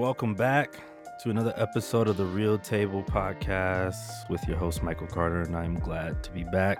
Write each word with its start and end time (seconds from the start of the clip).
Welcome 0.00 0.32
back 0.32 0.76
to 1.22 1.28
another 1.28 1.52
episode 1.58 2.08
of 2.08 2.16
the 2.16 2.24
Real 2.24 2.56
Table 2.56 3.04
Podcast 3.04 4.30
with 4.30 4.42
your 4.48 4.56
host 4.56 4.82
Michael 4.82 5.06
Carter, 5.06 5.42
and 5.42 5.54
I'm 5.54 5.78
glad 5.78 6.24
to 6.24 6.30
be 6.30 6.42
back 6.42 6.78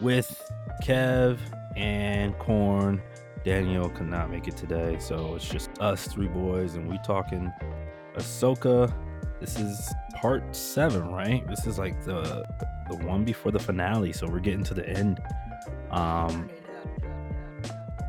with 0.00 0.40
Kev 0.82 1.36
and 1.76 2.36
Corn. 2.38 3.02
Daniel 3.44 3.90
could 3.90 4.08
not 4.08 4.30
make 4.30 4.48
it 4.48 4.56
today, 4.56 4.96
so 4.98 5.34
it's 5.34 5.46
just 5.46 5.68
us 5.78 6.08
three 6.08 6.26
boys, 6.26 6.74
and 6.74 6.88
we 6.88 6.98
talking 7.04 7.52
Ahsoka. 8.16 8.90
This 9.38 9.58
is 9.58 9.92
part 10.14 10.56
seven, 10.56 11.12
right? 11.12 11.46
This 11.48 11.66
is 11.66 11.78
like 11.78 12.02
the 12.02 12.46
the 12.88 12.96
one 13.04 13.26
before 13.26 13.52
the 13.52 13.60
finale, 13.60 14.14
so 14.14 14.26
we're 14.26 14.40
getting 14.40 14.64
to 14.64 14.72
the 14.72 14.88
end. 14.88 15.20
Um, 15.90 16.48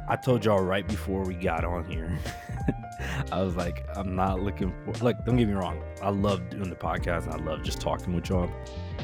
I 0.08 0.16
told 0.16 0.46
y'all 0.46 0.64
right 0.64 0.88
before 0.88 1.26
we 1.26 1.36
got 1.36 1.66
on 1.66 1.84
here. 1.84 2.18
I 3.32 3.42
was 3.42 3.56
like, 3.56 3.83
I'm 3.96 4.16
not 4.16 4.42
looking 4.42 4.74
for 4.86 5.04
like. 5.04 5.24
Don't 5.26 5.38
get 5.38 5.48
me 5.48 5.54
wrong. 5.54 5.82
I 6.02 6.10
love 6.10 6.50
doing 6.50 6.70
the 6.70 6.76
podcast 6.76 7.26
and 7.32 7.34
I 7.34 7.44
love 7.46 7.64
just 7.64 7.80
talking 7.82 8.14
with 8.16 8.30
y'all 8.30 8.50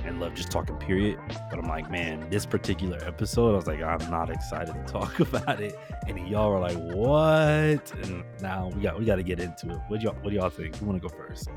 and 0.06 0.20
love 0.20 0.34
just 0.34 0.52
talking. 0.52 0.76
Period. 0.78 1.20
But 1.50 1.60
I'm 1.60 1.68
like, 1.68 1.90
man, 1.92 2.30
this 2.30 2.46
particular 2.46 2.98
episode, 3.06 3.54
I 3.54 3.56
was 3.56 3.68
like, 3.68 3.82
I'm 3.82 4.10
not 4.10 4.30
excited 4.30 4.74
to 4.74 4.84
talk 4.92 5.20
about 5.20 5.62
it. 5.62 5.78
And 6.08 6.28
y'all 6.28 6.52
were 6.52 6.60
like, 6.60 6.78
what? 6.78 7.94
And 8.04 8.24
now 8.42 8.70
we 8.76 8.82
got 8.82 9.00
we 9.00 9.06
got 9.06 9.16
to 9.18 9.24
get 9.24 9.40
into 9.40 9.70
it. 9.72 9.80
What 9.88 10.02
y'all 10.02 10.16
What 10.22 10.30
do 10.32 10.36
y'all 10.36 10.50
think? 10.50 10.76
Who 10.78 10.86
want 10.86 11.02
to 11.02 11.08
go 11.08 11.14
first? 11.16 11.50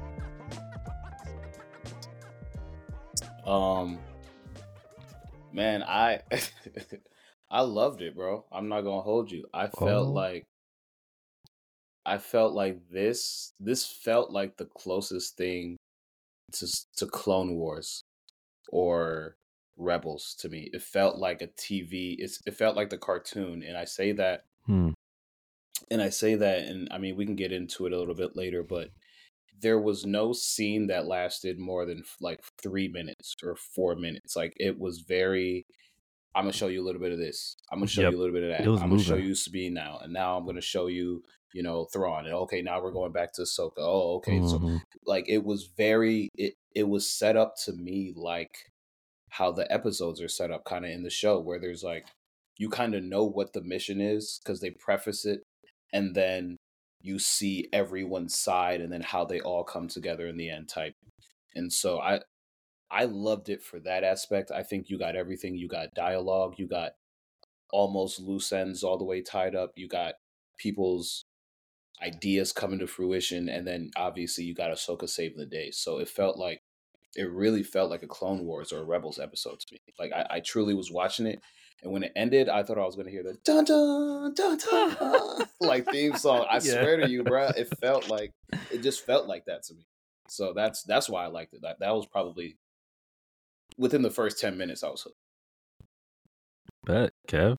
Um, 3.46 3.98
man, 5.52 5.83
I 5.83 6.20
I 7.50 7.62
loved 7.62 8.00
it, 8.02 8.14
bro. 8.14 8.44
I'm 8.52 8.69
not 8.69 8.83
gonna 8.83 9.02
hold 9.02 9.30
you. 9.30 9.46
I 9.52 9.67
felt 9.69 10.08
Oh. 10.08 10.12
like 10.12 10.46
I 12.05 12.19
felt 12.19 12.53
like 12.55 12.89
this 12.91 13.53
this 13.61 13.86
felt 13.86 14.31
like 14.31 14.56
the 14.56 14.67
closest 14.67 15.36
thing 15.36 15.77
to 16.53 16.67
to 16.97 17.06
Clone 17.06 17.55
Wars 17.56 18.03
or 18.69 19.36
Rebels 19.77 20.34
to 20.41 20.48
me. 20.48 20.69
It 20.73 20.83
felt 20.83 21.17
like 21.19 21.42
a 21.42 21.47
TV. 21.48 22.17
It's 22.19 22.41
it 22.47 22.55
felt 22.55 22.77
like 22.77 22.91
the 22.91 22.98
cartoon, 22.98 23.62
and 23.62 23.77
I 23.77 23.84
say 23.84 24.12
that 24.12 24.45
Hmm. 24.67 24.91
and 25.91 26.00
I 26.00 26.08
say 26.11 26.34
that, 26.36 26.61
and 26.64 26.89
I 26.91 26.98
mean 26.98 27.17
we 27.17 27.27
can 27.27 27.36
get 27.36 27.53
into 27.53 27.86
it 27.86 27.92
a 27.92 27.98
little 27.98 28.14
bit 28.14 28.36
later, 28.36 28.62
but 28.62 28.91
there 29.61 29.78
was 29.80 30.05
no 30.05 30.33
scene 30.33 30.89
that 30.89 31.06
lasted 31.06 31.58
more 31.58 31.86
than 31.86 32.03
like 32.20 32.41
three 32.61 32.89
minutes 32.89 33.34
or 33.45 33.55
four 33.56 33.95
minutes. 33.95 34.34
Like 34.36 34.53
it 34.56 34.78
was 34.78 35.00
very. 35.08 35.64
I'm 36.34 36.45
gonna 36.45 36.53
show 36.53 36.69
you 36.69 36.83
a 36.83 36.86
little 36.86 37.00
bit 37.00 37.12
of 37.12 37.19
this. 37.19 37.56
I'm 37.70 37.78
gonna 37.78 37.89
show 37.89 38.03
Yep. 38.03 38.12
you 38.12 38.19
a 38.19 38.20
little 38.20 38.34
bit 38.34 38.42
of 38.45 38.50
that. 38.50 38.61
I'm 38.83 38.91
gonna 38.91 39.03
show 39.03 39.17
you 39.17 39.34
Sabine 39.34 39.75
now, 39.75 39.98
and 40.03 40.12
now 40.12 40.36
I'm 40.36 40.47
gonna 40.47 40.61
show 40.62 40.86
you, 40.86 41.23
you 41.55 41.62
know, 41.62 41.86
Thrawn. 41.92 42.27
And 42.27 42.34
okay, 42.34 42.62
now 42.62 42.83
we're 42.83 42.92
going 42.92 43.12
back 43.12 43.33
to 43.34 43.42
Ahsoka. 43.42 43.78
Oh, 43.78 44.17
okay. 44.17 44.41
So 44.47 44.58
Mhm. 44.58 44.81
like 45.06 45.28
it 45.28 45.45
was 45.45 45.67
very. 45.77 46.28
It 46.36 46.55
it 46.75 46.89
was 46.89 47.11
set 47.11 47.36
up 47.36 47.55
to 47.64 47.72
me 47.72 48.12
like 48.17 48.55
how 49.31 49.53
the 49.53 49.70
episodes 49.73 50.20
are 50.20 50.28
set 50.28 50.50
up, 50.50 50.64
kind 50.64 50.84
of 50.84 50.91
in 50.91 51.03
the 51.03 51.11
show, 51.11 51.41
where 51.41 51.58
there's 51.58 51.83
like 51.84 52.06
you 52.58 52.69
kind 52.69 52.95
of 52.95 53.03
know 53.05 53.25
what 53.25 53.53
the 53.53 53.62
mission 53.62 54.00
is 54.00 54.41
because 54.45 54.61
they 54.61 54.70
preface 54.70 55.25
it, 55.25 55.42
and 55.92 56.14
then 56.14 56.56
you 57.00 57.19
see 57.19 57.69
everyone's 57.73 58.39
side 58.39 58.80
and 58.80 58.92
then 58.92 59.00
how 59.03 59.25
they 59.25 59.41
all 59.41 59.64
come 59.64 59.89
together 59.89 60.27
in 60.28 60.36
the 60.36 60.48
end 60.50 60.69
type. 60.69 60.95
And 61.55 61.73
so 61.73 62.00
I 62.00 62.20
I 62.91 63.05
loved 63.06 63.48
it 63.48 63.62
for 63.62 63.80
that 63.80 64.05
aspect. 64.05 64.50
I 64.50 64.62
think 64.62 64.89
you 64.91 64.98
got 64.98 65.17
everything. 65.17 65.56
You 65.56 65.69
got 65.69 65.95
dialogue, 65.95 66.55
you 66.58 66.69
got 66.69 66.92
almost 67.73 68.20
loose 68.20 68.53
ends 68.53 68.83
all 68.84 68.98
the 68.98 69.05
way 69.05 69.23
tied 69.23 69.55
up. 69.56 69.73
You 69.77 69.89
got 69.89 70.14
people's 70.58 71.25
ideas 72.01 72.53
coming 72.53 72.79
to 72.79 72.87
fruition, 72.87 73.48
and 73.48 73.67
then 73.67 73.91
obviously 73.97 74.45
you 74.45 74.55
got 74.55 74.70
Ahsoka 74.70 75.08
saving 75.08 75.39
the 75.39 75.47
day. 75.47 75.70
So 75.70 75.98
it 75.98 76.08
felt 76.08 76.36
like 76.39 76.63
it 77.14 77.30
really 77.30 77.63
felt 77.63 77.91
like 77.91 78.03
a 78.03 78.08
Clone 78.08 78.45
Wars 78.45 78.73
or 78.73 78.79
a 78.80 78.85
Rebels 78.85 79.19
episode 79.19 79.61
to 79.61 79.67
me. 79.73 79.79
Like 79.98 80.13
I, 80.13 80.36
I 80.36 80.41
truly 80.41 80.75
was 80.75 80.91
watching 80.91 81.27
it, 81.27 81.41
and 81.83 81.92
when 81.92 82.02
it 82.05 82.13
ended, 82.17 82.48
I 82.48 82.63
thought 82.63 82.79
I 82.79 82.86
was 82.86 82.95
going 82.95 83.07
to 83.07 83.13
hear 83.13 83.23
the 83.23 83.36
dun 83.45 83.64
dun 83.64 84.35
dun 84.35 84.58
dun 84.98 85.47
like 85.61 85.86
theme 85.86 86.17
song. 86.17 86.47
I 86.51 86.57
Yeah. 86.57 86.81
swear 86.81 86.97
to 86.97 87.08
you, 87.08 87.23
bro, 87.25 87.48
it 87.48 87.69
felt 87.81 88.08
like 88.08 88.31
it 88.70 88.83
just 88.83 89.05
felt 89.05 89.27
like 89.27 89.45
that 89.47 89.64
to 89.64 89.75
me. 89.75 89.86
So 90.29 90.52
that's 90.55 90.83
that's 90.85 91.08
why 91.08 91.25
I 91.25 91.29
liked 91.29 91.55
it. 91.55 91.63
That 91.63 91.81
that 91.81 91.95
was 91.95 92.07
probably 92.07 92.57
within 93.77 94.02
the 94.02 94.11
first 94.11 94.41
ten 94.41 94.57
minutes. 94.57 94.83
I 94.83 94.89
was 94.89 95.02
hooked. 95.02 95.17
Bet 96.85 97.13
Kev. 97.29 97.58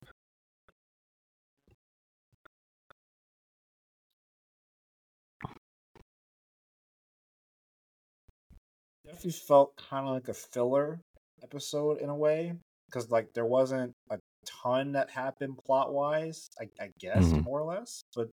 Definitely 9.14 9.32
felt 9.46 9.76
kind 9.76 10.06
of 10.06 10.14
like 10.14 10.28
a 10.28 10.34
filler 10.34 11.00
episode 11.42 12.00
in 12.00 12.08
a 12.08 12.14
way 12.14 12.52
because 12.86 13.10
like 13.10 13.32
there 13.34 13.46
wasn't 13.46 13.92
a 14.10 14.18
ton 14.44 14.92
that 14.92 15.10
happened 15.10 15.56
plot 15.64 15.92
wise 15.92 16.48
I, 16.60 16.68
I 16.80 16.90
guess 16.98 17.32
Mhm. 17.32 17.44
more 17.44 17.60
or 17.60 17.74
less 17.74 18.02
but 18.14 18.28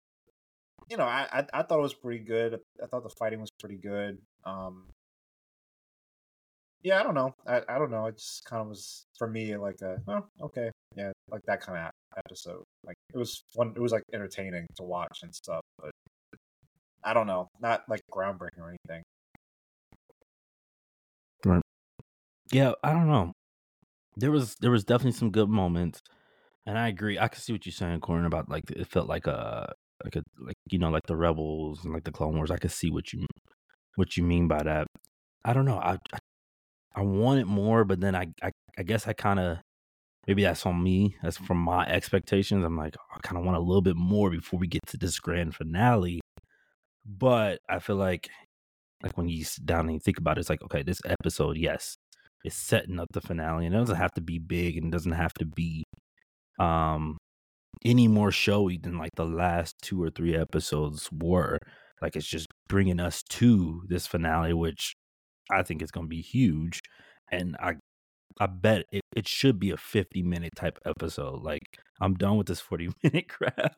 you 0.89 0.97
know 0.97 1.05
I, 1.05 1.27
I 1.33 1.47
i 1.53 1.63
thought 1.63 1.79
it 1.79 1.83
was 1.83 1.95
pretty 1.95 2.25
good 2.25 2.61
i 2.83 2.87
thought 2.87 3.03
the 3.03 3.15
fighting 3.19 3.41
was 3.41 3.51
pretty 3.61 3.77
good 3.77 4.19
um 4.45 4.85
yeah 6.83 7.01
i 7.01 7.03
don't 7.03 7.15
know 7.15 7.33
i, 7.47 7.61
I 7.69 7.79
don't 7.79 7.91
know 7.91 8.07
it 8.07 8.17
just 8.17 8.45
kind 8.45 8.63
of 8.63 8.69
was 8.69 9.05
for 9.19 9.29
me 9.29 9.57
like 9.57 9.81
a 9.83 9.99
oh 10.09 10.25
okay 10.43 10.71
yeah 10.97 11.13
like 11.31 11.43
that 11.47 11.61
kind 11.61 11.79
of 11.79 11.91
episode 12.17 12.63
like 12.85 12.97
it 13.13 13.19
was 13.19 13.43
fun 13.55 13.73
it 13.77 13.81
was 13.81 13.93
like 13.93 14.03
entertaining 14.13 14.67
to 14.77 14.83
watch 14.83 15.21
and 15.23 15.35
stuff 15.35 15.63
but 15.79 15.91
i 17.05 17.13
don't 17.13 17.27
know 17.27 17.49
not 17.61 17.83
like 17.89 18.01
groundbreaking 18.11 18.61
or 18.61 18.69
anything 18.69 19.03
Yeah, 22.53 22.73
I 22.83 22.93
don't 22.93 23.09
know. 23.09 23.33
There 24.17 24.31
was 24.33 24.57
there 24.61 24.71
was 24.71 24.85
definitely 24.85 25.13
some 25.19 25.31
good 25.31 25.49
moments, 25.49 26.03
and 26.67 26.79
I 26.79 26.89
agree. 26.89 27.19
I 27.19 27.29
can 27.29 27.41
see 27.41 27.53
what 27.53 27.67
you're 27.67 27.73
saying, 27.73 28.01
Corn, 28.01 28.27
about 28.27 28.51
like 28.51 28.71
it 28.71 28.87
felt 28.89 29.09
like 29.09 29.27
a 29.27 29.73
like 30.05 30.17
a 30.17 30.23
like 30.41 30.57
you 30.71 30.79
know 30.79 30.91
like 30.91 31.07
the 31.07 31.17
rebels 31.17 31.85
and 31.85 31.95
like 31.95 32.05
the 32.05 32.13
Clone 32.13 32.37
Wars. 32.37 32.51
I 32.51 32.59
could 32.59 32.73
see 32.73 32.91
what 32.91 33.13
you 33.13 33.27
what 33.97 34.17
you 34.17 34.23
mean 34.25 34.49
by 34.49 34.63
that. 34.65 34.87
I 35.45 35.53
don't 35.55 35.67
know. 35.67 35.79
I 35.79 35.99
I, 36.15 36.19
I 36.97 37.03
wanted 37.03 37.47
more, 37.47 37.85
but 37.85 38.01
then 38.01 38.17
I 38.17 38.29
I, 38.43 38.53
I 38.79 38.83
guess 38.85 39.09
I 39.09 39.15
kind 39.15 39.41
of 39.41 39.59
maybe 40.29 40.45
that's 40.45 40.67
on 40.67 40.83
me. 40.83 41.17
That's 41.23 41.39
from 41.39 41.59
my 41.59 41.87
expectations. 41.87 42.65
I'm 42.65 42.77
like 42.79 42.97
I 43.15 43.21
kind 43.23 43.39
of 43.39 43.45
want 43.45 43.59
a 43.59 43.63
little 43.63 43.83
bit 43.83 43.97
more 43.97 44.31
before 44.31 44.61
we 44.61 44.69
get 44.69 44.87
to 44.89 44.99
this 44.99 45.21
grand 45.21 45.55
finale. 45.57 46.21
But 47.07 47.61
I 47.69 47.79
feel 47.81 47.97
like 47.97 48.29
like 49.03 49.17
when 49.19 49.29
you 49.29 49.45
sit 49.45 49.67
down 49.67 49.83
and 49.87 49.95
you 49.95 50.01
think 50.01 50.19
about 50.19 50.39
it, 50.39 50.43
it's 50.43 50.51
like 50.51 50.63
okay, 50.65 50.83
this 50.83 51.01
episode, 51.07 51.57
yes, 51.59 51.97
is 52.45 52.55
setting 52.55 52.99
up 52.99 53.09
the 53.13 53.21
finale, 53.21 53.67
and 53.67 53.75
it 53.75 53.79
doesn't 53.79 53.97
have 53.97 54.13
to 54.15 54.21
be 54.21 54.39
big, 54.39 54.77
and 54.77 54.87
it 54.87 54.93
doesn't 54.93 55.13
have 55.13 55.35
to 55.35 55.47
be 55.47 55.85
um 56.59 57.17
any 57.85 58.09
more 58.09 58.33
showy 58.33 58.79
than 58.79 58.99
like 58.99 59.13
the 59.17 59.25
last 59.25 59.75
two 59.83 60.03
or 60.03 60.11
three 60.11 60.37
episodes 60.37 61.09
were. 61.13 61.59
Like 62.03 62.17
it's 62.17 62.27
just 62.27 62.49
bringing 62.69 63.01
us 63.01 63.23
to 63.31 63.83
this 63.89 64.07
finale, 64.07 64.53
which 64.53 64.95
I 65.51 65.63
think 65.63 65.83
is 65.83 65.91
going 65.91 66.07
to 66.07 66.11
be 66.11 66.23
huge, 66.23 66.81
and 67.31 67.57
I 67.61 67.75
I 68.41 68.47
bet 68.47 68.85
it, 68.93 69.03
it 69.17 69.27
should 69.27 69.59
be 69.59 69.71
a 69.71 69.77
50 69.77 70.23
minute 70.23 70.53
type 70.57 70.79
episode. 70.87 71.43
Like 71.43 71.63
I'm 72.01 72.15
done 72.15 72.37
with 72.37 72.47
this 72.47 72.61
40 72.61 72.91
minute 73.03 73.29
crap. 73.29 73.75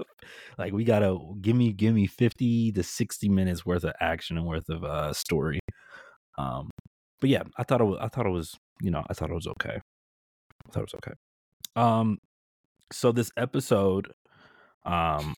like 0.59 0.73
we 0.73 0.85
gotta 0.85 1.19
give 1.41 1.57
me 1.57 1.73
give 1.73 1.95
me 1.95 2.07
50 2.07 2.73
to 2.73 2.83
60 2.83 3.29
minutes 3.29 3.65
worth 3.65 3.85
of 3.85 3.93
action 4.01 4.37
and 4.37 4.47
worth 4.47 4.69
of 4.69 4.85
uh 4.85 5.13
story. 5.13 5.61
Um 6.39 6.71
but 7.21 7.31
yeah, 7.31 7.43
I 7.57 7.63
thought 7.63 7.81
it 7.81 7.85
was 7.85 7.99
I 8.01 8.09
thought 8.09 8.27
it 8.27 8.31
was, 8.31 8.57
you 8.81 8.91
know, 8.91 9.05
I 9.09 9.15
thought 9.15 9.31
it 9.31 9.35
was 9.35 9.47
okay. 9.47 9.79
I 10.67 10.73
thought 10.73 10.81
it 10.81 10.93
was 10.93 10.95
okay. 10.95 11.13
Um 11.77 12.19
so 12.93 13.13
this 13.13 13.31
episode 13.37 14.13
um 14.85 15.35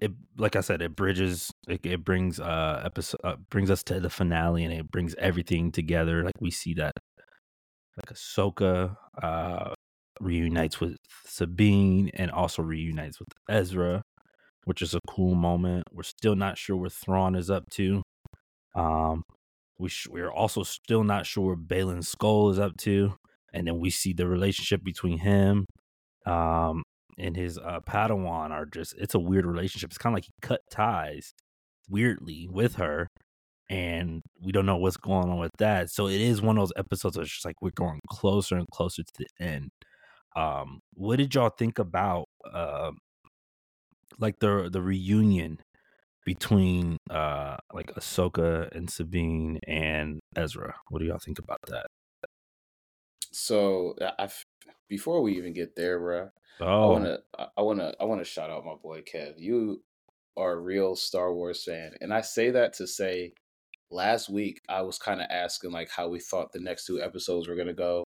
it 0.00 0.12
like 0.38 0.56
I 0.56 0.60
said, 0.60 0.82
it 0.82 0.94
bridges 0.94 1.50
it, 1.68 1.84
it 1.84 2.04
brings 2.04 2.38
uh 2.38 2.82
episode 2.84 3.20
uh, 3.24 3.36
brings 3.50 3.70
us 3.70 3.82
to 3.84 4.00
the 4.00 4.10
finale 4.10 4.64
and 4.64 4.72
it 4.72 4.90
brings 4.90 5.14
everything 5.16 5.72
together. 5.72 6.22
Like 6.22 6.40
we 6.40 6.50
see 6.50 6.74
that 6.74 6.92
like 7.96 8.16
Ahsoka 8.16 8.96
uh 9.22 9.74
reunites 10.20 10.80
with 10.80 10.96
Sabine 11.26 12.10
and 12.14 12.30
also 12.30 12.62
reunites 12.62 13.18
with 13.18 13.28
Ezra, 13.48 14.02
which 14.64 14.82
is 14.82 14.94
a 14.94 15.00
cool 15.08 15.34
moment. 15.34 15.84
We're 15.92 16.02
still 16.02 16.36
not 16.36 16.58
sure 16.58 16.76
what 16.76 16.92
Thrawn 16.92 17.34
is 17.34 17.50
up 17.50 17.64
to. 17.70 18.02
Um 18.74 19.22
we 19.80 19.88
sh- 19.88 20.08
we're 20.10 20.30
also 20.30 20.62
still 20.62 21.02
not 21.04 21.26
sure 21.26 21.54
what 21.54 21.68
Baylan 21.68 22.04
Skoll 22.04 22.52
is 22.52 22.58
up 22.58 22.76
to. 22.78 23.14
And 23.52 23.66
then 23.66 23.80
we 23.80 23.90
see 23.90 24.12
the 24.12 24.28
relationship 24.28 24.84
between 24.84 25.18
him 25.18 25.66
um 26.26 26.82
and 27.18 27.34
his 27.34 27.58
uh 27.58 27.80
Padawan 27.88 28.50
are 28.50 28.66
just 28.66 28.94
it's 28.98 29.14
a 29.14 29.18
weird 29.18 29.46
relationship. 29.46 29.90
It's 29.90 29.98
kind 29.98 30.12
of 30.12 30.18
like 30.18 30.24
he 30.24 30.32
cut 30.42 30.60
ties 30.70 31.32
weirdly 31.88 32.46
with 32.50 32.76
her 32.76 33.08
and 33.70 34.22
we 34.42 34.52
don't 34.52 34.66
know 34.66 34.76
what's 34.76 34.96
going 34.96 35.30
on 35.30 35.38
with 35.38 35.52
that. 35.58 35.90
So 35.90 36.08
it 36.08 36.20
is 36.20 36.42
one 36.42 36.58
of 36.58 36.62
those 36.62 36.72
episodes 36.76 37.16
that's 37.16 37.30
just 37.30 37.44
like 37.44 37.62
we're 37.62 37.70
going 37.70 38.00
closer 38.08 38.56
and 38.56 38.66
closer 38.68 39.02
to 39.02 39.12
the 39.18 39.44
end. 39.44 39.70
Um, 40.36 40.80
what 40.94 41.16
did 41.16 41.34
y'all 41.34 41.50
think 41.50 41.78
about 41.78 42.26
uh, 42.52 42.90
like 44.18 44.40
the 44.40 44.68
the 44.70 44.82
reunion 44.82 45.58
between 46.24 46.96
uh 47.10 47.56
like 47.72 47.92
Ahsoka 47.94 48.70
and 48.76 48.90
Sabine 48.90 49.58
and 49.66 50.20
Ezra. 50.36 50.76
What 50.88 51.00
do 51.00 51.06
y'all 51.06 51.18
think 51.18 51.38
about 51.38 51.58
that? 51.68 51.86
So 53.32 53.94
I, 54.18 54.28
before 54.88 55.22
we 55.22 55.36
even 55.36 55.52
get 55.52 55.76
there, 55.76 55.98
bro, 56.00 56.30
I 56.60 56.64
Oh, 56.64 56.90
wanna 56.92 57.18
I- 57.38 57.48
I 57.56 57.62
wanna 57.62 57.94
I 58.00 58.04
wanna 58.04 58.24
shout 58.24 58.50
out 58.50 58.64
my 58.64 58.74
boy 58.74 59.02
Kev. 59.02 59.34
You 59.38 59.82
are 60.36 60.52
a 60.52 60.60
real 60.60 60.96
Star 60.96 61.32
Wars 61.34 61.64
fan, 61.64 61.92
and 62.00 62.12
I 62.12 62.20
say 62.22 62.50
that 62.50 62.72
to 62.74 62.86
say, 62.86 63.32
last 63.90 64.28
week 64.30 64.60
I 64.68 64.82
was 64.82 64.98
kind 64.98 65.20
of 65.20 65.26
asking 65.30 65.72
like 65.72 65.90
how 65.90 66.08
we 66.08 66.20
thought 66.20 66.52
the 66.52 66.60
next 66.60 66.86
two 66.86 67.00
episodes 67.02 67.48
were 67.48 67.56
gonna 67.56 67.72
go, 67.74 68.04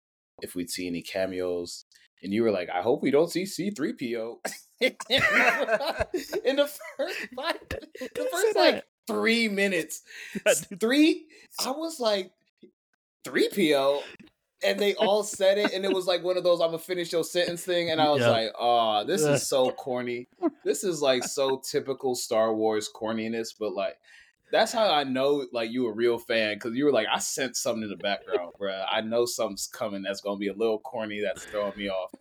if 0.43 0.55
we'd 0.55 0.71
see 0.71 0.87
any 0.87 1.03
cameos, 1.03 1.85
and 2.23 2.33
you 2.33 2.43
were 2.43 2.51
like, 2.53 2.69
I 2.71 2.83
hope 2.83 3.03
we 3.03 3.11
don't 3.11 3.31
see 3.31 3.47
C 3.47 3.71
three 3.71 3.95
PO. 3.95 4.41
In 4.81 6.57
the 6.57 6.71
first 6.97 7.19
like 7.37 7.61
the 8.15 8.29
first 8.31 8.57
like 8.57 8.85
three 9.07 9.49
minutes, 9.49 10.03
three. 10.81 11.27
I 11.59 11.71
was 11.71 11.99
like, 11.99 12.33
three 13.25 13.49
PO. 13.49 14.03
And 14.63 14.81
they 14.81 14.95
all 14.97 15.23
said 15.23 15.59
it, 15.59 15.73
and 15.73 15.85
it 15.85 15.93
was 15.93 16.07
like 16.07 16.23
one 16.25 16.37
of 16.37 16.45
those 16.45 16.61
"I'm 16.61 16.69
gonna 16.69 16.79
finish 16.79 17.13
your 17.13 17.25
sentence" 17.25 17.65
thing, 17.65 17.91
and 17.91 18.01
I 18.01 18.11
was 18.11 18.21
Yeah. 18.23 18.31
like, 18.31 18.53
"Oh, 18.59 19.05
this 19.05 19.23
is 19.23 19.47
so 19.49 19.71
corny. 19.79 20.29
This 20.65 20.83
is 20.85 21.01
like 21.01 21.23
so 21.25 21.59
typical 21.59 22.15
Star 22.17 22.53
Wars 22.55 22.91
corniness." 22.95 23.55
But 23.59 23.75
like, 23.75 23.99
that's 24.51 24.73
how 24.73 24.91
I 24.93 25.05
know 25.05 25.47
like 25.53 25.71
you 25.71 25.87
a 25.87 25.93
real 25.93 26.19
fan 26.19 26.57
because 26.57 26.75
you 26.75 26.85
were 26.87 26.93
like, 26.93 27.07
"I 27.13 27.19
sent 27.21 27.57
something 27.57 27.85
in 27.85 27.91
the 27.91 27.97
background, 27.97 28.55
bruh. 28.61 28.85
I 28.91 29.01
know 29.01 29.27
something's 29.27 29.69
coming 29.69 30.03
that's 30.03 30.21
gonna 30.21 30.39
be 30.39 30.49
a 30.49 30.55
little 30.55 30.81
corny 30.81 31.21
that's 31.21 31.45
throwing 31.45 31.77
me 31.77 31.89
off." 31.89 32.13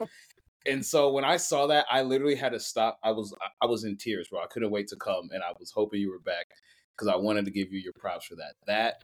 And 0.68 0.86
so 0.86 1.12
when 1.12 1.24
I 1.24 1.38
saw 1.38 1.68
that, 1.68 1.86
I 1.90 2.02
literally 2.02 2.36
had 2.36 2.52
to 2.52 2.60
stop. 2.60 3.00
I 3.04 3.12
was 3.12 3.34
I 3.62 3.66
was 3.66 3.84
in 3.84 3.98
tears, 3.98 4.28
bro. 4.30 4.42
I 4.42 4.48
couldn't 4.48 4.72
wait 4.72 4.88
to 4.90 4.96
come, 4.96 5.30
and 5.32 5.44
I 5.44 5.54
was 5.60 5.72
hoping 5.72 6.02
you 6.02 6.12
were 6.12 6.20
back 6.20 6.48
because 6.96 7.08
I 7.08 7.16
wanted 7.16 7.46
to 7.46 7.52
give 7.52 7.72
you 7.72 7.80
your 7.80 7.94
props 7.94 8.26
for 8.26 8.36
that. 8.36 8.54
That 8.66 9.04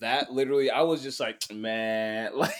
that 0.00 0.32
literally, 0.32 0.70
I 0.70 0.82
was 0.82 1.02
just 1.02 1.20
like, 1.20 1.40
man, 1.52 2.32
like 2.36 2.52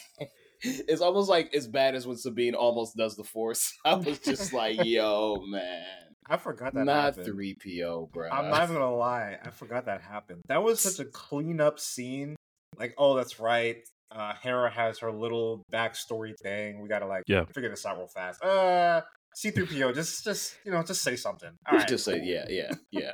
it's 0.63 1.03
almost 1.03 1.29
like 1.29 1.55
as 1.55 1.67
bad 1.67 1.95
as 1.95 2.07
when 2.07 2.17
Sabine 2.17 2.55
almost 2.55 2.97
does 2.97 3.17
the 3.17 3.25
Force. 3.25 3.73
I 3.85 3.95
was 3.95 4.19
just 4.19 4.53
like, 4.53 4.79
yo, 4.85 5.45
man, 5.47 5.85
I 6.27 6.37
forgot 6.37 6.75
that 6.75 6.85
not 6.85 7.17
three 7.17 7.55
PO, 7.55 8.11
bro. 8.13 8.31
I'm 8.31 8.51
not 8.51 8.65
even 8.65 8.77
gonna 8.77 8.95
lie. 8.95 9.39
I 9.43 9.51
forgot 9.51 9.87
that 9.87 10.01
happened. 10.01 10.43
That 10.49 10.63
was 10.63 10.81
such 10.81 11.05
a 11.05 11.09
clean 11.09 11.61
up 11.61 11.79
scene. 11.79 12.37
Like, 12.79 12.95
oh, 12.99 13.15
that's 13.17 13.39
right. 13.39 13.87
Uh, 14.11 14.35
Hera 14.43 14.71
has 14.71 14.99
her 15.01 15.11
little 15.13 15.65
backstory 15.73 16.33
thing. 16.41 16.81
We 16.81 16.89
gotta 16.89 17.07
like 17.07 17.25
Yeah. 17.27 17.45
figure 17.55 17.71
this 17.71 17.85
out 17.87 17.99
real 17.99 18.07
fast. 18.07 18.43
Uh, 18.43 19.03
C3PO, 19.37 19.95
just 19.95 20.25
just 20.25 20.57
you 20.65 20.71
know, 20.71 20.83
just 20.83 21.03
say 21.03 21.17
something. 21.17 21.51
All 21.67 21.77
right, 21.77 21.89
just 21.89 22.05
say 22.05 22.21
yeah, 22.23 22.45
yeah, 22.49 22.71
yeah. 22.91 23.13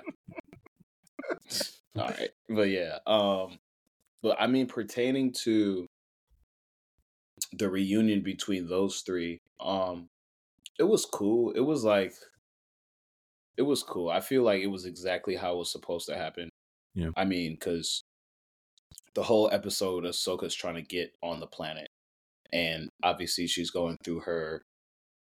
All 1.96 2.08
right, 2.08 2.30
but 2.48 2.68
yeah, 2.68 2.98
um, 3.06 3.58
but 4.22 4.36
I 4.40 4.46
mean, 4.46 4.66
pertaining 4.66 5.32
to 5.44 5.86
the 7.52 7.68
reunion 7.68 8.22
between 8.22 8.68
those 8.68 9.00
three, 9.00 9.38
um, 9.60 10.08
it 10.78 10.84
was 10.84 11.04
cool. 11.06 11.52
It 11.52 11.60
was 11.60 11.84
like, 11.84 12.12
it 13.56 13.62
was 13.62 13.82
cool. 13.82 14.10
I 14.10 14.20
feel 14.20 14.42
like 14.42 14.62
it 14.62 14.68
was 14.68 14.84
exactly 14.84 15.36
how 15.36 15.54
it 15.54 15.58
was 15.58 15.72
supposed 15.72 16.06
to 16.08 16.16
happen. 16.16 16.48
Yeah. 16.94 17.10
I 17.16 17.24
mean, 17.24 17.54
because 17.54 18.02
the 19.14 19.22
whole 19.22 19.48
episode, 19.52 20.04
of 20.04 20.12
Ahsoka's 20.14 20.54
trying 20.54 20.76
to 20.76 20.82
get 20.82 21.12
on 21.22 21.40
the 21.40 21.46
planet, 21.46 21.88
and 22.52 22.88
obviously 23.02 23.46
she's 23.46 23.70
going 23.70 23.96
through 24.04 24.20
her 24.20 24.62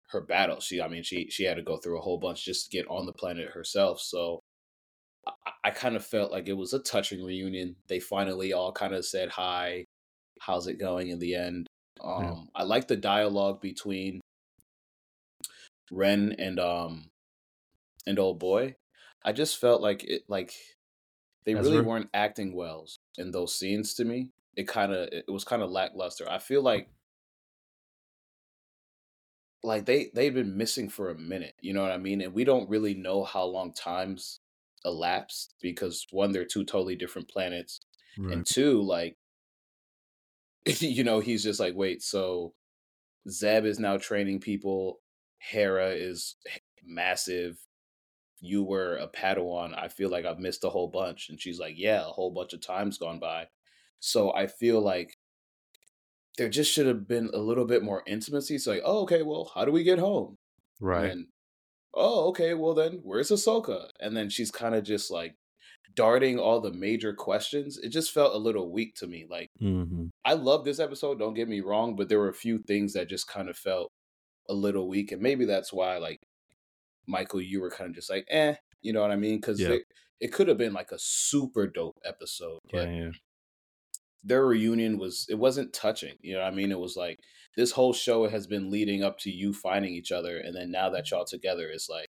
her 0.09 0.21
battle. 0.21 0.61
She, 0.61 0.81
I 0.81 0.89
mean, 0.89 1.03
she 1.03 1.29
she 1.31 1.45
had 1.45 1.57
to 1.57 1.63
go 1.63 1.79
through 1.79 1.99
a 1.99 2.03
whole 2.03 2.19
bunch 2.19 2.45
just 2.45 2.71
to 2.71 2.77
get 2.77 2.87
on 2.89 3.07
the 3.07 3.13
planet 3.13 3.51
herself. 3.51 4.01
So 4.01 4.41
I, 5.27 5.33
I 5.65 5.71
kind 5.71 5.97
of 5.97 6.05
felt 6.05 6.33
like 6.33 6.49
it 6.49 6.57
was 6.57 6.73
a 6.73 6.79
touching 6.79 7.25
reunion. 7.25 7.77
They 7.89 8.01
finally 8.01 8.53
all 8.53 8.73
kind 8.73 8.95
of 8.95 9.05
said 9.05 9.31
hi, 9.31 9.85
how's 10.41 10.67
it 10.67 10.79
going 10.79 11.09
in 11.09 11.19
the 11.19 11.35
end. 11.35 11.67
Um, 12.03 12.23
Yeah. 12.23 12.35
I 12.55 12.63
like 12.65 12.89
the 12.89 12.97
dialogue 12.97 13.61
between 13.61 14.21
Wren 15.91 16.35
and 16.39 16.59
um 16.61 17.11
and 18.07 18.19
old 18.19 18.39
boy. 18.39 18.75
I 19.25 19.33
just 19.33 19.59
felt 19.59 19.81
like 19.81 20.05
it 20.05 20.23
like 20.29 20.53
they 21.45 21.55
really 21.55 21.81
weren't 21.81 22.11
acting 22.13 22.55
well 22.55 22.87
in 23.19 23.31
those 23.31 23.55
scenes 23.55 23.95
to 23.95 24.05
me. 24.05 24.31
It 24.57 24.69
kind 24.69 24.93
of 24.93 25.09
it 25.11 25.25
was 25.29 25.45
kind 25.45 25.63
of 25.63 25.71
lackluster. 25.71 26.29
I 26.29 26.39
feel 26.39 26.63
like 26.63 26.89
like 29.63 29.87
they 29.87 30.11
they've 30.15 30.35
been 30.35 30.57
missing 30.57 30.89
for 30.89 31.11
a 31.11 31.19
minute, 31.19 31.55
you 31.61 31.73
know 31.73 31.83
what 31.83 31.93
I 31.93 31.99
mean? 31.99 32.21
And 32.21 32.35
we 32.35 32.45
don't 32.45 32.69
really 32.69 32.95
know 32.95 33.25
how 33.25 33.45
long 33.45 33.73
times 33.73 34.41
elapsed 34.85 35.55
because 35.61 36.07
one 36.11 36.33
they're 36.33 36.45
two 36.45 36.65
totally 36.65 36.97
different 36.97 37.29
planets 37.29 37.81
right. 38.19 38.33
and 38.33 38.47
two 38.47 38.83
like 38.83 39.17
you 40.67 41.05
know 41.05 41.21
he's 41.21 41.43
just 41.43 41.61
like 41.61 41.75
wait 41.75 42.03
so 42.03 42.53
zeb 43.29 43.65
is 43.65 43.79
now 43.79 43.97
training 43.97 44.41
people 44.41 45.01
hera 45.39 45.91
is 45.91 46.37
massive 46.85 47.59
you 48.43 48.63
were 48.63 48.97
a 48.97 49.09
padawan 49.09 49.73
i 49.79 49.89
feel 49.89 50.11
like 50.11 50.27
i've 50.27 50.39
missed 50.39 50.65
a 50.65 50.69
whole 50.69 50.89
bunch 50.89 51.31
and 51.31 51.41
she's 51.41 51.59
like 51.59 51.75
yeah 51.79 52.01
a 52.01 52.13
whole 52.13 52.31
bunch 52.31 52.53
of 52.53 52.61
times 52.61 52.99
gone 52.99 53.19
by 53.19 53.47
so 54.01 54.35
i 54.35 54.47
feel 54.47 54.81
like 54.81 55.17
there 56.37 56.49
just 56.49 56.71
should 56.71 56.87
have 56.87 57.09
been 57.09 57.31
a 57.33 57.39
little 57.39 57.65
bit 57.65 57.83
more 57.83 58.03
intimacy 58.07 58.57
it's 58.57 58.67
like 58.67 58.83
oh 58.85 59.03
okay 59.03 59.23
well 59.23 59.51
how 59.55 59.65
do 59.65 59.73
we 59.73 59.85
get 59.85 59.99
home 59.99 60.37
right. 60.81 61.11
and 61.11 61.27
oh, 61.95 62.29
okay, 62.29 62.55
well 62.55 62.75
then, 62.75 63.01
where's 63.03 63.31
Ahsoka? 63.31 63.89
And 64.01 64.17
then 64.17 64.31
she's 64.31 64.51
kind 64.51 64.75
of 64.75 64.85
just 64.85 65.11
like 65.11 65.35
darting 65.95 66.39
all 66.39 66.61
the 66.61 66.73
major 66.73 67.13
questions. 67.13 67.79
It 67.79 67.91
just 67.91 68.13
felt 68.13 68.35
a 68.35 68.39
little 68.39 68.73
weak 68.73 68.95
to 68.97 69.07
me. 69.07 69.27
Like, 69.29 69.51
mm-hmm. 69.61 70.07
I 70.25 70.35
love 70.35 70.65
this 70.65 70.81
episode, 70.81 71.19
don't 71.19 71.35
get 71.35 71.49
me 71.49 71.61
wrong, 71.61 71.97
but 71.97 72.09
there 72.09 72.19
were 72.19 72.29
a 72.29 72.35
few 72.35 72.59
things 72.59 72.95
that 72.95 73.09
just 73.09 73.29
kind 73.29 73.49
of 73.49 73.57
felt 73.57 73.91
a 74.49 74.55
little 74.55 74.89
weak. 74.89 75.13
And 75.13 75.23
maybe 75.23 75.45
that's 75.45 75.73
why, 75.73 75.99
like, 75.99 76.21
Michael, 77.07 77.41
you 77.43 77.61
were 77.61 77.71
kind 77.71 77.91
of 77.91 77.95
just 77.97 78.11
like, 78.11 78.27
eh, 78.31 78.55
you 78.81 78.93
know 78.93 79.01
what 79.03 79.11
I 79.11 79.17
mean? 79.17 79.39
Because 79.39 79.61
Yeah. 79.61 79.77
it 80.21 80.33
could 80.33 80.49
have 80.49 80.59
been 80.59 80.73
like 80.73 80.93
a 80.93 80.99
super 80.99 81.67
dope 81.67 81.99
episode, 82.05 82.61
Yeah, 82.73 82.81
but 82.81 82.89
yeah. 82.89 83.11
their 84.25 84.47
reunion 84.47 84.99
was 84.99 85.27
it 85.29 85.35
wasn't 85.35 85.73
touching 85.73 86.15
you 86.21 86.35
know 86.35 86.41
what 86.41 86.53
i 86.53 86.55
mean 86.55 86.71
it 86.71 86.79
was 86.79 86.97
like 86.97 87.19
this 87.57 87.73
whole 87.73 87.93
show 87.93 88.29
has 88.29 88.47
been 88.47 88.71
leading 88.71 89.03
up 89.03 89.19
to 89.19 89.31
you 89.31 89.53
finding 89.53 89.93
each 89.95 90.13
other 90.13 90.39
and 90.39 90.55
then 90.55 90.71
now 90.71 90.89
that 90.89 91.11
y'all 91.11 91.25
together 91.25 91.69
it's 91.69 91.89
like 91.89 92.07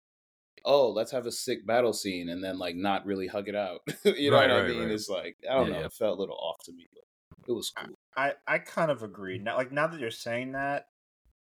oh 0.64 0.90
let's 0.90 1.12
have 1.12 1.26
a 1.26 1.32
sick 1.32 1.66
battle 1.68 1.92
scene 1.94 2.30
and 2.30 2.42
then 2.44 2.58
like 2.58 2.76
not 2.78 3.06
really 3.06 3.28
hug 3.28 3.50
it 3.50 3.56
out 3.56 3.82
you 4.06 4.32
know 4.32 4.38
Right, 4.38 4.50
what 4.50 4.64
i 4.64 4.68
mean 4.70 4.84
right. 4.84 4.92
it's 4.92 5.10
like 5.10 5.36
i 5.50 5.54
don't 5.54 5.68
Yeah, 5.68 5.74
know 5.76 5.80
yeah. 5.82 5.86
it 5.88 5.94
felt 5.94 6.18
a 6.18 6.20
little 6.22 6.38
off 6.38 6.64
to 6.64 6.72
me 6.72 6.88
but 6.94 7.04
it 7.50 7.52
was 7.54 7.72
cool 7.76 7.96
I 8.16 8.34
I 8.48 8.58
kind 8.60 8.90
of 8.90 9.04
agree. 9.04 9.38
Now, 9.38 9.58
like 9.58 9.72
now 9.72 9.86
that 9.88 10.00
you're 10.00 10.10
saying 10.10 10.54
that, 10.54 10.88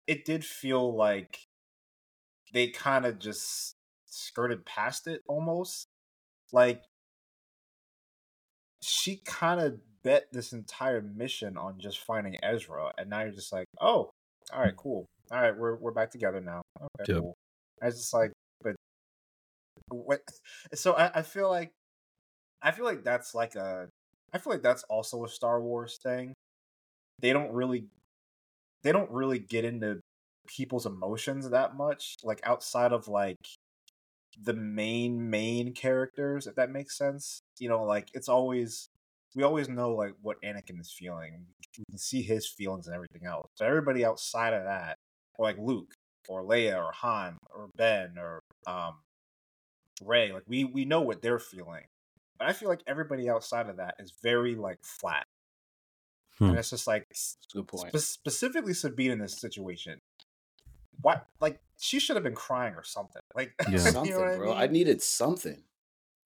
it 0.07 0.25
did 0.25 0.43
feel 0.43 0.93
like 0.93 1.39
they 2.53 2.67
kind 2.67 3.05
of 3.05 3.19
just 3.19 3.75
skirted 4.05 4.65
past 4.65 5.07
it 5.07 5.21
almost. 5.27 5.87
Like 6.51 6.83
she 8.81 9.21
kind 9.25 9.59
of 9.59 9.79
bet 10.03 10.27
this 10.31 10.53
entire 10.53 11.01
mission 11.01 11.57
on 11.57 11.79
just 11.79 11.99
finding 11.99 12.37
Ezra, 12.43 12.91
and 12.97 13.09
now 13.09 13.21
you're 13.21 13.31
just 13.31 13.53
like, 13.53 13.65
oh, 13.81 14.09
all 14.53 14.61
right, 14.61 14.73
mm. 14.73 14.77
cool. 14.77 15.05
All 15.31 15.41
right, 15.41 15.55
we're 15.55 15.75
we're 15.75 15.91
back 15.91 16.11
together 16.11 16.41
now. 16.41 16.61
Okay, 16.81 17.13
Yep. 17.13 17.21
cool. 17.21 17.35
I 17.81 17.85
was 17.87 17.97
just 17.97 18.13
like, 18.13 18.31
but 18.61 18.75
what? 19.89 20.21
So 20.73 20.93
I, 20.93 21.19
I 21.19 21.21
feel 21.21 21.49
like 21.49 21.71
I 22.61 22.71
feel 22.71 22.85
like 22.85 23.03
that's 23.03 23.33
like 23.35 23.55
a 23.55 23.87
I 24.33 24.37
feel 24.37 24.53
like 24.53 24.63
that's 24.63 24.83
also 24.83 25.23
a 25.23 25.29
Star 25.29 25.61
Wars 25.61 25.99
thing. 26.01 26.33
They 27.19 27.33
don't 27.33 27.51
really 27.51 27.85
they 28.83 28.91
don't 28.91 29.11
really 29.11 29.39
get 29.39 29.65
into 29.65 29.99
people's 30.55 30.85
emotions 30.85 31.49
that 31.49 31.75
much, 31.75 32.17
like 32.23 32.39
outside 32.43 32.91
of 32.91 33.07
like 33.07 33.37
the 34.41 34.53
main 34.53 35.29
main 35.29 35.73
characters, 35.73 36.47
if 36.47 36.55
that 36.55 36.71
makes 36.71 36.97
sense. 36.97 37.41
You 37.59 37.69
know, 37.69 37.83
like 37.83 38.09
it's 38.13 38.29
always 38.29 38.89
we 39.35 39.43
always 39.43 39.69
know 39.69 39.93
like 39.93 40.13
what 40.21 40.41
Anakin 40.43 40.79
is 40.79 40.93
feeling. 40.97 41.45
We 41.77 41.83
can 41.85 41.97
see 41.97 42.21
his 42.21 42.47
feelings 42.47 42.87
and 42.87 42.95
everything 42.95 43.25
else. 43.25 43.47
But 43.57 43.67
everybody 43.67 44.05
outside 44.05 44.53
of 44.53 44.63
that, 44.63 44.97
or 45.37 45.45
like 45.45 45.57
Luke 45.57 45.93
or 46.27 46.43
Leia 46.43 46.77
or 46.77 46.91
Han 46.91 47.37
or 47.53 47.69
Ben 47.75 48.15
or 48.17 48.39
um 48.67 48.95
Rey, 50.03 50.31
like 50.31 50.43
we 50.47 50.63
we 50.63 50.85
know 50.85 51.01
what 51.01 51.21
they're 51.21 51.39
feeling. 51.39 51.83
But 52.37 52.47
I 52.47 52.53
feel 52.53 52.69
like 52.69 52.81
everybody 52.87 53.29
outside 53.29 53.69
of 53.69 53.77
that 53.77 53.95
is 53.99 54.13
very 54.23 54.55
like 54.55 54.79
flat. 54.81 55.25
Hmm. 56.37 56.45
And 56.45 56.57
it's 56.57 56.69
just 56.69 56.87
like 56.87 57.03
That's 57.09 57.37
a 57.53 57.57
good 57.57 57.67
point 57.67 57.91
spe- 57.91 57.97
specifically 57.97 58.73
Sabine 58.73 59.11
in 59.11 59.19
this 59.19 59.39
situation. 59.39 59.99
What 61.01 61.25
like 61.39 61.59
she 61.79 61.99
should 61.99 62.15
have 62.15 62.23
been 62.23 62.35
crying 62.35 62.75
or 62.75 62.83
something. 62.83 63.21
Like 63.35 63.53
Yeah. 63.67 63.71
you 63.71 63.79
something 63.79 64.11
know 64.11 64.37
bro 64.37 64.51
I 64.51 64.63
i 64.63 64.67
needed 64.67 65.01
something 65.01 65.63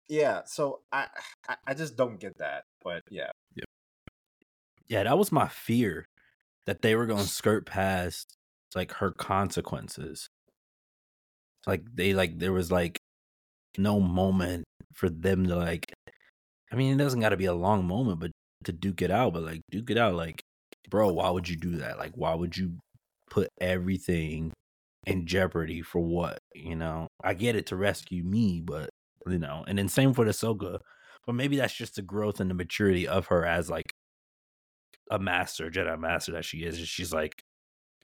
Yeah, 0.07 0.41
so 0.45 0.81
I, 0.91 1.07
I 1.47 1.55
I 1.67 1.73
just 1.73 1.95
don't 1.95 2.19
get 2.19 2.37
that. 2.39 2.65
But 2.83 3.03
yeah. 3.09 3.31
Yeah, 4.87 5.03
that 5.03 5.17
was 5.17 5.31
my 5.31 5.47
fear 5.47 6.05
that 6.65 6.81
they 6.81 6.95
were 6.95 7.05
going 7.05 7.23
to 7.23 7.27
skirt 7.27 7.65
past 7.65 8.35
like 8.75 8.91
her 8.93 9.11
consequences. 9.11 10.27
Like 11.65 11.83
they 11.93 12.13
like 12.13 12.39
there 12.39 12.51
was 12.51 12.71
like 12.71 12.99
no 13.77 13.99
moment 13.99 14.65
for 14.93 15.09
them 15.09 15.47
to 15.47 15.55
like. 15.55 15.91
I 16.71 16.75
mean, 16.75 16.93
it 16.93 17.03
doesn't 17.03 17.19
got 17.19 17.29
to 17.29 17.37
be 17.37 17.45
a 17.45 17.53
long 17.53 17.85
moment, 17.85 18.19
but 18.19 18.31
to 18.65 18.73
duke 18.73 19.01
it 19.01 19.11
out. 19.11 19.33
But 19.33 19.43
like 19.43 19.61
duke 19.71 19.91
it 19.91 19.97
out, 19.97 20.15
like, 20.15 20.41
bro, 20.89 21.13
why 21.13 21.29
would 21.29 21.47
you 21.47 21.55
do 21.55 21.77
that? 21.77 21.97
Like, 21.97 22.13
why 22.15 22.33
would 22.33 22.57
you 22.57 22.77
put 23.29 23.47
everything 23.61 24.51
in 25.05 25.25
jeopardy 25.25 25.81
for 25.81 25.99
what? 25.99 26.39
You 26.53 26.75
know, 26.75 27.07
I 27.23 27.33
get 27.33 27.55
it 27.55 27.67
to 27.67 27.75
rescue 27.75 28.23
me, 28.23 28.61
but 28.63 28.89
you 29.27 29.39
know, 29.39 29.63
and 29.67 29.77
then 29.77 29.89
same 29.89 30.13
for 30.13 30.25
the 30.25 30.31
Ahsoka. 30.31 30.79
But 31.25 31.35
maybe 31.35 31.57
that's 31.57 31.73
just 31.73 31.95
the 31.95 32.01
growth 32.01 32.39
and 32.39 32.49
the 32.49 32.55
maturity 32.55 33.07
of 33.07 33.27
her 33.27 33.45
as 33.45 33.69
like 33.69 33.93
a 35.09 35.19
master, 35.19 35.69
Jedi 35.69 35.97
master 35.97 36.33
that 36.33 36.45
she 36.45 36.59
is. 36.59 36.77
She's 36.79 37.13
like, 37.13 37.41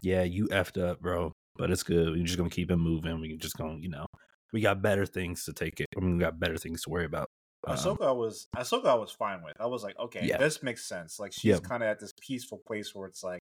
yeah, 0.02 0.24
you 0.24 0.48
effed 0.48 0.82
up, 0.82 1.02
bro, 1.02 1.34
but 1.58 1.72
it's 1.72 1.84
good. 1.84 2.10
We're 2.10 2.24
just 2.24 2.38
gonna 2.38 2.50
keep 2.50 2.72
it 2.72 2.78
moving. 2.78 3.20
We're 3.20 3.38
just 3.38 3.58
gonna, 3.58 3.80
you 3.80 3.90
know, 3.90 4.06
we 4.54 4.62
got 4.62 4.82
better 4.82 5.06
things 5.06 5.44
to 5.46 5.54
take 5.54 5.80
it. 5.80 5.88
I 5.98 6.00
mean, 6.00 6.18
we 6.18 6.20
got 6.20 6.40
better 6.40 6.58
things 6.58 6.82
to 6.84 6.90
worry 6.90 7.06
about. 7.06 7.28
Um, 7.68 7.76
Ahsoka 7.76 8.16
was 8.16 8.48
Ahsoka 8.56 8.86
I 8.86 8.96
was 8.96 9.12
fine 9.12 9.44
with. 9.44 9.60
I 9.60 9.66
was 9.66 9.84
like, 9.84 10.00
okay, 10.00 10.22
yeah. 10.24 10.38
this 10.38 10.64
makes 10.64 10.88
sense. 10.88 11.20
Like 11.20 11.34
she's 11.34 11.44
yeah. 11.44 11.60
kind 11.60 11.84
of 11.84 11.90
at 11.90 12.00
this 12.00 12.14
peaceful 12.22 12.62
place 12.66 12.96
where 12.96 13.08
it's 13.08 13.24
like, 13.24 13.39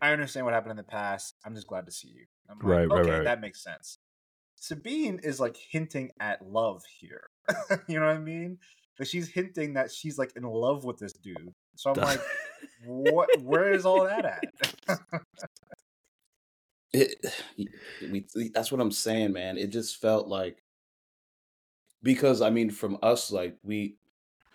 I 0.00 0.12
understand 0.12 0.46
what 0.46 0.54
happened 0.54 0.72
in 0.72 0.76
the 0.76 0.82
past. 0.82 1.34
I'm 1.44 1.54
just 1.54 1.66
glad 1.66 1.86
to 1.86 1.92
see 1.92 2.08
you. 2.08 2.26
I'm 2.50 2.58
like, 2.58 2.66
right, 2.66 2.90
okay, 2.90 3.10
right, 3.10 3.18
right. 3.18 3.24
that 3.24 3.40
makes 3.40 3.62
sense. 3.62 3.98
Sabine 4.56 5.20
is 5.22 5.40
like 5.40 5.56
hinting 5.56 6.10
at 6.20 6.46
love 6.46 6.82
here. 6.98 7.28
you 7.88 7.98
know 7.98 8.06
what 8.06 8.16
I 8.16 8.18
mean? 8.18 8.58
But 8.96 9.08
she's 9.08 9.28
hinting 9.28 9.74
that 9.74 9.92
she's 9.92 10.18
like 10.18 10.32
in 10.36 10.44
love 10.44 10.84
with 10.84 10.98
this 10.98 11.12
dude. 11.12 11.52
So 11.76 11.90
I'm 11.90 12.00
like, 12.00 12.20
what? 12.84 13.28
Where 13.42 13.72
is 13.72 13.84
all 13.84 14.04
that 14.04 14.24
at? 14.24 15.00
it, 16.92 17.26
we, 18.10 18.24
that's 18.54 18.70
what 18.70 18.80
I'm 18.80 18.92
saying, 18.92 19.32
man. 19.32 19.58
It 19.58 19.68
just 19.68 20.00
felt 20.00 20.28
like 20.28 20.62
because 22.02 22.40
I 22.40 22.50
mean, 22.50 22.70
from 22.70 22.98
us, 23.02 23.32
like 23.32 23.56
we 23.62 23.96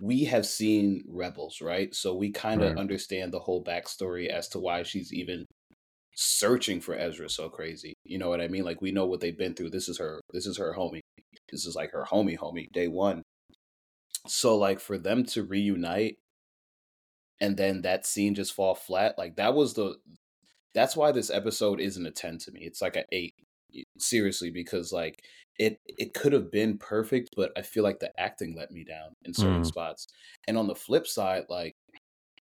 we 0.02 0.26
have 0.26 0.46
seen 0.46 1.04
Rebels, 1.08 1.62
right? 1.62 1.94
So 1.94 2.16
we 2.16 2.32
kind 2.32 2.62
of 2.62 2.72
right. 2.72 2.80
understand 2.80 3.34
the 3.34 3.40
whole 3.40 3.64
backstory 3.64 4.28
as 4.28 4.48
to 4.50 4.60
why 4.60 4.84
she's 4.84 5.14
even 5.14 5.46
searching 6.16 6.82
for 6.82 6.96
Ezra 6.96 7.30
so 7.30 7.50
crazy. 7.50 7.94
You 8.04 8.18
know 8.18 8.30
what 8.30 8.42
I 8.42 8.48
mean? 8.48 8.64
Like 8.64 8.82
we 8.82 8.92
know 8.92 9.06
what 9.06 9.20
they've 9.20 9.38
been 9.38 9.56
through. 9.56 9.72
This 9.72 9.90
is 9.90 10.00
her. 10.00 10.22
This 10.32 10.46
is 10.46 10.58
her 10.58 10.76
homie. 10.78 11.02
This 11.52 11.66
is 11.66 11.76
like 11.76 11.92
her 11.92 12.06
homie, 12.10 12.38
homie, 12.38 12.72
day 12.72 12.88
one. 12.88 13.24
So 14.28 14.58
like 14.58 14.80
for 14.80 14.98
them 14.98 15.26
to 15.28 15.44
reunite 15.44 16.18
and 17.42 17.56
then 17.56 17.82
that 17.82 18.06
scene 18.06 18.36
just 18.36 18.54
fall 18.54 18.76
flat, 18.76 19.18
like 19.18 19.38
that 19.38 19.54
was 19.54 19.74
the 19.74 19.96
that's 20.76 20.96
why 20.96 21.12
this 21.12 21.30
episode 21.30 21.80
isn't 21.80 22.06
a 22.06 22.12
10 22.12 22.38
to 22.40 22.52
me. 22.52 22.62
It's 22.62 22.82
like 22.82 22.96
an 22.96 23.06
8 23.12 23.34
seriously 23.98 24.52
because 24.52 24.92
like 24.92 25.24
it 25.58 25.80
it 25.86 26.14
could 26.14 26.34
have 26.34 26.52
been 26.52 26.78
perfect, 26.78 27.30
but 27.36 27.52
I 27.58 27.62
feel 27.62 27.84
like 27.84 28.00
the 28.00 28.18
acting 28.20 28.56
let 28.58 28.72
me 28.72 28.84
down 28.84 29.16
in 29.26 29.34
certain 29.34 29.62
mm. 29.62 29.66
spots. 29.66 30.08
And 30.48 30.58
on 30.58 30.68
the 30.68 30.76
flip 30.76 31.06
side, 31.06 31.44
like 31.50 31.76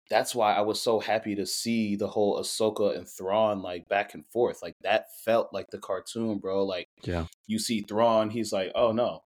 that's 0.09 0.35
why 0.35 0.53
I 0.53 0.61
was 0.61 0.79
so 0.81 0.99
happy 0.99 1.33
to 1.35 1.45
see 1.45 1.95
the 1.95 2.09
whole 2.09 2.39
Ahsoka 2.39 2.95
and 2.95 3.07
Thrawn 3.07 3.61
like 3.61 3.87
back 3.89 4.13
and 4.13 4.25
forth. 4.27 4.61
Like 4.61 4.75
that 4.83 5.07
felt 5.23 5.53
like 5.53 5.71
the 5.71 5.79
cartoon, 5.79 6.37
bro. 6.37 6.63
Like 6.65 6.87
yeah, 7.03 7.25
you 7.47 7.57
see 7.57 7.81
Thrawn, 7.81 8.29
he's 8.29 8.51
like, 8.51 8.71
oh 8.75 8.91
no, 8.91 9.23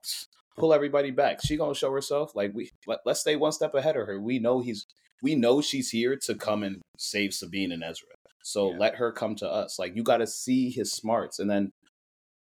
pull 0.57 0.73
everybody 0.73 1.11
back. 1.11 1.41
She 1.45 1.57
gonna 1.57 1.75
show 1.75 1.93
herself. 1.93 2.35
Like 2.35 2.53
we 2.55 2.71
let, 2.87 3.01
let's 3.05 3.21
stay 3.21 3.37
one 3.37 3.53
step 3.53 3.75
ahead 3.75 3.97
of 3.97 4.07
her. 4.07 4.21
We 4.21 4.39
know 4.39 4.61
he's 4.61 4.87
we 5.23 5.35
know 5.35 5.61
she's 5.61 5.91
here 5.91 6.17
to 6.25 6.35
come 6.35 6.63
and 6.63 6.83
save 6.99 7.35
Sabine 7.35 7.73
and 7.73 7.83
Ezra. 7.83 8.09
So 8.43 8.73
yeah. 8.73 8.79
let 8.79 8.95
her 8.97 9.13
come 9.13 9.35
to 9.37 9.49
us. 9.49 9.79
Like 9.79 9.95
you 9.97 10.03
got 10.03 10.19
to 10.19 10.27
see 10.27 10.71
his 10.71 10.93
smarts, 10.93 11.39
and 11.39 11.51
then 11.51 11.73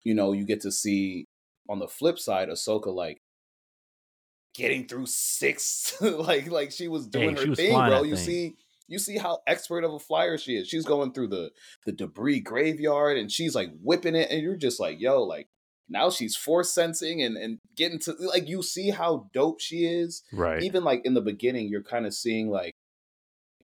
you 0.04 0.14
know 0.14 0.32
you 0.32 0.44
get 0.44 0.60
to 0.62 0.72
see 0.72 1.26
on 1.68 1.78
the 1.78 1.88
flip 1.88 2.18
side 2.18 2.48
Ahsoka 2.48 2.94
like 2.94 3.20
getting 4.54 4.86
through 4.86 5.06
six 5.06 5.94
like 6.00 6.50
like 6.50 6.70
she 6.72 6.88
was 6.88 7.06
doing 7.06 7.36
her 7.36 7.54
thing, 7.54 7.74
bro. 7.74 8.02
You 8.02 8.16
thing. 8.16 8.24
see 8.24 8.56
you 8.88 8.98
see 8.98 9.16
how 9.16 9.38
expert 9.46 9.84
of 9.84 9.94
a 9.94 9.98
flyer 9.98 10.36
she 10.36 10.56
is. 10.56 10.68
She's 10.68 10.84
going 10.84 11.12
through 11.12 11.28
the 11.28 11.50
the 11.86 11.92
debris 11.92 12.40
graveyard 12.40 13.16
and 13.16 13.30
she's 13.30 13.54
like 13.54 13.70
whipping 13.82 14.14
it 14.14 14.30
and 14.30 14.42
you're 14.42 14.56
just 14.56 14.80
like, 14.80 15.00
yo, 15.00 15.22
like 15.22 15.48
now 15.88 16.10
she's 16.10 16.36
force 16.36 16.72
sensing 16.72 17.22
and 17.22 17.36
and 17.36 17.58
getting 17.76 17.98
to 18.00 18.14
like 18.20 18.48
you 18.48 18.62
see 18.62 18.90
how 18.90 19.28
dope 19.32 19.60
she 19.60 19.84
is. 19.86 20.22
Right. 20.32 20.62
Even 20.62 20.84
like 20.84 21.02
in 21.04 21.14
the 21.14 21.20
beginning 21.20 21.68
you're 21.68 21.82
kind 21.82 22.06
of 22.06 22.14
seeing 22.14 22.50
like 22.50 22.74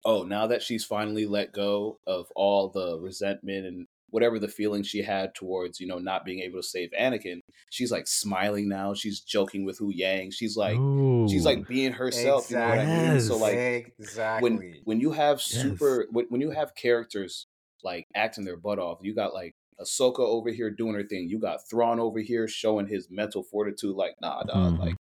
oh, 0.06 0.24
now 0.24 0.48
that 0.48 0.62
she's 0.62 0.84
finally 0.84 1.25
let 1.25 1.53
go 1.53 1.98
of 2.06 2.27
all 2.36 2.68
the 2.70 3.00
resentment 3.00 3.65
and 3.65 3.88
whatever 4.13 4.38
the 4.38 4.48
feeling 4.48 4.84
she 4.84 5.01
had 5.01 5.34
towards 5.34 5.79
you 5.79 5.88
know 5.88 5.98
not 5.98 6.24
being 6.24 6.39
able 6.39 6.60
to 6.60 6.67
save 6.67 6.91
Anakin, 6.91 7.39
she's 7.72 7.91
like 7.91 8.05
smiling 8.08 8.70
now. 8.70 8.93
She's 8.93 9.20
joking 9.20 9.65
with 9.65 9.79
Huyang. 9.79 10.32
She's 10.32 10.55
like 10.55 10.77
Ooh. 10.77 11.27
she's 11.27 11.46
like 11.46 11.67
being 11.67 11.93
herself. 11.93 12.46
Exactly. 12.46 12.82
You 12.82 12.88
know 12.88 12.93
what 12.93 13.08
I 13.08 13.12
mean? 13.12 13.22
So 13.22 13.38
like 13.38 13.93
exactly 13.98 14.50
when 14.50 14.75
when 14.84 15.00
you 15.00 15.12
have 15.13 15.41
super 15.41 16.01
yes. 16.01 16.08
when, 16.12 16.25
when 16.29 16.41
you 16.41 16.51
have 16.51 16.75
characters 16.75 17.48
like 17.84 18.05
acting 18.15 18.46
their 18.46 18.55
butt 18.55 18.77
off, 18.77 19.00
you 19.01 19.15
got 19.15 19.34
like 19.34 19.55
Ahsoka 19.82 20.20
over 20.20 20.51
here 20.51 20.70
doing 20.70 20.93
her 20.93 21.03
thing. 21.03 21.27
You 21.27 21.39
got 21.39 21.67
Thrawn 21.67 22.00
over 22.00 22.20
here 22.20 22.48
showing 22.48 22.86
his 22.86 23.08
mental 23.10 23.41
fortitude. 23.41 23.96
Like, 23.96 24.13
nah, 24.22 24.43
dog. 24.43 24.74
Mm-hmm. 24.74 24.82
Like, 24.82 24.96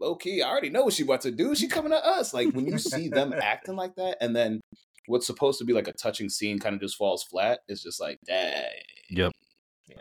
low 0.00 0.14
key, 0.14 0.42
I 0.42 0.48
already 0.48 0.70
know 0.70 0.84
what 0.84 0.94
she 0.94 1.02
about 1.02 1.22
to 1.22 1.32
do. 1.32 1.56
She 1.56 1.66
coming 1.66 1.90
to 1.90 2.06
us. 2.06 2.32
Like 2.32 2.54
when 2.54 2.66
you 2.66 2.78
see 2.78 3.08
them 3.08 3.34
acting 3.42 3.74
like 3.74 3.96
that, 3.96 4.18
and 4.20 4.34
then 4.34 4.60
what's 5.06 5.26
supposed 5.26 5.58
to 5.58 5.64
be 5.64 5.72
like 5.72 5.88
a 5.88 5.92
touching 5.92 6.28
scene 6.28 6.58
kind 6.58 6.74
of 6.74 6.80
just 6.80 6.96
falls 6.96 7.22
flat. 7.22 7.60
It's 7.68 7.82
just 7.82 8.00
like, 8.00 8.18
dang. 8.26 8.64
Yep. 9.10 9.32
Yeah. 9.88 9.96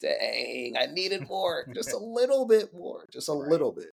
Dang, 0.00 0.76
I 0.76 0.86
needed 0.86 1.28
more. 1.28 1.66
just 1.74 1.92
a 1.92 1.98
little 2.00 2.46
bit 2.46 2.72
more. 2.72 3.06
Just 3.12 3.28
a 3.28 3.32
right. 3.32 3.50
little 3.50 3.72
bit. 3.72 3.90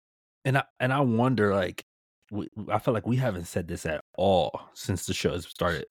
And 0.46 0.58
I 0.58 0.64
and 0.80 0.92
I 0.92 1.02
wonder, 1.02 1.54
like, 1.54 1.84
we, 2.32 2.48
I 2.70 2.80
feel 2.80 2.94
like 2.94 3.08
we 3.08 3.18
haven't 3.18 3.46
said 3.46 3.68
this 3.68 3.86
at 3.86 4.02
all 4.18 4.52
since 4.74 5.06
the 5.06 5.14
show 5.14 5.32
has 5.32 5.46
started. 5.46 5.86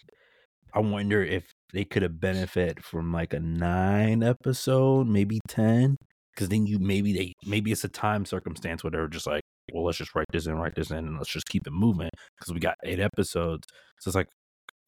I 0.75 0.81
wonder 0.81 1.23
if 1.23 1.53
they 1.73 1.85
could 1.85 2.03
have 2.03 2.21
benefited 2.21 2.85
from 2.85 3.13
like 3.13 3.33
a 3.33 3.41
nine 3.41 4.23
episode, 4.23 5.07
maybe 5.07 5.41
ten, 5.49 5.97
because 6.35 6.49
then 6.49 6.67
you 6.67 6.79
maybe 6.79 7.13
they 7.13 7.33
maybe 7.47 7.71
it's 7.71 7.85
a 7.85 7.89
time 7.89 8.25
circumstance 8.25 8.83
where 8.83 8.91
they're 8.91 9.09
just 9.09 9.27
like, 9.27 9.43
well, 9.73 9.85
let's 9.85 9.99
just 9.99 10.15
write 10.15 10.27
this 10.33 10.47
in, 10.47 10.55
write 10.57 10.75
this 10.75 10.91
in, 10.91 10.99
and 10.99 11.19
let's 11.19 11.31
just 11.31 11.47
keep 11.49 11.67
it 11.67 11.73
moving 11.73 12.11
because 12.39 12.53
we 12.53 12.61
got 12.61 12.77
eight 12.85 13.01
episodes. 13.01 13.67
So 14.01 14.09
it's 14.09 14.17
like, 14.17 14.29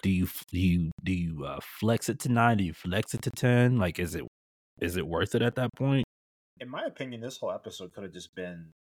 do 0.02 0.10
you 0.10 0.28
do 0.50 0.58
you 0.58 0.90
do 1.02 1.12
you 1.12 1.44
uh, 1.44 1.60
flex 1.80 2.08
it 2.08 2.18
to 2.20 2.28
nine? 2.28 2.58
Do 2.58 2.64
you 2.64 2.74
flex 2.74 3.14
it 3.14 3.22
to 3.22 3.30
ten? 3.30 3.78
Like, 3.78 3.98
is 3.98 4.14
it 4.14 4.24
is 4.80 4.96
it 4.96 5.06
worth 5.06 5.34
it 5.34 5.42
at 5.42 5.54
that 5.54 5.70
point? 5.76 6.04
In 6.60 6.68
my 6.68 6.84
opinion, 6.84 7.20
this 7.20 7.38
whole 7.38 7.52
episode 7.52 7.92
could 7.92 8.02
have 8.02 8.12
just 8.12 8.34
been 8.34 8.72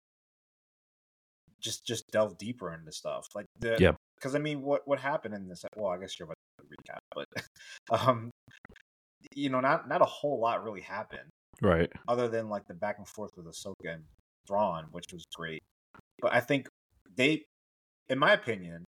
just 1.59 1.85
just 1.85 2.09
delve 2.11 2.37
deeper 2.37 2.73
into 2.73 2.91
stuff. 2.91 3.27
Like 3.35 3.45
the 3.59 3.77
yeah, 3.79 3.93
because 4.15 4.35
I 4.35 4.39
mean, 4.39 4.61
what 4.61 4.81
what 4.85 4.99
happened 4.99 5.35
in 5.35 5.47
this? 5.47 5.63
Well, 5.75 5.91
I 5.91 5.97
guess 5.99 6.19
you're 6.19 6.25
about 6.25 6.35
to 6.59 6.65
recap, 6.65 6.99
but 7.15 7.99
um, 8.07 8.31
you 9.33 9.49
know, 9.49 9.61
not 9.61 9.87
not 9.87 10.01
a 10.01 10.05
whole 10.05 10.39
lot 10.39 10.63
really 10.63 10.81
happened, 10.81 11.29
right? 11.61 11.91
Other 12.07 12.27
than 12.27 12.49
like 12.49 12.67
the 12.67 12.73
back 12.73 12.97
and 12.97 13.07
forth 13.07 13.31
with 13.37 13.45
Ahsoka 13.45 13.93
and 13.93 14.03
Thrawn, 14.47 14.87
which 14.91 15.13
was 15.13 15.23
great. 15.35 15.61
But 16.19 16.33
I 16.33 16.39
think 16.39 16.67
they, 17.15 17.43
in 18.09 18.19
my 18.19 18.33
opinion, 18.33 18.85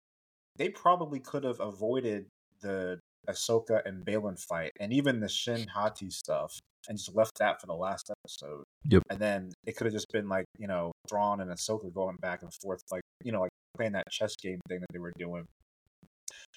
they 0.57 0.69
probably 0.69 1.21
could 1.21 1.45
have 1.45 1.61
avoided 1.61 2.27
the 2.61 2.99
Ahsoka 3.29 3.81
and 3.85 4.05
Baylan 4.05 4.39
fight 4.39 4.73
and 4.81 4.93
even 4.93 5.21
the 5.21 5.29
Shin 5.29 5.67
Hati 5.69 6.11
stuff 6.11 6.59
and 6.89 6.99
just 6.99 7.15
left 7.15 7.39
that 7.39 7.61
for 7.61 7.67
the 7.67 7.75
last 7.75 8.11
episode. 8.11 8.65
Yep. 8.89 9.03
And 9.11 9.19
then 9.19 9.53
it 9.65 9.77
could 9.77 9.87
have 9.87 9.95
just 9.95 10.11
been 10.13 10.29
like, 10.29 10.47
you 10.59 10.67
know, 10.67 10.93
Thrawn 11.09 11.41
and 11.41 11.51
Ahsoka 11.51 11.93
going 11.93 12.17
back 12.21 12.43
and 12.43 12.53
forth, 12.53 12.83
like, 12.91 13.03
you 13.23 13.33
know, 13.33 13.43
like 13.43 13.51
playing 13.77 13.93
that 13.93 14.11
chess 14.11 14.35
game 14.37 14.61
thing 14.69 14.81
that 14.81 14.89
they 14.93 14.99
were 14.99 15.13
doing. 15.19 15.45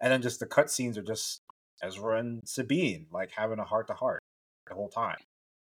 And 0.01 0.11
then 0.11 0.21
just 0.21 0.39
the 0.39 0.47
cutscenes 0.47 0.97
are 0.97 1.03
just 1.03 1.41
Ezra 1.83 2.19
and 2.19 2.41
Sabine, 2.45 3.05
like 3.11 3.31
having 3.35 3.59
a 3.59 3.63
heart 3.63 3.87
to 3.87 3.93
heart 3.93 4.21
the 4.67 4.75
whole 4.75 4.89
time. 4.89 5.17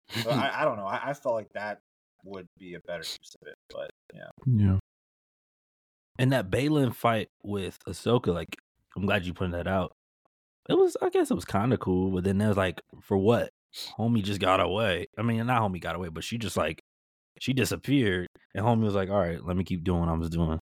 So 0.10 0.30
I, 0.30 0.62
I, 0.62 0.66
don't 0.66 0.78
know. 0.78 0.86
I, 0.86 1.10
I 1.10 1.14
felt 1.14 1.36
like 1.36 1.52
that 1.54 1.80
would 2.24 2.46
be 2.60 2.76
a 2.76 2.80
better 2.86 3.04
use 3.04 3.36
of 3.42 3.48
it, 3.48 3.56
but 3.70 3.90
yeah. 4.14 4.30
Yeah. 4.46 4.78
And 6.20 6.32
that 6.34 6.51
Baylan 6.51 6.94
fight 6.94 7.30
with 7.44 7.80
Ahsoka, 7.88 8.34
like, 8.34 8.58
I'm 8.96 9.06
glad 9.06 9.25
you 9.25 9.34
pointed 9.34 9.58
that 9.60 9.68
out. 9.68 9.96
It 10.70 10.74
was, 10.74 10.96
I 11.01 11.10
guess, 11.10 11.32
it 11.32 11.36
was 11.36 11.46
kind 11.46 11.74
of 11.74 11.80
cool, 11.80 12.12
but 12.12 12.24
then 12.24 12.38
there 12.38 12.50
was 12.50 12.58
like, 12.58 12.82
for 13.01 13.18
what? 13.18 13.51
Homie 13.98 14.24
just 14.24 14.41
got 14.41 14.60
away. 14.60 15.08
I 15.18 15.22
mean, 15.22 15.46
not 15.48 15.62
homie 15.62 15.82
got 15.82 15.96
away, 15.96 16.10
but 16.10 16.24
she 16.24 16.38
just 16.38 16.58
like, 16.58 16.84
she 17.39 17.53
disappeared, 17.53 18.27
and 18.53 18.65
homie 18.65 18.84
was 18.84 18.94
like, 18.94 19.10
"All 19.10 19.20
right, 19.20 19.44
let 19.44 19.58
me 19.58 19.63
keep 19.63 19.84
doing 19.84 20.01
what 20.01 20.10
I 20.10 20.13
was 20.13 20.30
doing." 20.30 20.60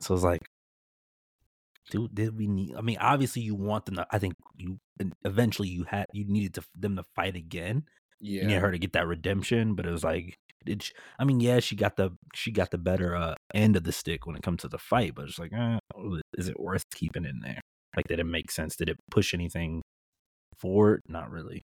So 0.00 0.14
it's 0.14 0.24
like, 0.24 0.42
dude, 1.90 2.14
did 2.14 2.36
we 2.36 2.46
need? 2.46 2.74
I 2.76 2.80
mean, 2.80 2.96
obviously, 2.98 3.42
you 3.42 3.54
want 3.54 3.86
them 3.86 3.96
to. 3.96 4.06
I 4.10 4.18
think 4.18 4.34
you 4.56 4.80
eventually 5.24 5.68
you 5.68 5.84
had 5.84 6.06
you 6.12 6.24
needed 6.26 6.54
to 6.54 6.64
them 6.74 6.96
to 6.96 7.04
fight 7.14 7.36
again. 7.36 7.84
Yeah, 8.20 8.40
and 8.40 8.50
get 8.50 8.62
her 8.62 8.72
to 8.72 8.78
get 8.78 8.94
that 8.94 9.06
redemption, 9.06 9.74
but 9.74 9.86
it 9.86 9.92
was 9.92 10.02
like 10.02 10.38
did 10.64 10.88
I 11.18 11.24
mean, 11.24 11.40
yeah, 11.40 11.60
she 11.60 11.76
got 11.76 11.96
the 11.96 12.10
she 12.34 12.50
got 12.52 12.70
the 12.70 12.78
better 12.78 13.14
uh, 13.16 13.34
end 13.54 13.76
of 13.76 13.84
the 13.84 13.92
stick 13.92 14.26
when 14.26 14.36
it 14.36 14.42
comes 14.42 14.62
to 14.62 14.68
the 14.68 14.78
fight, 14.78 15.14
but 15.14 15.26
it's 15.26 15.38
like, 15.38 15.52
eh, 15.52 15.78
is 16.36 16.48
it 16.48 16.58
worth 16.58 16.84
keeping 16.94 17.24
in 17.24 17.40
there? 17.40 17.60
Like, 17.96 18.08
did 18.08 18.18
it 18.20 18.24
make 18.24 18.50
sense? 18.50 18.76
Did 18.76 18.88
it 18.88 18.96
push 19.10 19.34
anything 19.34 19.82
forward? 20.58 21.00
Not 21.08 21.30
really. 21.30 21.62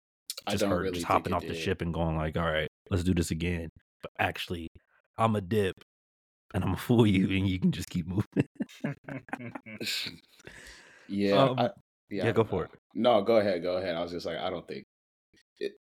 Just 0.48 0.64
her 0.64 0.80
really 0.80 0.94
just 0.94 1.06
hopping 1.06 1.32
off 1.32 1.46
the 1.46 1.54
ship 1.54 1.82
and 1.82 1.92
going 1.92 2.16
like, 2.16 2.36
all 2.36 2.50
right, 2.50 2.68
let's 2.90 3.02
do 3.04 3.14
this 3.14 3.30
again. 3.30 3.68
But 4.02 4.12
actually, 4.18 4.68
I'm 5.18 5.36
a 5.36 5.40
dip. 5.40 5.74
and 6.54 6.64
I'm 6.64 6.70
gonna 6.70 6.80
fool 6.80 7.06
you, 7.06 7.24
and 7.36 7.48
you 7.48 7.58
can 7.60 7.72
just 7.72 7.90
keep 7.90 8.06
moving. 8.06 8.24
yeah, 11.08 11.34
Um, 11.34 11.58
I, 11.58 11.70
yeah, 12.10 12.26
yeah, 12.26 12.32
go 12.32 12.44
for 12.44 12.64
it. 12.64 12.70
No, 12.94 13.22
go 13.22 13.36
ahead, 13.36 13.62
go 13.62 13.76
ahead. 13.76 13.94
I 13.94 14.02
was 14.02 14.12
just 14.12 14.26
like, 14.26 14.38
I 14.38 14.50
don't 14.50 14.66
think 14.66 14.84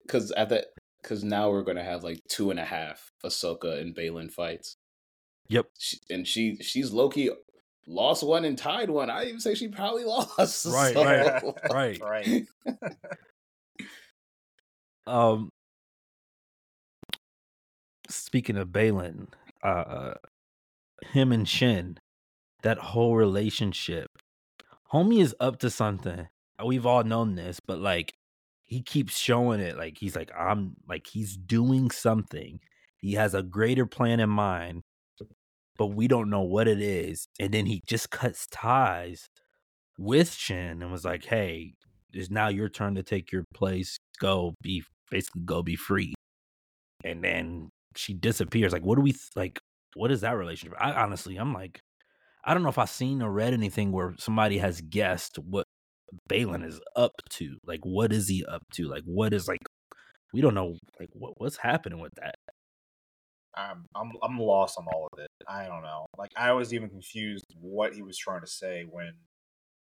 because 0.06 0.32
at 0.32 0.50
that 0.50 0.66
because 1.02 1.24
now 1.24 1.50
we're 1.50 1.64
gonna 1.64 1.84
have 1.84 2.04
like 2.04 2.22
two 2.28 2.52
and 2.52 2.60
a 2.60 2.66
half 2.66 3.12
Ahsoka 3.24 3.80
and 3.80 3.96
Baylan 3.96 4.32
fights. 4.32 4.78
Yep. 5.50 5.68
She, 5.78 5.98
and 6.10 6.28
she 6.28 6.58
she's 6.58 6.92
Loki 6.92 7.30
lost 7.88 8.24
one 8.24 8.46
and 8.46 8.58
tied 8.58 8.90
one. 8.90 9.10
I 9.10 9.26
even 9.26 9.40
say 9.40 9.56
she 9.56 9.68
probably 9.70 10.04
lost. 10.06 10.66
Right, 10.66 10.94
so- 10.94 11.04
right, 11.04 11.44
right. 11.72 12.02
right. 12.02 12.46
Um, 15.06 15.50
speaking 18.10 18.58
of 18.58 18.70
Baylan, 18.70 19.28
uh, 19.64 20.16
him 21.14 21.32
and 21.32 21.48
Shin, 21.48 21.98
that 22.64 22.78
whole 22.78 23.16
relationship, 23.16 24.08
homie 24.92 25.22
is 25.22 25.34
up 25.40 25.60
to 25.60 25.70
something. 25.70 26.28
We've 26.64 26.86
all 26.86 27.04
known 27.04 27.36
this, 27.36 27.60
but 27.66 27.80
like 27.80 28.16
he 28.68 28.82
keeps 28.82 29.18
showing 29.18 29.62
it. 29.62 29.78
Like 29.78 29.98
he's 29.98 30.16
like 30.16 30.32
I'm 30.38 30.76
like 30.88 31.08
he's 31.08 31.36
doing 31.36 31.90
something. 31.90 32.60
He 32.98 33.14
has 33.14 33.34
a 33.34 33.42
greater 33.44 33.86
plan 33.86 34.20
in 34.20 34.30
mind, 34.30 34.84
but 35.78 35.88
we 35.88 36.08
don't 36.08 36.30
know 36.30 36.42
what 36.42 36.68
it 36.68 36.82
is. 36.82 37.28
And 37.40 37.54
then 37.54 37.66
he 37.66 37.82
just 37.88 38.12
cuts 38.12 38.48
ties 38.52 39.28
with 39.98 40.34
Shin 40.34 40.82
and 40.82 40.92
was 40.92 41.06
like, 41.06 41.26
"Hey, 41.26 41.74
it's 42.14 42.30
now 42.30 42.50
your 42.50 42.70
turn 42.70 42.96
to 42.96 43.04
take 43.04 43.32
your 43.32 43.46
place. 43.54 43.98
Go 44.20 44.54
be 44.62 44.84
basically 45.10 45.44
go 45.46 45.64
be 45.64 45.76
free." 45.76 46.14
And 47.04 47.24
then 47.24 47.70
she 47.96 48.14
disappears. 48.14 48.74
Like, 48.74 48.84
what 48.84 48.96
do 48.96 49.02
we 49.02 49.16
like? 49.36 49.60
What 49.96 50.12
is 50.12 50.22
that 50.22 50.38
relationship? 50.38 50.78
I 50.80 50.92
honestly, 50.94 51.38
I'm 51.38 51.54
like, 51.54 51.80
I 52.44 52.54
don't 52.54 52.64
know 52.64 52.70
if 52.70 52.78
I've 52.78 52.90
seen 52.90 53.22
or 53.22 53.32
read 53.32 53.54
anything 53.54 53.92
where 53.92 54.16
somebody 54.20 54.58
has 54.58 54.82
guessed 54.82 55.38
what 55.40 55.67
Baylan 56.30 56.66
is 56.66 56.80
up 56.96 57.14
to. 57.32 57.58
Like, 57.66 57.82
what 57.84 58.12
is 58.14 58.28
he 58.28 58.46
up 58.46 58.64
to? 58.74 58.88
Like, 58.88 59.04
what 59.06 59.34
is 59.34 59.48
like? 59.48 59.62
We 60.34 60.42
don't 60.42 60.56
know. 60.56 60.78
Like, 61.00 61.10
what 61.14 61.34
what's 61.38 61.58
happening 61.58 62.00
with 62.00 62.14
that? 62.16 62.36
I'm 63.58 63.86
I'm 63.96 64.12
I'm 64.22 64.40
lost 64.40 64.78
on 64.78 64.86
all 64.94 65.08
of 65.12 65.20
it. 65.20 65.32
I 65.48 65.66
don't 65.66 65.82
know. 65.82 66.06
Like 66.18 66.32
I 66.38 66.52
was 66.54 66.74
even 66.74 66.90
confused 66.90 67.46
what 67.60 67.94
he 67.94 68.04
was 68.04 68.18
trying 68.18 68.42
to 68.42 68.48
say 68.48 68.86
when 68.90 69.14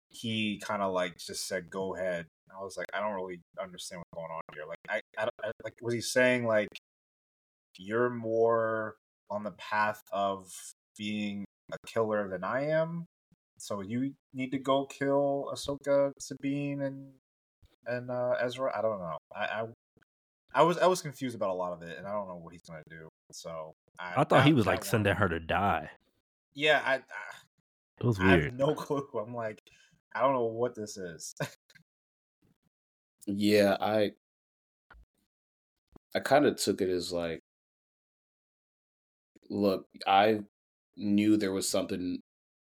he 0.09 0.61
kind 0.63 0.81
of 0.81 0.93
like 0.93 1.17
just 1.17 1.47
said 1.47 1.69
go 1.69 1.95
ahead. 1.95 2.25
I 2.57 2.63
was 2.63 2.77
like 2.77 2.87
I 2.93 2.99
don't 3.01 3.13
really 3.13 3.41
understand 3.61 4.01
what's 4.01 4.23
going 4.23 4.31
on 4.31 4.41
here. 4.53 4.63
Like 4.67 5.03
I, 5.17 5.21
I, 5.21 5.27
I 5.43 5.51
like 5.63 5.75
was 5.81 5.93
he 5.93 6.01
saying 6.01 6.45
like 6.45 6.69
you're 7.77 8.09
more 8.09 8.95
on 9.29 9.43
the 9.43 9.51
path 9.51 10.01
of 10.11 10.51
being 10.97 11.45
a 11.71 11.77
killer 11.87 12.29
than 12.29 12.43
I 12.43 12.67
am? 12.67 13.05
So 13.59 13.81
you 13.81 14.13
need 14.33 14.51
to 14.51 14.57
go 14.59 14.85
kill 14.85 15.51
Ahsoka, 15.53 16.11
Sabine, 16.19 16.81
and 16.81 17.11
and 17.85 18.09
uh, 18.11 18.35
Ezra. 18.39 18.71
I 18.77 18.81
don't 18.81 18.99
know. 18.99 19.17
I, 19.35 19.45
I 19.45 19.65
I 20.53 20.63
was 20.63 20.77
I 20.77 20.87
was 20.87 21.01
confused 21.01 21.35
about 21.35 21.49
a 21.51 21.53
lot 21.53 21.73
of 21.73 21.81
it, 21.83 21.97
and 21.97 22.07
I 22.07 22.11
don't 22.11 22.27
know 22.27 22.37
what 22.37 22.53
he's 22.53 22.63
gonna 22.63 22.81
do. 22.89 23.09
So 23.31 23.73
I, 23.99 24.13
I 24.21 24.23
thought 24.23 24.45
he 24.45 24.53
was 24.53 24.65
that 24.65 24.71
like 24.71 24.79
one- 24.79 24.87
sending 24.87 25.15
her 25.15 25.29
to 25.29 25.39
die. 25.39 25.91
Yeah, 26.55 26.81
I, 26.83 26.95
I 26.95 26.99
It 27.99 28.05
was 28.05 28.19
I 28.19 28.31
have 28.31 28.39
weird. 28.39 28.57
no 28.57 28.73
clue. 28.75 29.07
I'm 29.19 29.35
like, 29.35 29.61
I 30.15 30.21
don't 30.21 30.33
know 30.33 30.45
what 30.45 30.75
this 30.75 30.97
is. 30.97 31.33
Yeah, 33.27 33.77
I 33.79 34.13
I 36.15 36.19
kind 36.19 36.45
of 36.45 36.57
took 36.57 36.81
it 36.81 36.89
as 36.89 37.11
like 37.11 37.41
look, 39.49 39.85
I 40.07 40.41
knew 40.97 41.37
there 41.37 41.51
was 41.51 41.67
something 41.69 42.21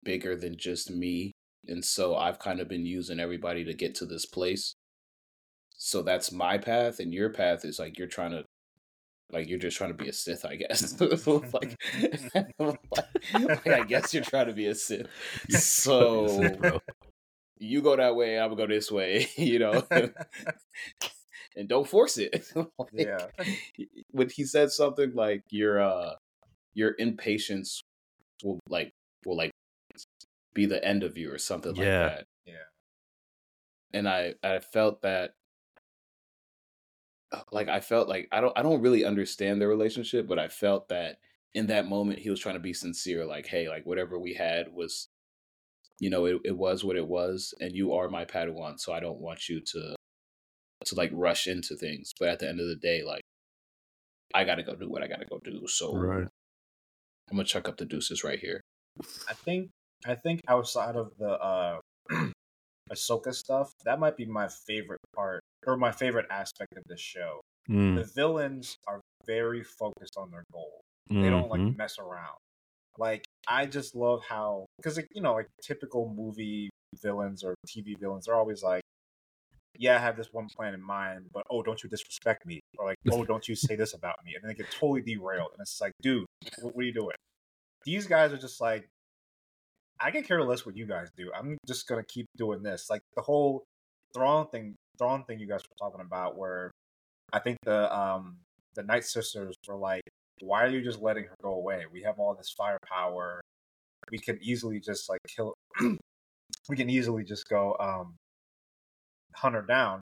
bigger 0.04 0.36
than 0.36 0.56
just 0.56 0.90
me, 0.90 1.32
and 1.66 1.84
so 1.84 2.16
I've 2.16 2.38
kind 2.38 2.60
of 2.60 2.68
been 2.68 2.86
using 2.86 3.20
everybody 3.20 3.64
to 3.64 3.74
get 3.74 3.94
to 3.96 4.06
this 4.06 4.26
place. 4.26 4.74
So 5.76 6.02
that's 6.02 6.32
my 6.32 6.58
path, 6.58 7.00
and 7.00 7.12
your 7.12 7.30
path 7.30 7.64
is 7.64 7.78
like 7.78 7.98
you're 7.98 8.08
trying 8.08 8.32
to 8.32 8.44
like 9.32 9.48
you're 9.48 9.58
just 9.58 9.76
trying 9.76 9.90
to 9.90 10.02
be 10.02 10.08
a 10.08 10.12
Sith, 10.12 10.44
I 10.44 10.56
guess. 10.56 11.00
like, 11.52 11.76
like, 13.38 13.66
I 13.66 13.84
guess 13.84 14.12
you're 14.12 14.24
trying 14.24 14.46
to 14.46 14.52
be 14.52 14.66
a 14.66 14.74
Sith. 14.74 15.06
You're 15.48 15.60
So 15.60 16.80
you 17.58 17.82
go 17.82 17.96
that 17.96 18.16
way, 18.16 18.38
I'm 18.38 18.50
gonna 18.50 18.62
go 18.62 18.66
this 18.66 18.90
way, 18.90 19.28
you 19.36 19.58
know. 19.58 19.86
and 21.56 21.68
don't 21.68 21.88
force 21.88 22.18
it. 22.18 22.50
Like, 22.54 22.88
Yeah. 22.92 23.26
When 24.10 24.28
he 24.28 24.44
said 24.44 24.70
something 24.70 25.14
like 25.14 25.42
your 25.50 25.80
uh 25.80 26.14
your 26.74 26.94
impatience 26.98 27.82
will 28.42 28.60
like 28.68 28.92
will 29.24 29.36
like 29.36 29.50
be 30.54 30.66
the 30.66 30.84
end 30.84 31.02
of 31.02 31.16
you 31.16 31.32
or 31.32 31.38
something 31.38 31.74
Yeah. 31.74 31.82
like 32.02 32.16
that. 32.16 32.26
yeah. 32.46 32.54
And 33.92 34.08
I 34.08 34.34
I 34.42 34.58
felt 34.60 35.02
that 35.02 35.34
uh, 37.32 37.42
like 37.52 37.68
I 37.68 37.80
felt 37.80 38.08
like 38.08 38.28
I 38.32 38.40
don't 38.40 38.56
I 38.58 38.62
don't 38.62 38.80
really 38.82 39.04
understand 39.04 39.60
their 39.60 39.68
relationship, 39.68 40.26
but 40.28 40.38
I 40.38 40.48
felt 40.48 40.88
that 40.88 41.18
in 41.54 41.66
that 41.66 41.88
moment 41.88 42.18
he 42.20 42.30
was 42.30 42.40
trying 42.40 42.54
to 42.54 42.60
be 42.60 42.72
sincere, 42.72 43.24
like, 43.24 43.46
hey, 43.46 43.68
like 43.68 43.84
whatever 43.86 44.18
we 44.18 44.34
had 44.34 44.72
was 44.72 45.08
you 45.98 46.08
know, 46.08 46.24
it, 46.24 46.40
it 46.44 46.56
was 46.56 46.82
what 46.82 46.96
it 46.96 47.06
was, 47.06 47.52
and 47.60 47.76
you 47.76 47.92
are 47.92 48.08
my 48.08 48.24
Padawan, 48.24 48.80
so 48.80 48.92
I 48.92 49.00
don't 49.00 49.20
want 49.20 49.48
you 49.48 49.60
to 49.60 49.94
to 50.86 50.94
like 50.94 51.10
rush 51.12 51.46
into 51.46 51.76
things. 51.76 52.12
But 52.18 52.30
at 52.30 52.38
the 52.38 52.48
end 52.48 52.58
of 52.60 52.66
the 52.68 52.76
day, 52.76 53.02
like 53.04 53.20
I 54.34 54.44
gotta 54.44 54.62
go 54.62 54.74
do 54.74 54.88
what 54.88 55.02
I 55.02 55.08
gotta 55.08 55.26
go 55.26 55.38
do. 55.44 55.66
So 55.66 55.94
Right. 55.94 56.26
I'm 57.30 57.36
gonna 57.36 57.44
chuck 57.44 57.68
up 57.68 57.76
the 57.76 57.84
deuces 57.84 58.24
right 58.24 58.38
here. 58.38 58.60
I 59.28 59.34
think 59.34 59.70
I 60.06 60.14
think 60.14 60.40
outside 60.48 60.96
of 60.96 61.12
the 61.18 61.30
uh 61.30 61.78
Ahsoka 62.92 63.32
stuff, 63.32 63.72
that 63.84 64.00
might 64.00 64.16
be 64.16 64.24
my 64.26 64.48
favorite 64.66 65.00
part 65.14 65.40
or 65.66 65.76
my 65.76 65.92
favorite 65.92 66.26
aspect 66.30 66.76
of 66.76 66.82
this 66.88 67.00
show. 67.00 67.40
Mm, 67.68 67.96
The 67.96 68.10
villains 68.14 68.76
are 68.88 69.00
very 69.26 69.62
focused 69.62 70.16
on 70.16 70.30
their 70.30 70.44
goal. 70.52 70.80
They 71.10 71.28
don't 71.28 71.50
like 71.50 71.60
mhm. 71.60 71.76
mess 71.76 71.98
around. 71.98 72.36
Like 72.96 73.24
I 73.48 73.66
just 73.66 73.96
love 73.96 74.22
how 74.22 74.66
because 74.76 74.96
like, 74.96 75.08
you 75.12 75.22
know 75.22 75.34
like 75.34 75.48
typical 75.62 76.12
movie 76.16 76.70
villains 77.02 77.42
or 77.42 77.54
TV 77.66 77.98
villains 77.98 78.28
are 78.28 78.34
always 78.34 78.62
like, 78.62 78.82
yeah, 79.76 79.96
I 79.96 79.98
have 79.98 80.16
this 80.16 80.28
one 80.32 80.48
plan 80.56 80.74
in 80.74 80.82
mind, 80.82 81.26
but 81.32 81.42
oh, 81.50 81.62
don't 81.62 81.82
you 81.82 81.88
disrespect 81.88 82.46
me 82.46 82.60
or 82.78 82.86
like 82.86 82.96
oh, 83.10 83.24
don't 83.24 83.48
you 83.48 83.56
say 83.56 83.74
this 83.76 83.94
about 83.94 84.16
me, 84.24 84.34
and 84.34 84.42
then 84.44 84.48
they 84.50 84.54
get 84.54 84.70
totally 84.70 85.02
derailed, 85.02 85.50
and 85.52 85.60
it's 85.60 85.80
like, 85.80 85.92
dude, 86.02 86.26
what, 86.60 86.74
what 86.76 86.82
are 86.82 86.86
you 86.86 86.92
doing? 86.94 87.16
These 87.84 88.06
guys 88.06 88.32
are 88.32 88.38
just 88.38 88.60
like, 88.60 88.86
I 90.00 90.10
can 90.10 90.22
care 90.22 90.42
less 90.42 90.64
what 90.64 90.76
you 90.76 90.86
guys 90.86 91.08
do. 91.16 91.30
I'm 91.36 91.58
just 91.66 91.86
gonna 91.86 92.04
keep 92.04 92.26
doing 92.36 92.62
this. 92.62 92.88
Like 92.88 93.02
the 93.16 93.22
whole 93.22 93.64
Thrawn 94.14 94.48
thing, 94.48 94.74
Thrawn 94.98 95.24
thing 95.24 95.38
you 95.38 95.46
guys 95.46 95.60
were 95.62 95.76
talking 95.88 96.04
about, 96.04 96.36
where 96.36 96.70
I 97.32 97.38
think 97.38 97.58
the 97.64 97.94
um 97.96 98.38
the 98.74 98.82
Night 98.82 99.04
Sisters 99.04 99.54
were 99.68 99.76
like, 99.76 100.02
why 100.40 100.64
are 100.64 100.68
you 100.68 100.82
just 100.82 101.00
letting 101.00 101.24
her 101.24 101.34
go 101.42 101.52
away? 101.52 101.84
We 101.92 102.02
have 102.02 102.18
all 102.18 102.34
this 102.34 102.54
firepower. 102.56 103.40
We 104.10 104.18
can 104.18 104.38
easily 104.42 104.80
just 104.80 105.08
like 105.08 105.20
kill. 105.28 105.54
we 106.68 106.76
can 106.76 106.90
easily 106.90 107.24
just 107.24 107.48
go 107.48 107.76
um 107.78 108.14
hunt 109.34 109.54
her 109.54 109.62
down. 109.62 110.00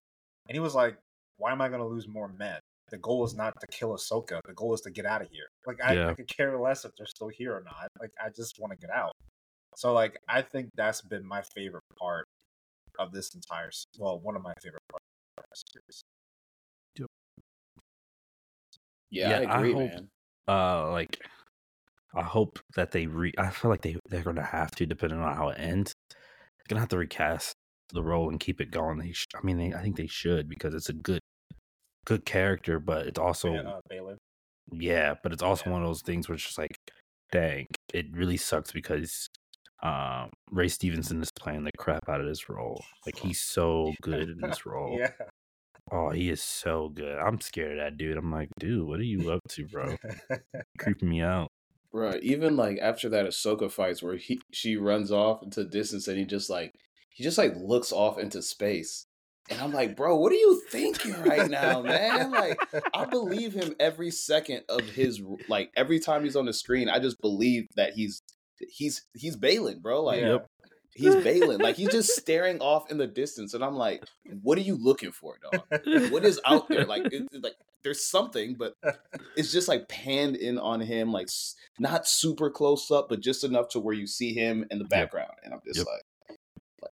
And 0.49 0.57
he 0.57 0.61
was 0.61 0.75
like, 0.75 0.97
why 1.37 1.53
am 1.53 1.61
I 1.61 1.69
going 1.69 1.81
to 1.81 1.87
lose 1.87 2.09
more 2.09 2.29
men? 2.39 2.59
The 2.91 2.99
goal 2.99 3.25
is 3.27 3.35
not 3.35 3.53
to 3.61 3.67
kill 3.67 3.91
Ahsoka. 3.91 4.41
The 4.47 4.55
goal 4.55 4.73
is 4.75 4.81
to 4.83 4.91
get 4.91 5.05
out 5.05 5.21
of 5.21 5.29
here. 5.31 5.45
Like 5.67 5.79
I, 5.85 5.93
Yeah. 5.93 6.09
I 6.09 6.15
could 6.15 6.29
care 6.29 6.59
less 6.59 6.85
if 6.85 6.93
they're 6.97 7.07
still 7.07 7.29
here 7.29 7.53
or 7.53 7.63
not. 7.63 7.89
Like 8.01 8.11
I 8.23 8.31
just 8.31 8.59
want 8.59 8.73
to 8.73 8.79
get 8.79 8.95
out. 8.95 9.13
So 9.77 9.93
like 9.93 10.19
I 10.29 10.43
think 10.43 10.71
that's 10.77 11.03
been 11.03 11.25
my 11.27 11.43
favorite 11.55 11.85
part 11.99 12.27
of 12.99 13.13
this 13.13 13.35
entire. 13.35 13.71
Well, 13.99 14.21
one 14.21 14.37
of 14.37 14.43
my 14.43 14.55
favorite 14.63 14.83
parts 14.91 15.05
of 15.39 15.45
the 15.51 15.57
series. 15.79 16.03
Yeah, 19.11 19.31
Yeah, 19.31 19.39
I 19.39 19.59
I 19.59 19.59
agree, 19.59 19.75
hope- 19.75 19.91
man. 19.93 20.09
uh 20.49 20.91
like 20.91 21.21
I 22.15 22.23
hope 22.23 22.59
that 22.77 22.91
they 22.93 23.07
re 23.07 23.33
I 23.39 23.51
feel 23.51 23.71
like 23.71 23.83
they 23.83 23.97
they're 24.09 24.23
gonna 24.23 24.43
have 24.45 24.71
to 24.73 24.87
depending 24.87 25.21
on 25.21 25.37
how 25.37 25.49
it 25.51 25.59
ends. 25.61 25.95
They're 26.11 26.67
gonna 26.69 26.81
have 26.81 26.89
to 26.91 26.99
recast 26.99 27.55
the 27.93 28.03
role 28.03 28.31
and 28.31 28.41
keep 28.41 28.61
it 28.61 28.71
going. 28.71 28.99
They 28.99 29.13
sh- 29.13 29.27
I 29.37 29.45
mean 29.45 29.59
they, 29.59 29.75
I 29.75 29.83
think 29.83 29.97
they 29.97 30.07
should 30.07 30.49
because 30.49 30.75
it's 30.75 30.89
a 30.89 30.95
good 30.95 31.21
good 32.07 32.25
character, 32.25 32.81
but 32.81 33.07
it's 33.07 33.19
also 33.19 33.53
Ba- 33.55 33.81
uh, 33.91 34.17
yeah, 34.73 35.15
but 35.23 35.33
it's 35.33 35.43
also 35.43 35.65
Yeah. 35.67 35.73
one 35.73 35.83
of 35.83 35.89
those 35.89 36.03
things 36.03 36.29
where 36.29 36.35
it's 36.37 36.45
just 36.45 36.59
like 36.59 36.77
dang, 37.33 37.67
it 37.95 38.07
really 38.13 38.37
sucks 38.39 38.73
because 38.73 39.29
um 39.83 40.31
Ray 40.51 40.69
Stevenson 40.69 41.23
is 41.23 41.31
playing 41.31 41.65
the 41.65 41.71
crap 41.79 42.09
out 42.09 42.21
of 42.21 42.27
this 42.27 42.49
role. 42.49 42.83
Like 43.07 43.19
he's 43.19 43.41
so 43.41 43.93
good 44.03 44.29
in 44.29 44.41
this 44.41 44.67
role. 44.67 44.97
Yeah. 44.99 45.13
Oh, 45.91 46.11
he 46.11 46.29
is 46.29 46.43
so 46.43 46.91
good. 46.91 47.19
I'm 47.19 47.41
scared 47.41 47.79
of 47.79 47.85
that 47.85 47.97
dude. 47.97 48.17
I'm 48.17 48.31
like, 48.31 48.51
dude, 48.59 48.87
what 48.87 49.01
are 49.01 49.05
you 49.05 49.31
up 49.31 49.41
to, 49.49 49.67
bro? 49.67 49.97
Creeping 50.79 51.09
me 51.09 51.23
out. 51.23 51.51
Bro, 51.91 52.17
even 52.23 52.57
like 52.57 52.79
after 52.83 53.09
that 53.09 53.25
Ahsoka 53.25 53.71
fights 53.71 54.03
where 54.03 54.17
he 54.17 54.41
she 54.53 54.77
runs 54.77 55.11
off 55.11 55.43
into 55.43 55.65
distance 55.65 56.07
and 56.07 56.19
he 56.19 56.27
just 56.27 56.51
like 56.51 56.75
he 57.09 57.25
just 57.25 57.39
like 57.39 57.55
looks 57.57 57.93
off 57.93 58.19
into 58.19 58.43
space. 58.43 59.07
And 59.51 59.61
I'm 59.61 59.73
like, 59.73 59.97
bro, 59.97 60.15
what 60.17 60.31
are 60.31 60.37
you 60.37 60.61
thinking 60.69 61.21
right 61.23 61.49
now, 61.51 61.81
man? 61.81 62.31
Like, 62.31 62.61
I 62.93 63.07
believe 63.07 63.55
him 63.55 63.75
every 63.81 64.11
second 64.11 64.65
of 64.69 64.83
his 64.83 65.23
like 65.49 65.71
every 65.75 66.01
time 66.01 66.25
he's 66.25 66.37
on 66.37 66.45
the 66.45 66.53
screen. 66.53 66.91
I 66.91 66.99
just 66.99 67.21
believe 67.23 67.67
that 67.77 67.95
he's 67.95 68.23
he's 68.71 69.05
he's 69.15 69.37
Baylan, 69.37 69.81
bro. 69.83 70.03
Like, 70.03 70.21
Yeah. 70.23 70.39
he's 70.95 71.15
Baylan. 71.25 71.61
Like, 71.61 71.77
he's 71.77 71.91
just 71.91 72.17
staring 72.17 72.61
off 72.61 72.91
in 72.91 72.99
the 72.99 73.07
distance, 73.07 73.55
and 73.55 73.63
I'm 73.65 73.77
like, 73.77 74.05
what 74.43 74.59
are 74.59 74.63
you 74.63 74.77
looking 74.77 75.13
for, 75.13 75.37
dog? 75.43 75.63
What 76.11 76.25
is 76.25 76.41
out 76.45 76.69
there? 76.69 76.85
Like, 76.85 77.07
it, 77.07 77.27
it- 77.33 77.43
like 77.43 77.55
there's 77.85 78.05
something, 78.11 78.57
but 78.59 78.75
it's 79.37 79.53
just 79.53 79.69
like 79.69 79.89
panned 79.89 80.35
in 80.37 80.59
on 80.59 80.81
him, 80.81 81.13
like 81.13 81.29
not 81.79 82.09
super 82.09 82.51
close 82.51 82.91
up, 82.91 83.09
but 83.09 83.21
just 83.21 83.45
enough 83.45 83.69
to 83.71 83.79
where 83.81 83.95
you 83.95 84.07
see 84.07 84.35
him 84.35 84.65
in 84.71 84.79
the 84.81 84.85
background, 84.85 85.31
and 85.45 85.55
I'm 85.55 85.61
just 85.65 85.79
Yep. 85.79 85.87
like, 85.87 86.39
like, 86.83 86.91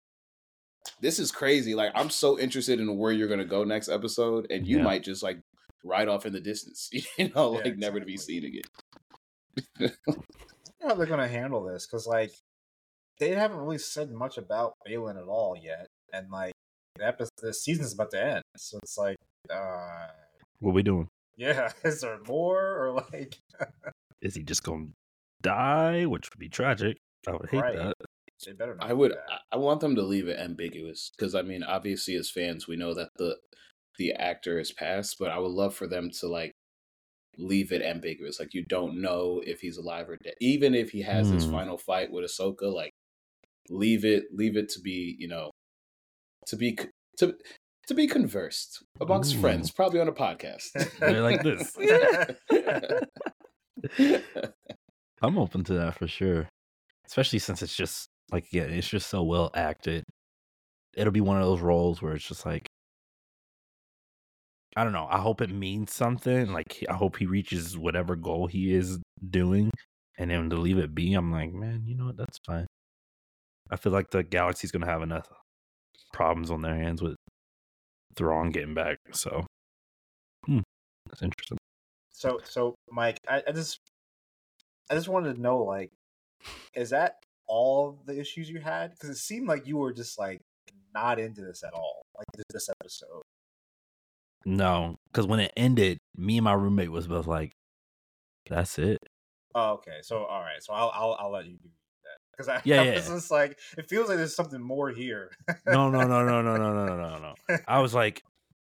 this 1.01 1.19
is 1.19 1.33
crazy. 1.33 1.75
Like, 1.75 1.91
I'm 1.97 2.09
so 2.11 2.39
interested 2.39 2.79
in 2.79 2.97
where 2.97 3.11
you're 3.13 3.29
gonna 3.29 3.45
go 3.45 3.65
next 3.65 3.89
episode, 3.89 4.47
and 4.51 4.65
you 4.67 4.77
Yeah. 4.79 4.85
might 4.85 5.03
just 5.03 5.23
like 5.25 5.41
ride 5.85 6.07
off 6.09 6.25
in 6.25 6.33
the 6.33 6.41
distance, 6.41 6.89
you 7.19 7.31
know, 7.35 7.59
Yeah, 7.59 7.65
like 7.65 7.77
never 7.79 7.99
to 7.99 8.07
be 8.07 8.17
seen 8.17 8.45
again. 8.45 9.91
how 10.83 10.95
they're 10.95 11.07
gonna 11.07 11.29
handle 11.29 11.63
this 11.65 11.87
because 11.87 12.07
like 12.07 12.33
they 13.19 13.31
haven't 13.31 13.59
really 13.59 13.79
said 13.79 14.11
much 14.11 14.37
about 14.39 14.75
Baylan 14.87 15.19
at 15.21 15.29
all 15.29 15.57
yet, 15.57 15.87
and 16.13 16.31
like 16.31 16.53
the 16.97 17.07
episode, 17.07 17.31
the 17.43 17.53
season's 17.55 17.95
about 17.95 18.11
to 18.13 18.23
end, 18.25 18.43
so 18.57 18.79
it's 18.83 18.97
like, 18.99 19.17
uh, 19.51 20.09
What 20.61 20.75
we 20.75 20.83
doing? 20.83 21.09
yeah, 21.37 21.73
is 21.85 22.01
there 22.03 22.19
more 22.27 22.79
or 22.87 22.93
like, 23.13 23.39
Is 24.21 24.35
he 24.35 24.43
just 24.43 24.63
gonna 24.63 24.89
die? 25.43 26.05
Which 26.07 26.29
would 26.31 26.39
be 26.39 26.49
tragic. 26.49 26.97
I 27.27 27.33
would 27.33 27.49
hate 27.51 27.61
Right. 27.61 27.77
that. 27.77 27.95
they 28.45 28.53
better 28.53 28.75
not. 28.75 28.89
I 28.89 28.93
would. 28.93 29.13
that. 29.13 29.25
I- 29.31 29.41
I 29.53 29.57
want 29.59 29.81
them 29.81 29.95
to 29.97 30.03
leave 30.03 30.29
it 30.29 30.39
ambiguous 30.39 31.11
because 31.17 31.35
I 31.35 31.43
mean, 31.43 31.63
obviously, 31.63 32.15
as 32.17 32.31
fans, 32.31 32.67
we 32.69 32.77
know 32.77 32.93
that 32.95 33.09
the 33.17 33.37
the 33.99 34.13
actor 34.13 34.59
is 34.61 34.73
passed, 34.73 35.17
but 35.19 35.31
I 35.31 35.39
would 35.39 35.53
love 35.53 35.75
for 35.75 35.87
them 35.87 36.11
to 36.21 36.29
like 36.29 36.53
leave 37.39 37.73
it 37.73 37.83
ambiguous. 37.83 38.41
Like 38.41 38.55
you 38.55 38.65
don't 38.69 39.01
know 39.01 39.43
if 39.47 39.61
he's 39.61 39.77
alive 39.77 40.09
or 40.09 40.17
dead. 40.17 40.35
Even 40.41 40.75
if 40.75 40.91
he 40.91 41.03
has 41.03 41.31
this 41.31 41.45
Hmm. 41.45 41.53
final 41.53 41.79
fight 41.79 42.11
with 42.11 42.25
Ahsoka, 42.25 42.73
like 42.73 42.93
leave 43.69 44.05
it 44.05 44.25
leave 44.33 44.57
it 44.57 44.69
to 44.71 44.81
be 44.81 45.17
you 45.19 45.29
know 45.29 45.51
to 46.47 46.57
be 46.57 46.79
to 47.19 47.35
to 47.89 47.95
be 47.95 48.07
conversed 48.07 48.83
amongst 49.01 49.37
Ooh. 49.37 49.41
friends, 49.41 49.71
probably 49.71 50.01
on 50.01 50.09
a 50.09 50.13
podcast. 50.13 50.71
They're 50.99 51.23
like 51.23 51.43
this. 51.43 51.77
I'm 55.23 55.39
open 55.39 55.65
to 55.65 55.75
that 55.75 55.95
for 55.99 56.07
sure. 56.07 56.49
Especially 57.07 57.39
since 57.39 57.63
it's 57.63 57.77
just 57.77 58.09
like 58.33 58.47
yeah, 58.53 58.65
it's 58.65 58.89
just 58.89 59.09
so 59.09 59.23
well 59.23 59.51
acted. 59.55 60.05
It'll 60.97 61.13
be 61.13 61.21
one 61.21 61.41
of 61.41 61.47
those 61.47 61.61
roles 61.61 62.03
where 62.03 62.15
it's 62.15 62.27
just 62.27 62.45
like 62.47 62.66
I 64.77 64.85
don't 64.85 64.93
know. 64.93 65.09
I 65.11 65.19
hope 65.19 65.41
it 65.41 65.51
means 65.51 65.93
something. 65.93 66.53
Like 66.53 66.85
I 66.89 66.93
hope 66.93 67.17
he 67.17 67.27
reaches 67.27 67.79
whatever 67.79 68.15
goal 68.15 68.47
he 68.47 68.75
is 68.75 68.99
doing, 69.31 69.71
and 70.19 70.31
then 70.31 70.51
to 70.51 70.57
leave 70.57 70.79
it 70.79 70.95
be, 70.95 71.15
I'm 71.15 71.33
like, 71.33 71.53
man, 71.53 71.85
you 71.87 71.97
know 71.97 72.07
what? 72.07 72.19
That's 72.19 72.39
fine. 72.47 72.67
I 73.71 73.77
feel 73.77 73.93
like 73.93 74.11
the 74.11 74.23
galaxy's 74.23 74.71
gonna 74.71 74.87
have 74.87 75.03
enough 75.03 75.27
problems 76.13 76.51
on 76.51 76.63
their 76.63 76.75
hands 76.75 77.01
with 77.03 77.17
Thrawn 78.17 78.51
getting 78.51 78.75
back. 78.75 78.99
So, 79.13 79.47
hmm, 80.45 80.61
that's 81.09 81.23
interesting. 81.23 81.59
So, 82.11 82.41
so 82.45 82.75
Mike, 82.91 83.19
I, 83.29 83.43
I 83.49 83.53
just, 83.53 83.81
I 84.91 84.95
just 84.95 85.09
wanted 85.09 85.37
to 85.37 85.41
know, 85.41 85.59
like, 85.63 85.91
is 86.75 86.91
that 86.91 87.17
all 87.47 87.99
the 88.07 88.19
issues 88.19 88.49
you 88.49 88.61
had? 88.61 88.91
Because 88.91 89.11
it 89.11 89.19
seemed 89.19 89.49
like 89.49 89.67
you 89.67 89.79
were 89.79 89.93
just 89.93 90.19
like 90.19 90.41
not 90.95 91.19
into 91.19 91.41
this 91.43 91.63
at 91.63 91.73
all, 91.75 92.03
like 92.17 92.27
this, 92.35 92.45
this 92.51 92.71
episode. 92.81 93.23
No, 94.47 94.97
because 95.07 95.27
when 95.27 95.41
it 95.41 95.53
ended, 95.57 95.99
me 96.17 96.39
and 96.39 96.45
my 96.45 96.55
roommate 96.55 96.91
was 96.91 97.07
both 97.07 97.27
like, 97.27 97.53
"That's 98.49 98.79
it." 98.79 98.99
Oh, 99.55 99.73
okay. 99.75 99.99
So, 100.03 100.25
all 100.25 100.41
right. 100.43 100.63
So 100.63 100.73
I'll, 100.73 100.91
I'll, 100.95 101.17
I'll 101.19 101.31
let 101.31 101.47
you 101.47 101.57
do 101.57 101.69
that 102.05 102.19
because 102.33 102.49
I, 102.49 102.63
Yeah, 102.65 102.83
I 102.83 102.85
yeah, 102.85 102.93
was 102.95 103.09
just 103.09 103.31
like, 103.31 103.59
it 103.79 103.89
feels 103.89 104.09
like 104.09 104.19
there's 104.19 104.35
something 104.37 104.61
more 104.63 104.91
here. 104.91 105.33
No, 105.67 105.91
no, 105.91 106.07
no, 106.07 106.25
no, 106.25 106.43
no, 106.43 106.57
no, 106.57 106.73
no, 106.73 106.87
no, 106.87 106.97
no, 106.97 107.19
no. 107.19 107.35
I 107.67 107.81
was 107.81 107.93
like, 107.95 108.23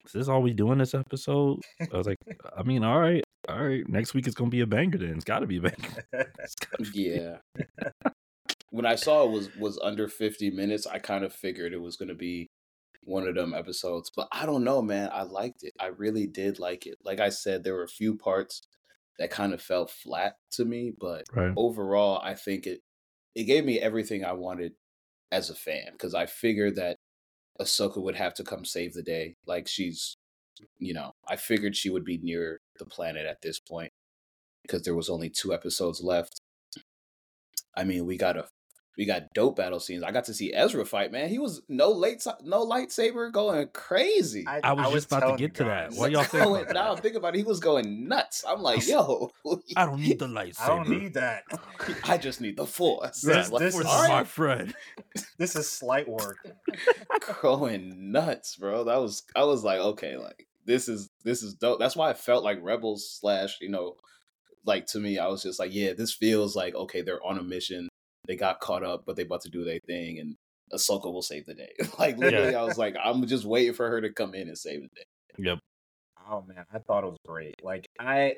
"Is 0.06 0.12
this 0.12 0.28
all 0.28 0.42
we 0.42 0.52
do 0.52 0.70
in 0.72 0.78
this 0.78 0.94
episode?" 0.94 1.60
I 1.92 1.96
was 1.96 2.06
like, 2.06 2.18
"I 2.56 2.62
mean, 2.62 2.84
all 2.84 3.00
right, 3.00 3.24
all 3.48 3.64
right. 3.64 3.88
Next 3.88 4.14
week 4.14 4.26
it's 4.26 4.36
gonna 4.36 4.50
be 4.50 4.60
a 4.60 4.66
banger. 4.66 4.98
Then 4.98 5.10
it's 5.10 5.24
got 5.24 5.40
to 5.40 5.46
be 5.46 5.58
a 5.58 5.62
banger." 5.62 6.04
It's 6.44 6.54
gotta 6.56 6.84
be- 6.84 7.10
Yeah. 7.16 7.38
when 8.70 8.86
I 8.86 8.96
saw 8.96 9.24
it 9.24 9.30
was 9.30 9.54
was 9.56 9.78
under 9.82 10.08
50 10.08 10.50
minutes, 10.50 10.86
I 10.86 10.98
kind 10.98 11.24
of 11.24 11.32
figured 11.32 11.72
it 11.72 11.80
was 11.80 11.96
going 11.96 12.08
to 12.08 12.14
be 12.14 12.48
one 13.06 13.26
of 13.28 13.34
them 13.34 13.54
episodes. 13.54 14.10
But 14.14 14.28
I 14.32 14.46
don't 14.46 14.64
know, 14.64 14.82
man. 14.82 15.10
I 15.12 15.22
liked 15.22 15.62
it. 15.62 15.74
I 15.80 15.86
really 15.86 16.26
did 16.26 16.58
like 16.58 16.86
it. 16.86 16.98
Like 17.04 17.20
I 17.20 17.28
said, 17.30 17.64
there 17.64 17.74
were 17.74 17.84
a 17.84 17.88
few 17.88 18.16
parts 18.16 18.62
that 19.18 19.30
kind 19.30 19.52
of 19.54 19.62
felt 19.62 19.90
flat 19.90 20.36
to 20.52 20.64
me, 20.64 20.92
but 20.98 21.26
Right. 21.32 21.56
overall, 21.56 22.20
I 22.22 22.34
think 22.34 22.66
it 22.66 22.80
it 23.34 23.44
gave 23.44 23.64
me 23.64 23.80
everything 23.80 24.24
I 24.24 24.32
wanted 24.32 24.74
as 25.32 25.50
a 25.50 25.54
fan 25.54 25.92
because 25.92 26.14
I 26.14 26.26
figured 26.26 26.76
that 26.76 26.98
Ahsoka 27.60 28.02
would 28.02 28.16
have 28.16 28.34
to 28.34 28.44
come 28.44 28.64
save 28.64 28.94
the 28.94 29.02
day. 29.02 29.36
Like 29.46 29.68
she's, 29.68 30.16
you 30.78 30.94
know, 30.94 31.12
I 31.28 31.36
figured 31.36 31.76
she 31.76 31.90
would 31.90 32.04
be 32.04 32.18
near 32.18 32.60
the 32.78 32.86
planet 32.86 33.26
at 33.26 33.42
this 33.42 33.60
point 33.60 33.92
because 34.62 34.82
there 34.84 34.96
was 34.96 35.10
only 35.10 35.30
two 35.30 35.54
episodes 35.54 36.02
left. 36.02 36.40
I 37.76 37.84
mean, 37.84 38.06
we 38.06 38.16
got 38.16 38.36
a 38.36 38.48
we 38.96 39.04
got 39.06 39.32
dope 39.34 39.56
battle 39.56 39.80
scenes. 39.80 40.02
I 40.04 40.12
got 40.12 40.24
to 40.26 40.34
see 40.34 40.54
Ezra 40.54 40.84
fight, 40.84 41.10
man. 41.10 41.28
He 41.28 41.38
was 41.38 41.62
no 41.68 41.90
late 41.90 42.24
no 42.42 42.64
lightsaber 42.66 43.32
going 43.32 43.68
crazy. 43.72 44.44
I 44.46 44.72
was 44.72 44.92
just 44.92 45.06
about 45.12 45.30
to 45.32 45.36
get 45.36 45.54
to 45.56 45.64
that. 45.64 45.92
What 45.94 46.10
y'all 46.12 46.22
think 46.24 46.44
Going- 46.44 46.62
about 46.62 46.74
now 46.74 46.82
that? 46.84 46.90
I'm 46.92 46.96
thinking 47.02 47.16
about 47.18 47.34
it. 47.34 47.38
He 47.38 47.44
was 47.44 47.60
going 47.60 48.06
nuts. 48.08 48.44
I'm 48.48 48.62
like, 48.62 48.86
yo, 48.86 49.30
I 49.76 49.86
don't 49.86 50.00
need 50.00 50.18
the 50.20 50.26
lightsaber. 50.28 50.60
I 50.60 50.66
don't 50.68 50.88
need 50.88 51.14
that. 51.14 51.42
I 52.04 52.18
just 52.18 52.40
need 52.40 52.56
the 52.56 52.66
force. 52.66 53.20
This- 53.22 53.50
like, 53.50 53.60
this 53.60 53.74
Force 53.74 53.86
is 53.86 53.92
is 54.02 54.08
my 54.08 54.24
friend. 54.24 54.74
This 55.38 55.54
is 55.56 55.68
slight 55.70 56.08
work. 56.08 56.38
going 57.42 58.12
nuts, 58.12 58.56
bro. 58.56 58.84
That 58.84 59.00
was 59.00 59.22
I 59.34 59.44
was 59.44 59.64
like, 59.64 59.78
okay, 59.78 60.16
like 60.16 60.46
this 60.64 60.88
is 60.88 61.10
this 61.24 61.42
is 61.42 61.54
dope. 61.54 61.78
That's 61.78 61.96
why 61.96 62.10
I 62.10 62.14
felt 62.14 62.44
like 62.44 62.58
Rebels 62.62 63.08
slash, 63.20 63.58
you 63.60 63.68
know, 63.68 63.96
like 64.64 64.86
to 64.88 64.98
me, 64.98 65.18
I 65.18 65.26
was 65.28 65.42
just 65.42 65.58
like, 65.58 65.74
yeah, 65.74 65.92
this 65.92 66.12
feels 66.14 66.56
like 66.56 66.74
okay, 66.74 67.02
they're 67.02 67.24
on 67.24 67.38
a 67.38 67.42
mission. 67.42 67.88
They 68.26 68.36
got 68.36 68.60
caught 68.60 68.82
up, 68.82 69.04
but 69.06 69.16
they 69.16 69.22
about 69.22 69.42
to 69.42 69.50
do 69.50 69.64
their 69.64 69.80
thing, 69.86 70.18
and 70.18 70.36
Ahsoka 70.72 71.12
will 71.12 71.22
save 71.22 71.46
the 71.46 71.54
day. 71.54 71.72
like 71.98 72.16
literally, 72.18 72.54
I 72.54 72.62
was 72.62 72.78
like, 72.78 72.96
I'm 73.02 73.26
just 73.26 73.44
waiting 73.44 73.74
for 73.74 73.88
her 73.88 74.00
to 74.00 74.12
come 74.12 74.34
in 74.34 74.48
and 74.48 74.58
save 74.58 74.82
the 74.82 74.88
day. 74.88 75.48
Yep. 75.50 75.58
Oh 76.30 76.44
man, 76.46 76.64
I 76.72 76.78
thought 76.78 77.04
it 77.04 77.08
was 77.08 77.18
great. 77.26 77.54
Like 77.62 77.86
I, 77.98 78.36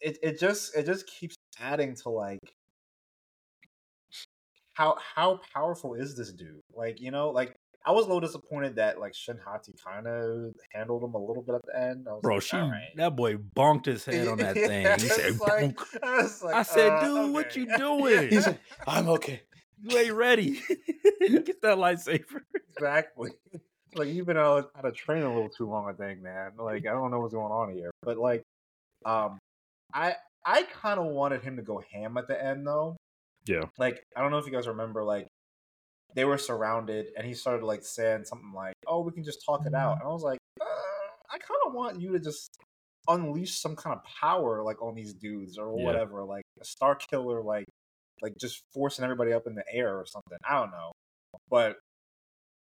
it 0.00 0.18
it 0.22 0.40
just 0.40 0.76
it 0.76 0.86
just 0.86 1.06
keeps 1.06 1.34
adding 1.60 1.94
to 1.96 2.08
like 2.08 2.40
how 4.74 4.96
how 5.14 5.40
powerful 5.54 5.94
is 5.94 6.16
this 6.16 6.32
dude? 6.32 6.60
Like 6.74 7.00
you 7.00 7.10
know, 7.10 7.30
like 7.30 7.54
I 7.84 7.90
was 7.92 8.04
a 8.04 8.08
little 8.08 8.20
disappointed 8.20 8.76
that 8.76 9.00
like 9.00 9.14
Shin 9.14 9.38
Hati 9.44 9.74
kind 9.84 10.06
of 10.06 10.54
handled 10.72 11.02
him 11.02 11.14
a 11.14 11.18
little 11.18 11.42
bit 11.42 11.56
at 11.56 11.62
the 11.66 11.76
end. 11.80 12.06
I 12.08 12.12
was 12.12 12.22
Bro, 12.22 12.34
like, 12.36 12.42
she 12.44 12.56
all 12.56 12.70
right. 12.70 12.90
that 12.96 13.16
boy 13.16 13.36
bonked 13.36 13.86
his 13.86 14.04
head 14.04 14.28
on 14.28 14.38
that 14.38 14.54
thing. 14.54 14.82
Yeah, 14.82 14.96
He 15.00 15.08
said, 15.08 15.40
like- 15.40 15.76
"Bonk." 15.76 15.98
I, 16.02 16.22
was 16.22 16.42
like, 16.42 16.54
I 16.54 16.62
said, 16.62 16.90
uh, 16.92 17.04
dude, 17.04 17.32
what 17.32 17.56
you 17.56 17.66
doing? 17.76 18.28
He's 18.30 18.46
like, 18.46 18.60
I'm 18.86 19.08
okay. 19.08 19.42
You 19.82 19.98
ain't 19.98 20.14
ready. 20.14 20.60
Get 21.20 21.60
that 21.62 21.76
lightsaber. 21.78 22.42
exactly. 22.76 23.30
Like 23.96 24.08
you've 24.08 24.26
been 24.26 24.36
out, 24.38 24.70
out 24.76 24.84
of 24.84 24.94
training 24.94 25.24
a 25.24 25.34
little 25.34 25.50
too 25.50 25.68
long, 25.68 25.88
I 25.88 25.92
think, 25.92 26.22
man. 26.22 26.52
Like 26.58 26.86
I 26.86 26.92
don't 26.92 27.10
know 27.10 27.18
what's 27.20 27.34
going 27.34 27.52
on 27.52 27.74
here, 27.74 27.90
but 28.02 28.16
like, 28.16 28.42
um, 29.04 29.38
I 29.92 30.14
I 30.46 30.62
kind 30.62 30.98
of 31.00 31.06
wanted 31.06 31.42
him 31.42 31.56
to 31.56 31.62
go 31.62 31.82
ham 31.92 32.16
at 32.16 32.28
the 32.28 32.42
end 32.42 32.66
though. 32.66 32.96
Yeah. 33.44 33.64
Like 33.76 34.02
I 34.16 34.20
don't 34.22 34.30
know 34.30 34.38
if 34.38 34.46
you 34.46 34.52
guys 34.52 34.68
remember, 34.68 35.02
like 35.02 35.26
they 36.14 36.24
were 36.24 36.38
surrounded, 36.38 37.06
and 37.16 37.26
he 37.26 37.34
started 37.34 37.64
like 37.64 37.84
saying 37.84 38.24
something 38.24 38.52
like, 38.54 38.74
"Oh, 38.86 39.00
we 39.02 39.12
can 39.12 39.24
just 39.24 39.44
talk 39.44 39.66
it 39.66 39.74
out," 39.74 39.98
and 40.00 40.02
I 40.02 40.12
was 40.12 40.22
like, 40.22 40.38
uh, 40.60 40.64
I 41.30 41.38
kind 41.38 41.60
of 41.66 41.72
want 41.74 42.00
you 42.00 42.12
to 42.12 42.20
just 42.20 42.50
unleash 43.08 43.58
some 43.58 43.74
kind 43.74 43.96
of 43.96 44.04
power 44.04 44.62
like 44.62 44.80
on 44.80 44.94
these 44.94 45.12
dudes 45.14 45.58
or 45.58 45.76
Yeah. 45.76 45.84
whatever, 45.84 46.24
like 46.24 46.44
a 46.60 46.64
Starkiller, 46.64 47.44
like 47.44 47.64
like 48.20 48.34
just 48.38 48.62
forcing 48.72 49.04
everybody 49.04 49.32
up 49.32 49.46
in 49.46 49.54
the 49.54 49.64
air 49.72 49.98
or 49.98 50.06
something. 50.06 50.38
I 50.48 50.54
don't 50.60 50.70
know, 50.70 50.92
but 51.50 51.76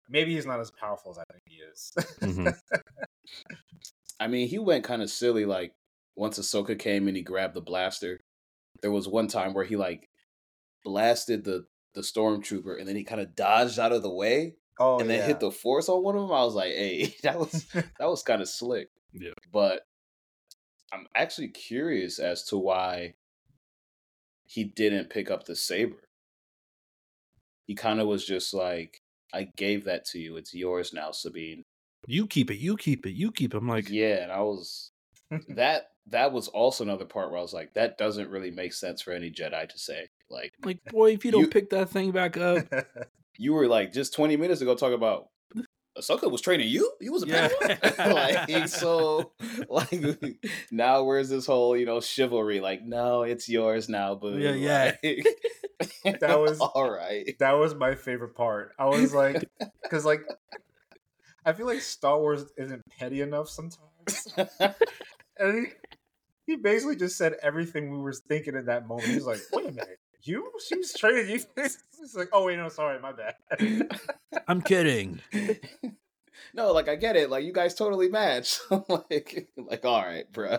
maybe 0.08 0.34
he's 0.34 0.46
not 0.46 0.60
as 0.60 0.70
powerful 0.70 1.10
as 1.12 1.18
I 1.18 1.24
think 1.30 1.42
he 1.46 1.56
is. 1.56 1.92
Mhm. 2.20 2.58
I 4.20 4.28
mean, 4.28 4.48
he 4.48 4.58
went 4.58 4.84
kind 4.84 5.02
of 5.02 5.10
silly. 5.10 5.44
Like 5.44 5.72
once 6.16 6.38
Ahsoka 6.38 6.78
came 6.78 7.08
and 7.08 7.16
he 7.16 7.22
grabbed 7.22 7.54
the 7.54 7.60
blaster, 7.60 8.20
there 8.80 8.92
was 8.92 9.08
one 9.08 9.28
time 9.28 9.54
where 9.54 9.64
he 9.64 9.76
like 9.76 10.08
blasted 10.84 11.44
the 11.44 11.66
the 11.94 12.00
stormtrooper 12.00 12.78
and 12.78 12.88
then 12.88 12.96
he 12.96 13.04
kind 13.04 13.20
of 13.20 13.34
dodged 13.34 13.78
out 13.78 13.92
of 13.92 14.02
the 14.02 14.12
way 14.12 14.54
oh, 14.78 14.98
and 14.98 15.08
then 15.08 15.18
yeah. 15.18 15.26
hit 15.26 15.40
the 15.40 15.50
force 15.50 15.88
on 15.88 16.02
one 16.02 16.16
of 16.16 16.22
them. 16.22 16.32
I 16.32 16.44
was 16.44 16.54
like, 16.54 16.72
hey, 16.72 17.14
that 17.22 17.38
was 17.38 17.64
that 17.72 18.08
was 18.08 18.22
kind 18.22 18.42
of 18.42 18.48
slick. 18.48 18.88
Yeah. 19.12 19.30
But 19.52 19.86
I'm 20.92 21.06
actually 21.14 21.48
curious 21.48 22.18
as 22.18 22.44
to 22.44 22.58
why 22.58 23.14
he 24.46 24.64
didn't 24.64 25.10
pick 25.10 25.30
up 25.30 25.44
the 25.44 25.56
saber. 25.56 26.08
He 27.66 27.74
kind 27.74 28.00
of 28.00 28.06
was 28.06 28.26
just 28.26 28.52
like, 28.52 29.00
I 29.32 29.48
gave 29.56 29.84
that 29.84 30.04
to 30.06 30.18
you. 30.18 30.36
It's 30.36 30.54
yours 30.54 30.92
now, 30.92 31.10
Sabine. 31.12 31.64
You 32.06 32.26
keep 32.26 32.50
it. 32.50 32.58
You 32.58 32.76
keep 32.76 33.06
it. 33.06 33.12
You 33.12 33.32
keep 33.32 33.54
it. 33.54 33.56
I'm 33.56 33.68
like, 33.68 33.88
yeah, 33.88 34.22
and 34.22 34.30
I 34.30 34.40
was 34.40 34.92
that 35.50 35.88
that 36.08 36.32
was 36.32 36.48
also 36.48 36.84
another 36.84 37.04
part 37.06 37.30
where 37.30 37.38
I 37.38 37.42
was 37.42 37.54
like, 37.54 37.74
that 37.74 37.96
doesn't 37.96 38.28
really 38.30 38.50
make 38.50 38.72
sense 38.74 39.00
for 39.02 39.12
any 39.12 39.30
Jedi 39.30 39.68
to 39.68 39.78
say. 39.78 40.08
Like, 40.30 40.52
like 40.64 40.84
boy, 40.84 41.12
if 41.12 41.24
you 41.24 41.30
don't 41.30 41.42
You- 41.42 41.48
pick 41.48 41.70
that 41.70 41.90
thing 41.90 42.10
back 42.10 42.36
up, 42.36 42.66
you 43.38 43.52
were 43.54 43.66
like 43.68 43.92
just 43.92 44.14
20 44.14 44.36
minutes 44.36 44.60
ago 44.60 44.74
talking 44.74 44.94
about 44.94 45.28
Ahsoka 45.96 46.28
was 46.30 46.40
training 46.40 46.68
you. 46.68 46.90
You 47.00 47.12
was 47.12 47.22
a 47.22 47.28
Yeah. 47.28 47.48
Like 48.48 48.66
so, 48.68 49.32
like 49.68 50.02
now 50.72 51.04
where's 51.04 51.28
this 51.28 51.46
whole 51.46 51.76
you 51.76 51.86
know 51.86 52.00
chivalry? 52.00 52.58
Like 52.60 52.82
no, 52.82 53.22
it's 53.22 53.48
yours 53.48 53.88
now, 53.88 54.14
boo. 54.16 54.36
Yeah, 54.38 54.54
yeah. 54.54 54.92
Like, 56.04 56.20
That 56.20 56.40
was- 56.40 56.58
all 56.60 56.90
right. 56.90 57.34
that 57.38 57.52
was 57.52 57.74
my 57.76 57.94
favorite 57.94 58.34
part. 58.34 58.72
I 58.78 58.86
was 58.86 59.14
like, 59.14 59.44
because 59.82 60.04
like, 60.04 60.22
I 61.46 61.52
feel 61.52 61.66
like 61.66 61.80
Star 61.80 62.18
Wars 62.18 62.44
isn't 62.58 62.82
petty 62.98 63.20
enough 63.20 63.48
sometimes, 63.48 64.34
and 65.38 65.66
he, 65.66 65.72
he 66.46 66.56
basically 66.56 66.96
just 66.96 67.16
said 67.16 67.34
everything 67.42 67.90
we 67.90 67.98
were 67.98 68.12
thinking 68.12 68.54
in 68.54 68.66
that 68.66 68.86
moment. 68.86 69.08
He's 69.08 69.26
like, 69.26 69.40
"Wait 69.52 69.66
a 69.66 69.72
minute, 69.72 69.98
you? 70.22 70.50
She 70.66 70.76
was 70.76 70.92
training 70.92 71.30
you?" 71.30 71.40
It's 72.02 72.14
like, 72.14 72.28
"Oh 72.32 72.44
wait, 72.44 72.58
no, 72.58 72.68
sorry, 72.68 73.00
my 73.00 73.12
bad." 73.12 73.34
I'm 74.48 74.60
kidding. 74.60 75.20
no, 76.54 76.72
like 76.72 76.88
I 76.88 76.96
get 76.96 77.16
it. 77.16 77.30
Like 77.30 77.44
you 77.44 77.52
guys 77.52 77.74
totally 77.74 78.08
match. 78.08 78.58
like, 78.88 79.48
like 79.56 79.84
all 79.84 80.02
right, 80.02 80.30
bruh. 80.30 80.58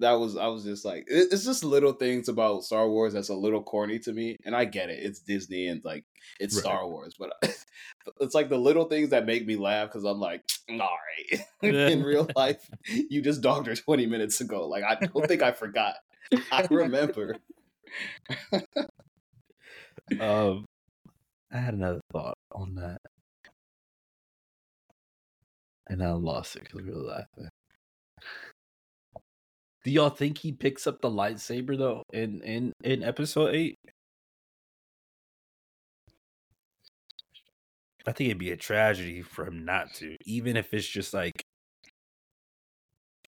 That 0.00 0.12
was 0.12 0.36
I 0.36 0.46
was 0.46 0.64
just 0.64 0.84
like 0.84 1.04
it's 1.06 1.44
just 1.44 1.64
little 1.64 1.92
things 1.92 2.28
about 2.28 2.64
Star 2.64 2.88
Wars 2.88 3.12
that's 3.12 3.28
a 3.28 3.34
little 3.34 3.62
corny 3.62 3.98
to 4.00 4.12
me, 4.12 4.36
and 4.44 4.56
I 4.56 4.64
get 4.64 4.88
it. 4.88 5.02
It's 5.02 5.20
Disney 5.20 5.66
and 5.66 5.84
like 5.84 6.04
it's 6.40 6.54
Right. 6.54 6.62
Star 6.62 6.88
Wars, 6.88 7.14
but 7.18 7.32
it's 8.20 8.34
like 8.34 8.48
the 8.48 8.58
little 8.58 8.86
things 8.86 9.10
that 9.10 9.26
make 9.26 9.46
me 9.46 9.56
laugh 9.56 9.88
because 9.88 10.04
I'm 10.04 10.18
like, 10.18 10.42
all 10.70 10.78
right. 10.78 11.40
In 11.62 12.02
real 12.02 12.28
life, 12.36 12.68
you 12.86 13.20
just 13.20 13.42
dogged 13.42 13.66
her 13.66 13.76
20 13.76 14.06
minutes 14.06 14.40
ago. 14.40 14.66
Like 14.66 14.84
I 14.84 14.94
don't 14.94 15.26
think 15.26 15.42
I 15.42 15.52
forgot. 15.52 15.96
I 16.50 16.66
remember. 16.70 17.36
Um, 20.20 20.64
I 21.52 21.58
had 21.58 21.74
another 21.74 22.00
thought 22.12 22.38
on 22.50 22.74
that, 22.76 22.98
and 25.88 26.02
I 26.02 26.12
lost 26.12 26.56
it 26.56 26.64
because 26.64 26.82
we 26.82 26.90
were 26.90 26.96
laughing. 27.00 27.48
Do 29.84 29.90
y'all 29.90 30.10
think 30.10 30.38
he 30.38 30.52
picks 30.52 30.86
up 30.86 31.00
the 31.00 31.10
lightsaber 31.10 31.76
though 31.76 32.02
in 32.12 32.40
in 32.42 32.72
in 32.84 33.02
episode 33.02 33.54
eight? 33.54 33.76
I 38.06 38.12
think 38.12 38.28
it'd 38.30 38.38
be 38.38 38.50
a 38.50 38.56
tragedy 38.56 39.22
for 39.22 39.46
him 39.46 39.64
not 39.64 39.94
to, 39.94 40.16
even 40.24 40.56
if 40.56 40.74
it's 40.74 40.86
just 40.86 41.14
like 41.14 41.44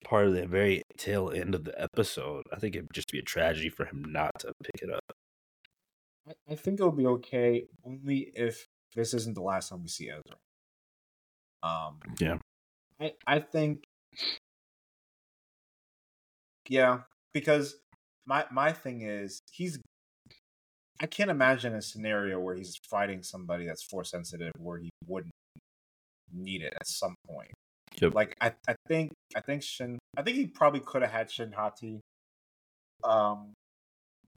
part 0.03 0.27
of 0.27 0.33
the 0.33 0.45
very 0.45 0.81
tail 0.97 1.31
end 1.31 1.55
of 1.55 1.63
the 1.63 1.81
episode. 1.81 2.43
I 2.51 2.57
think 2.57 2.75
it'd 2.75 2.93
just 2.93 3.11
be 3.11 3.19
a 3.19 3.23
tragedy 3.23 3.69
for 3.69 3.85
him 3.85 4.03
not 4.07 4.31
to 4.39 4.51
pick 4.63 4.81
it 4.81 4.91
up. 4.93 5.03
I, 6.27 6.53
I 6.53 6.55
think 6.55 6.79
it'll 6.79 6.91
be 6.91 7.07
okay 7.07 7.65
only 7.85 8.31
if 8.35 8.67
this 8.95 9.13
isn't 9.13 9.35
the 9.35 9.41
last 9.41 9.69
time 9.69 9.81
we 9.81 9.87
see 9.89 10.09
Ezra. 10.09 10.37
Um, 11.63 11.99
Yeah. 12.19 12.37
I 12.99 13.13
I 13.25 13.39
think, 13.39 13.83
yeah, 16.69 16.99
because 17.33 17.77
my 18.25 18.45
my 18.51 18.71
thing 18.71 19.01
is 19.01 19.39
he's. 19.51 19.79
I 21.01 21.07
can't 21.07 21.29
imagine 21.29 21.75
a 21.75 21.81
scenario 21.81 22.39
where 22.39 22.55
he's 22.55 22.77
fighting 22.89 23.21
somebody 23.21 23.65
that's 23.65 23.83
force 23.83 24.11
sensitive 24.11 24.53
where 24.57 24.77
he 24.79 24.89
wouldn't 25.05 25.33
need 26.33 26.61
it 26.61 26.73
at 26.73 26.87
some 26.87 27.15
point. 27.27 27.51
Yep. 28.01 28.13
Like 28.13 28.35
I, 28.41 28.53
I 28.67 28.75
think 28.87 29.11
I 29.35 29.41
think 29.41 29.63
Shin 29.63 29.99
I 30.17 30.21
think 30.21 30.37
he 30.37 30.47
probably 30.47 30.79
could 30.79 31.01
have 31.01 31.11
had 31.11 31.31
Shin 31.31 31.51
Hati. 31.51 31.99
Um 33.03 33.53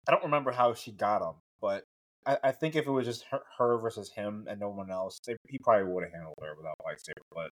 I 0.09 0.13
don't 0.13 0.25
remember 0.25 0.53
how 0.53 0.75
she 0.75 0.93
got 0.93 1.23
him, 1.23 1.35
but 1.61 1.85
I, 2.27 2.39
I 2.45 2.53
think 2.53 2.77
if 2.77 2.87
it 2.87 2.91
was 2.91 3.07
just 3.07 3.25
her, 3.31 3.41
her 3.59 3.79
versus 3.79 4.11
him 4.11 4.47
and 4.49 4.59
no 4.59 4.69
one 4.69 4.91
else, 4.91 5.19
they, 5.27 5.37
he 5.49 5.59
probably 5.59 5.93
would 5.93 6.05
have 6.05 6.13
handled 6.13 6.39
her 6.41 6.55
without 6.57 6.77
lightsaber. 6.85 7.23
But 7.35 7.51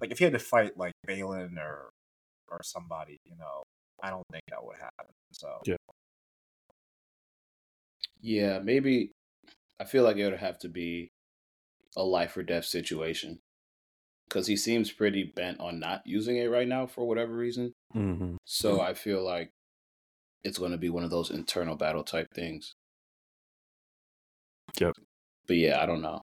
like 0.00 0.10
if 0.10 0.18
he 0.18 0.24
had 0.24 0.32
to 0.32 0.38
fight 0.38 0.76
like 0.76 0.92
Baylan 1.08 1.56
or 1.58 1.90
or 2.48 2.60
somebody, 2.62 3.18
you 3.24 3.36
know, 3.36 3.62
I 4.02 4.10
don't 4.10 4.26
think 4.30 4.44
that 4.50 4.64
would 4.64 4.76
happen. 4.76 5.12
So 5.32 5.60
Yeah. 5.64 5.76
Yeah, 8.20 8.58
maybe 8.58 9.12
I 9.78 9.84
feel 9.84 10.04
like 10.04 10.16
it 10.16 10.28
would 10.28 10.40
have 10.40 10.58
to 10.60 10.68
be 10.68 11.10
a 11.96 12.02
life 12.02 12.36
or 12.36 12.42
death 12.42 12.64
situation. 12.64 13.38
Because 14.28 14.48
he 14.48 14.56
seems 14.56 14.90
pretty 14.90 15.22
bent 15.22 15.60
on 15.60 15.78
not 15.78 16.02
using 16.04 16.36
it 16.36 16.50
right 16.50 16.66
now 16.66 16.86
for 16.86 17.06
whatever 17.06 17.32
reason. 17.32 17.72
Mm-hmm. 17.94 18.36
So 18.44 18.80
I 18.80 18.94
feel 18.94 19.24
like 19.24 19.50
it's 20.42 20.58
going 20.58 20.72
to 20.72 20.78
be 20.78 20.90
one 20.90 21.04
of 21.04 21.10
those 21.10 21.30
internal 21.30 21.76
battle 21.76 22.02
type 22.02 22.26
things. 22.34 22.74
Yep. 24.80 24.94
But 25.46 25.56
yeah, 25.56 25.80
I 25.80 25.86
don't 25.86 26.02
know. 26.02 26.22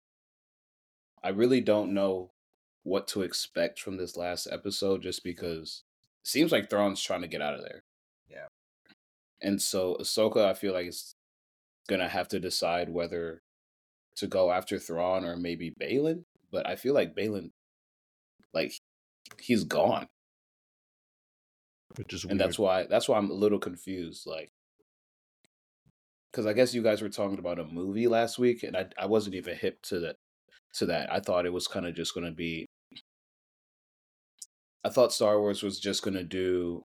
I 1.24 1.30
really 1.30 1.62
don't 1.62 1.94
know 1.94 2.32
what 2.84 3.08
to 3.10 3.22
expect 3.22 3.80
from 3.80 3.98
this 3.98 4.18
last 4.18 4.48
episode 4.52 5.02
just 5.02 5.24
because 5.24 5.84
it 5.86 5.92
seems 6.24 6.52
like 6.52 6.70
Thrawn's 6.70 7.02
trying 7.02 7.22
to 7.22 7.28
get 7.28 7.42
out 7.42 7.56
of 7.56 7.62
there. 7.62 7.84
Yeah. 8.30 8.48
And 9.42 9.62
so 9.62 9.98
Ahsoka, 10.00 10.46
I 10.46 10.54
feel 10.54 10.74
like 10.74 10.88
is 10.88 11.16
gonna 11.88 12.10
have 12.10 12.28
to 12.30 12.40
decide 12.40 12.90
whether 12.90 13.42
to 14.18 14.28
go 14.28 14.52
after 14.52 14.80
Thrawn 14.80 15.26
or 15.26 15.38
maybe 15.38 15.74
Baylan. 15.82 16.24
But 16.52 16.68
I 16.68 16.76
feel 16.76 16.94
like 16.94 17.16
Baylan, 17.16 17.52
like, 18.54 18.74
he's 19.40 19.64
gone 19.64 20.08
Which 21.98 22.14
is 22.14 22.26
and 22.26 22.40
that's 22.40 22.60
why 22.60 22.86
that's 22.90 23.10
why 23.10 23.18
I'm 23.18 23.30
a 23.30 23.34
little 23.34 23.60
confused. 23.60 24.26
Like, 24.28 24.52
because 26.32 26.46
I 26.46 26.54
guess 26.54 26.74
you 26.74 26.84
guys 26.84 27.02
were 27.02 27.10
talking 27.10 27.40
about 27.40 27.60
a 27.60 27.66
movie 27.66 28.08
last 28.08 28.40
week, 28.40 28.64
and 28.64 28.76
I 28.78 28.88
I 28.98 29.06
wasn't 29.08 29.36
even 29.36 29.56
hip 29.56 29.82
to 29.84 30.00
that 30.02 30.18
to 30.76 30.88
that. 30.88 31.12
I 31.12 31.20
thought 31.20 31.46
it 31.46 31.54
was 31.54 31.68
kind 31.68 31.86
of 31.86 31.96
just 31.96 32.14
going 32.14 32.26
to 32.26 32.32
be. 32.32 32.66
I 34.84 34.89
thought 34.89 35.13
Star 35.13 35.39
Wars 35.39 35.63
was 35.63 35.80
just 35.80 36.04
going 36.04 36.15
to 36.15 36.24
do 36.24 36.84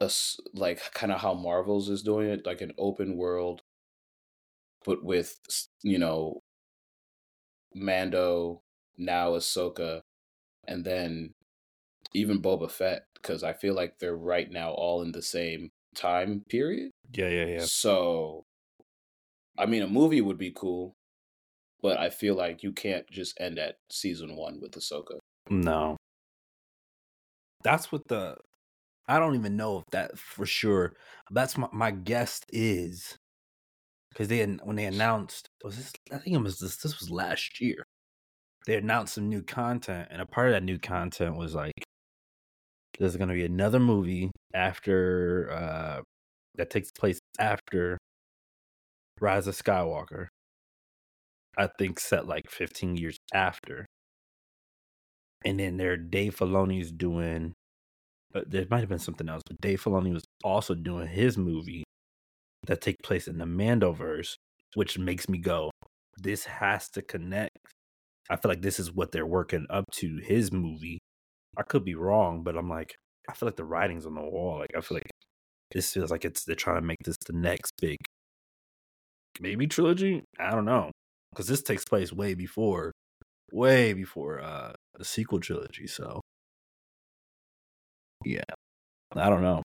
a 0.00 0.10
like 0.54 0.80
kind 0.92 1.12
of 1.12 1.20
how 1.20 1.34
Marvel's 1.34 1.88
is 1.88 2.02
doing 2.02 2.28
it, 2.28 2.46
like 2.46 2.60
an 2.60 2.72
open 2.78 3.16
world, 3.16 3.62
but 4.84 5.04
with 5.04 5.36
you 5.82 5.98
know 5.98 6.40
Mando 7.74 8.62
now 8.96 9.30
Ahsoka, 9.32 10.00
and 10.66 10.84
then 10.84 11.34
even 12.14 12.40
Boba 12.40 12.70
Fett 12.70 13.02
because 13.14 13.42
I 13.42 13.52
feel 13.52 13.74
like 13.74 13.98
they're 13.98 14.16
right 14.16 14.50
now 14.50 14.70
all 14.70 15.02
in 15.02 15.12
the 15.12 15.22
same 15.22 15.70
time 15.94 16.44
period. 16.48 16.90
yeah, 17.12 17.28
yeah, 17.28 17.46
yeah. 17.46 17.64
So, 17.64 18.44
I 19.58 19.66
mean, 19.66 19.82
a 19.82 19.88
movie 19.88 20.20
would 20.20 20.38
be 20.38 20.52
cool, 20.54 20.94
but 21.82 21.98
I 21.98 22.10
feel 22.10 22.34
like 22.34 22.62
you 22.62 22.72
can't 22.72 23.08
just 23.10 23.38
end 23.40 23.58
at 23.58 23.76
season 23.90 24.36
one 24.36 24.60
with 24.60 24.72
Ahsoka. 24.72 25.18
No. 25.50 25.96
That's 27.66 27.90
what 27.90 28.06
the 28.06 28.36
I 29.08 29.18
don't 29.18 29.34
even 29.34 29.56
know 29.56 29.78
if 29.78 29.84
that 29.90 30.16
for 30.18 30.46
sure. 30.46 30.94
That's 31.32 31.58
my 31.58 31.68
my 31.72 31.90
guess 31.90 32.40
is 32.50 33.16
because 34.10 34.28
they 34.28 34.44
when 34.62 34.76
they 34.76 34.84
announced 34.84 35.48
was 35.64 35.76
this 35.76 35.92
I 36.12 36.18
think 36.18 36.36
it 36.36 36.42
was 36.42 36.60
this 36.60 36.76
this 36.76 37.00
was 37.00 37.10
last 37.10 37.60
year. 37.60 37.84
They 38.66 38.76
announced 38.76 39.14
some 39.14 39.28
new 39.28 39.42
content, 39.42 40.08
and 40.12 40.22
a 40.22 40.26
part 40.26 40.48
of 40.48 40.52
that 40.54 40.62
new 40.62 40.78
content 40.78 41.36
was 41.36 41.56
like 41.56 41.72
there's 43.00 43.16
going 43.16 43.28
to 43.28 43.34
be 43.34 43.44
another 43.44 43.80
movie 43.80 44.30
after 44.54 45.50
uh 45.52 46.02
that 46.54 46.70
takes 46.70 46.92
place 46.92 47.18
after 47.40 47.98
Rise 49.20 49.48
of 49.48 49.56
Skywalker. 49.56 50.28
I 51.58 51.68
think 51.78 51.98
set 51.98 52.28
like 52.28 52.48
15 52.48 52.96
years 52.96 53.16
after 53.34 53.86
and 55.46 55.60
then 55.60 55.76
there 55.76 55.96
Dave 55.96 56.36
Filoni's 56.36 56.90
doing. 56.90 57.54
But 58.32 58.50
there 58.50 58.66
might 58.70 58.80
have 58.80 58.88
been 58.88 58.98
something 58.98 59.28
else, 59.28 59.42
but 59.46 59.60
Dave 59.60 59.82
Filoni 59.82 60.12
was 60.12 60.24
also 60.44 60.74
doing 60.74 61.08
his 61.08 61.38
movie 61.38 61.84
that 62.66 62.80
take 62.80 62.96
place 63.02 63.28
in 63.28 63.38
the 63.38 63.44
Mandoverse, 63.44 64.34
which 64.74 64.98
makes 64.98 65.28
me 65.28 65.38
go, 65.38 65.70
this 66.18 66.44
has 66.44 66.88
to 66.90 67.02
connect. 67.02 67.56
I 68.28 68.36
feel 68.36 68.50
like 68.50 68.62
this 68.62 68.80
is 68.80 68.92
what 68.92 69.12
they're 69.12 69.26
working 69.26 69.66
up 69.70 69.84
to 69.92 70.18
his 70.22 70.52
movie. 70.52 70.98
I 71.56 71.62
could 71.62 71.84
be 71.84 71.94
wrong, 71.94 72.42
but 72.42 72.56
I'm 72.56 72.68
like, 72.68 72.96
I 73.28 73.34
feel 73.34 73.46
like 73.46 73.56
the 73.56 73.64
writing's 73.64 74.06
on 74.06 74.14
the 74.14 74.22
wall. 74.22 74.58
Like 74.58 74.72
I 74.76 74.80
feel 74.80 74.96
like 74.96 75.10
this 75.72 75.92
feels 75.92 76.10
like 76.10 76.24
it's 76.24 76.44
they're 76.44 76.54
trying 76.54 76.80
to 76.80 76.86
make 76.86 76.98
this 77.04 77.16
the 77.26 77.32
next 77.32 77.72
big 77.80 77.98
maybe 79.40 79.66
trilogy. 79.66 80.24
I 80.38 80.50
don't 80.50 80.64
know 80.64 80.90
because 81.30 81.46
this 81.46 81.62
takes 81.62 81.84
place 81.84 82.12
way 82.12 82.34
before, 82.34 82.92
way 83.52 83.92
before 83.92 84.40
uh 84.40 84.72
the 84.94 85.04
sequel 85.04 85.40
trilogy. 85.40 85.86
So 85.86 86.20
yeah, 88.26 88.44
I 89.14 89.30
don't 89.30 89.42
know. 89.42 89.62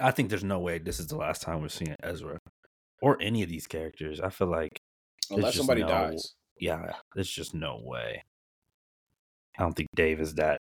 I 0.00 0.10
think 0.12 0.30
there's 0.30 0.44
no 0.44 0.58
way 0.58 0.78
this 0.78 0.98
is 1.00 1.08
the 1.08 1.16
last 1.16 1.42
time 1.42 1.60
we're 1.60 1.68
seeing 1.68 1.94
Ezra 2.02 2.38
or 3.02 3.20
any 3.20 3.42
of 3.42 3.48
these 3.48 3.66
characters. 3.66 4.20
I 4.20 4.30
feel 4.30 4.46
like 4.48 4.70
There's 5.28 5.38
Unless 5.38 5.56
somebody 5.56 5.82
no- 5.82 5.88
dies. 5.88 6.34
yeah, 6.58 6.92
there's 7.14 7.30
just 7.30 7.54
no 7.54 7.78
way. 7.82 8.22
I 9.58 9.62
don't 9.62 9.74
think 9.74 9.88
Dave 9.94 10.20
is 10.20 10.34
that. 10.36 10.58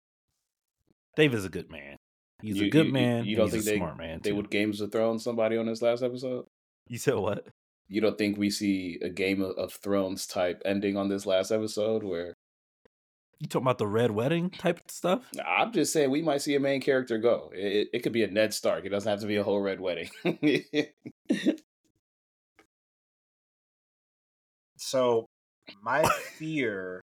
Dave 1.16 1.34
is 1.34 1.44
a 1.44 1.48
good 1.48 1.70
man. 1.70 1.96
He's 2.42 2.58
You- 2.58 2.66
a 2.66 2.70
good 2.70 2.78
you- 2.80 2.86
you- 2.88 2.92
man. 2.92 3.24
you 3.24 3.30
and 3.32 3.36
don't 3.36 3.46
he's 3.46 3.52
think 3.52 3.62
a 3.62 3.70
they- 3.70 3.76
smart 3.76 3.96
man. 3.98 4.20
They 4.22 4.32
would 4.32 4.50
Games 4.50 4.80
of 4.80 4.92
Thrones 4.92 5.22
somebody 5.24 5.56
on 5.56 5.66
this 5.66 5.82
last 5.82 6.02
episode. 6.02 6.46
You 6.88 6.98
said 6.98 7.14
what? 7.16 7.46
You 7.88 8.00
don't 8.00 8.16
think 8.18 8.36
we 8.38 8.50
see 8.50 8.98
a 9.02 9.08
Game 9.08 9.42
of, 9.42 9.56
of 9.56 9.72
Thrones 9.72 10.26
type 10.26 10.60
ending 10.64 10.96
on 10.96 11.08
this 11.08 11.26
last 11.26 11.50
episode 11.50 12.02
where 12.02 12.34
You 13.40 13.48
talking 13.48 13.64
about 13.64 13.78
the 13.78 13.86
red 13.86 14.10
wedding 14.12 14.50
type 14.50 14.80
stuff? 14.90 15.30
I'm 15.46 15.72
just 15.72 15.92
saying 15.92 16.10
we 16.10 16.22
might 16.22 16.40
see 16.42 16.54
a 16.54 16.60
main 16.60 16.80
character 16.80 17.18
go. 17.18 17.50
It, 17.54 17.58
it, 17.72 17.88
it 17.94 17.98
could 18.02 18.12
be 18.12 18.22
a 18.22 18.28
Ned 18.30 18.54
Stark. 18.54 18.84
It 18.84 18.90
doesn't 18.90 19.10
have 19.10 19.20
to 19.20 19.26
be 19.26 19.36
a 19.36 19.42
whole 19.42 19.60
red 19.60 19.80
wedding. 19.80 20.08
So 24.76 25.26
my 25.82 26.04
fear 26.38 27.00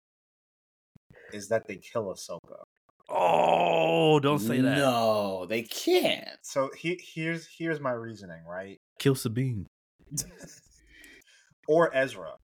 is 1.33 1.49
that 1.49 1.67
they 1.67 1.77
kill 1.77 2.15
Ahsoka. 2.15 2.63
Oh, 3.09 4.21
don't 4.21 4.39
say 4.39 4.61
that. 4.61 4.79
No, 4.79 5.45
they 5.47 5.63
can't. 5.63 6.29
So 6.43 6.71
he, 6.79 7.01
here's 7.15 7.47
here's 7.59 7.81
my 7.81 7.93
reasoning, 7.93 8.45
right? 8.49 8.79
Kill 8.99 9.15
Sabine. 9.15 9.67
or 11.69 11.95
Ezra, 11.95 12.35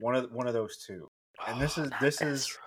one 0.00 0.14
of 0.16 0.30
one 0.32 0.46
of 0.48 0.54
those 0.54 0.76
two. 0.86 1.08
And 1.46 1.60
this 1.60 1.78
Oh, 1.78 1.82
is- 1.82 1.90
not 1.90 2.00
this 2.00 2.20
is- 2.20 2.42
Ezra. 2.44 2.58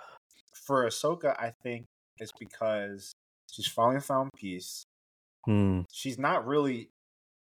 For 0.65 0.85
Ahsoka, 0.85 1.39
I 1.39 1.53
think 1.63 1.85
it's 2.17 2.31
because 2.37 3.13
she's 3.51 3.67
finally 3.67 4.01
found 4.01 4.31
peace. 4.35 4.85
Hmm. 5.45 5.81
She's 5.91 6.17
not 6.17 6.45
really. 6.47 6.89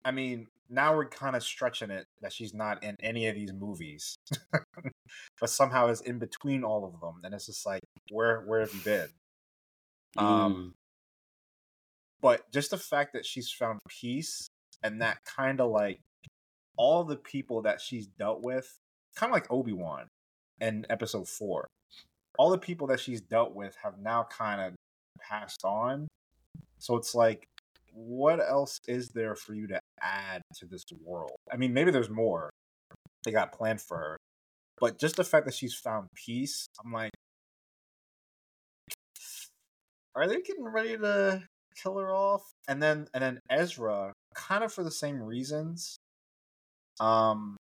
I 0.05 0.11
mean, 0.11 0.47
now 0.69 0.95
we're 0.95 1.09
kind 1.09 1.35
of 1.35 1.43
stretching 1.43 1.91
it 1.91 2.07
that 2.21 2.33
she's 2.33 2.53
not 2.53 2.83
in 2.85 2.97
any 3.01 3.27
of 3.27 3.35
these 3.35 3.53
movies, 3.53 4.17
but 5.41 5.51
somehow 5.51 5.89
is 5.89 6.01
in 6.03 6.19
between 6.19 6.65
all 6.65 6.85
of 6.85 7.01
them, 7.01 7.21
and 7.25 7.35
it's 7.35 7.47
just 7.47 7.67
like, 7.67 7.83
where 8.11 8.43
where 8.43 8.61
have 8.61 8.75
you 8.75 8.81
been? 8.81 9.09
Mm. 10.19 10.23
Um, 10.23 10.75
but 12.21 12.51
just 12.53 12.71
the 12.71 12.77
fact 12.77 13.13
that 13.15 13.25
she's 13.25 13.51
found 13.51 13.81
peace 13.89 14.49
and 14.83 15.01
that 15.01 15.19
kind 15.25 15.61
of 15.61 15.71
like 15.71 16.01
all 16.77 17.05
the 17.05 17.17
people 17.17 17.63
that 17.63 17.81
she's 17.81 18.07
dealt 18.07 18.43
with, 18.43 18.79
kind 19.17 19.31
of 19.31 19.35
like 19.35 19.51
Obi 19.51 19.73
Wan 19.73 20.09
in 20.61 20.87
episode 20.91 21.29
four, 21.29 21.67
all 22.39 22.51
the 22.51 22.59
people 22.59 22.87
that 22.89 23.01
she's 23.01 23.21
dealt 23.21 23.55
with 23.55 23.77
have 23.83 23.99
now 23.99 24.27
kind 24.31 24.61
of 24.61 24.75
passed 25.21 25.65
on. 25.65 26.09
So 26.79 26.97
it's 26.97 27.15
like, 27.15 27.47
what 27.93 28.41
else 28.41 28.79
is 28.87 29.11
there 29.11 29.35
for 29.35 29.55
you 29.55 29.67
to 29.69 29.81
add 30.01 30.43
to 30.57 30.67
this 30.67 30.85
world? 31.05 31.37
I 31.53 31.57
mean, 31.57 31.73
maybe 31.73 31.91
there's 31.91 32.11
more 32.11 32.51
they 33.25 33.33
got 33.33 33.53
planned 33.53 33.81
for 33.81 33.97
her, 33.97 34.17
but 34.81 34.99
just 34.99 35.17
the 35.17 35.25
fact 35.25 35.47
that 35.47 35.55
she's 35.55 35.75
found 35.75 36.09
peace, 36.15 36.67
I'm 36.85 36.93
like, 36.93 37.11
are 40.15 40.27
they 40.27 40.41
getting 40.41 40.65
ready 40.65 40.97
to 40.97 41.43
kill 41.83 41.99
her 41.99 42.15
off? 42.15 42.43
And 42.69 42.83
then 42.83 43.07
and 43.15 43.23
then 43.23 43.41
Ezra, 43.51 44.13
kind 44.35 44.65
of 44.65 44.73
for 44.73 44.85
the 44.85 44.91
same 44.91 45.23
reasons. 45.23 45.99
Um 47.01 47.58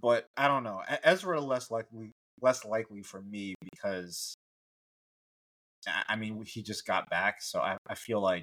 but 0.00 0.26
I 0.36 0.48
don't 0.48 0.64
know. 0.64 0.82
Ezra 1.02 1.40
less 1.40 1.70
likely 1.70 2.12
less 2.40 2.64
likely 2.64 3.02
for 3.02 3.20
me 3.22 3.54
because 3.72 4.34
I- 5.86 6.04
I 6.10 6.16
mean 6.16 6.44
he 6.44 6.62
just 6.62 6.86
got 6.86 7.08
back, 7.10 7.42
so 7.42 7.60
I, 7.60 7.76
I 7.88 7.94
feel 7.94 8.20
like 8.20 8.42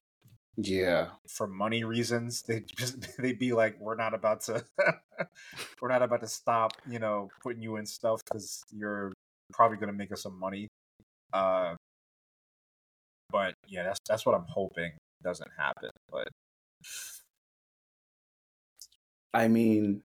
yeah. 0.58 1.10
for 1.28 1.48
money 1.48 1.84
reasons 1.84 2.42
they 2.44 2.62
just 2.78 3.18
they'd 3.18 3.40
be 3.40 3.54
like 3.54 3.80
we're 3.80 3.96
not 3.96 4.14
about 4.14 4.42
to 4.42 4.64
we're 5.82 5.90
not 5.90 6.02
about 6.02 6.22
to 6.22 6.28
stop 6.28 6.74
you 6.90 7.00
know 7.00 7.30
putting 7.44 7.62
you 7.62 7.76
in 7.78 7.86
stuff 7.86 8.22
because 8.26 8.64
you're 8.72 9.14
probably 9.54 9.78
going 9.78 9.92
to 9.92 9.98
make 9.98 10.12
us 10.12 10.24
some 10.24 10.38
money 10.40 10.68
uh 11.34 11.76
but 13.30 13.54
yeah 13.68 13.84
that's 13.84 14.00
that's 14.10 14.26
what 14.26 14.34
i'm 14.34 14.46
hoping 14.50 14.92
doesn't 15.24 15.52
happen 15.58 15.90
but 16.12 16.28
I 19.34 19.48
mean, 19.48 20.02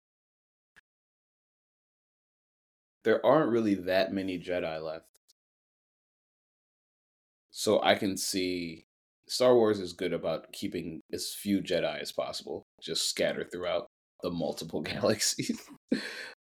there 3.05 3.25
aren't 3.25 3.51
really 3.51 3.75
that 3.75 4.13
many 4.13 4.39
Jedi 4.39 4.83
left. 4.83 5.07
So 7.51 7.83
I 7.83 7.95
can 7.95 8.17
see 8.17 8.85
Star 9.29 9.55
Wars 9.55 9.81
is 9.81 9.93
good 9.93 10.13
about 10.13 10.53
keeping 10.53 11.01
as 11.13 11.35
few 11.35 11.61
Jedi 11.61 12.01
as 12.01 12.13
possible, 12.13 12.65
just 12.83 13.09
scattered 13.09 13.51
throughout 13.53 13.87
the 14.23 14.31
multiple 14.31 14.81
galaxies. 14.83 15.61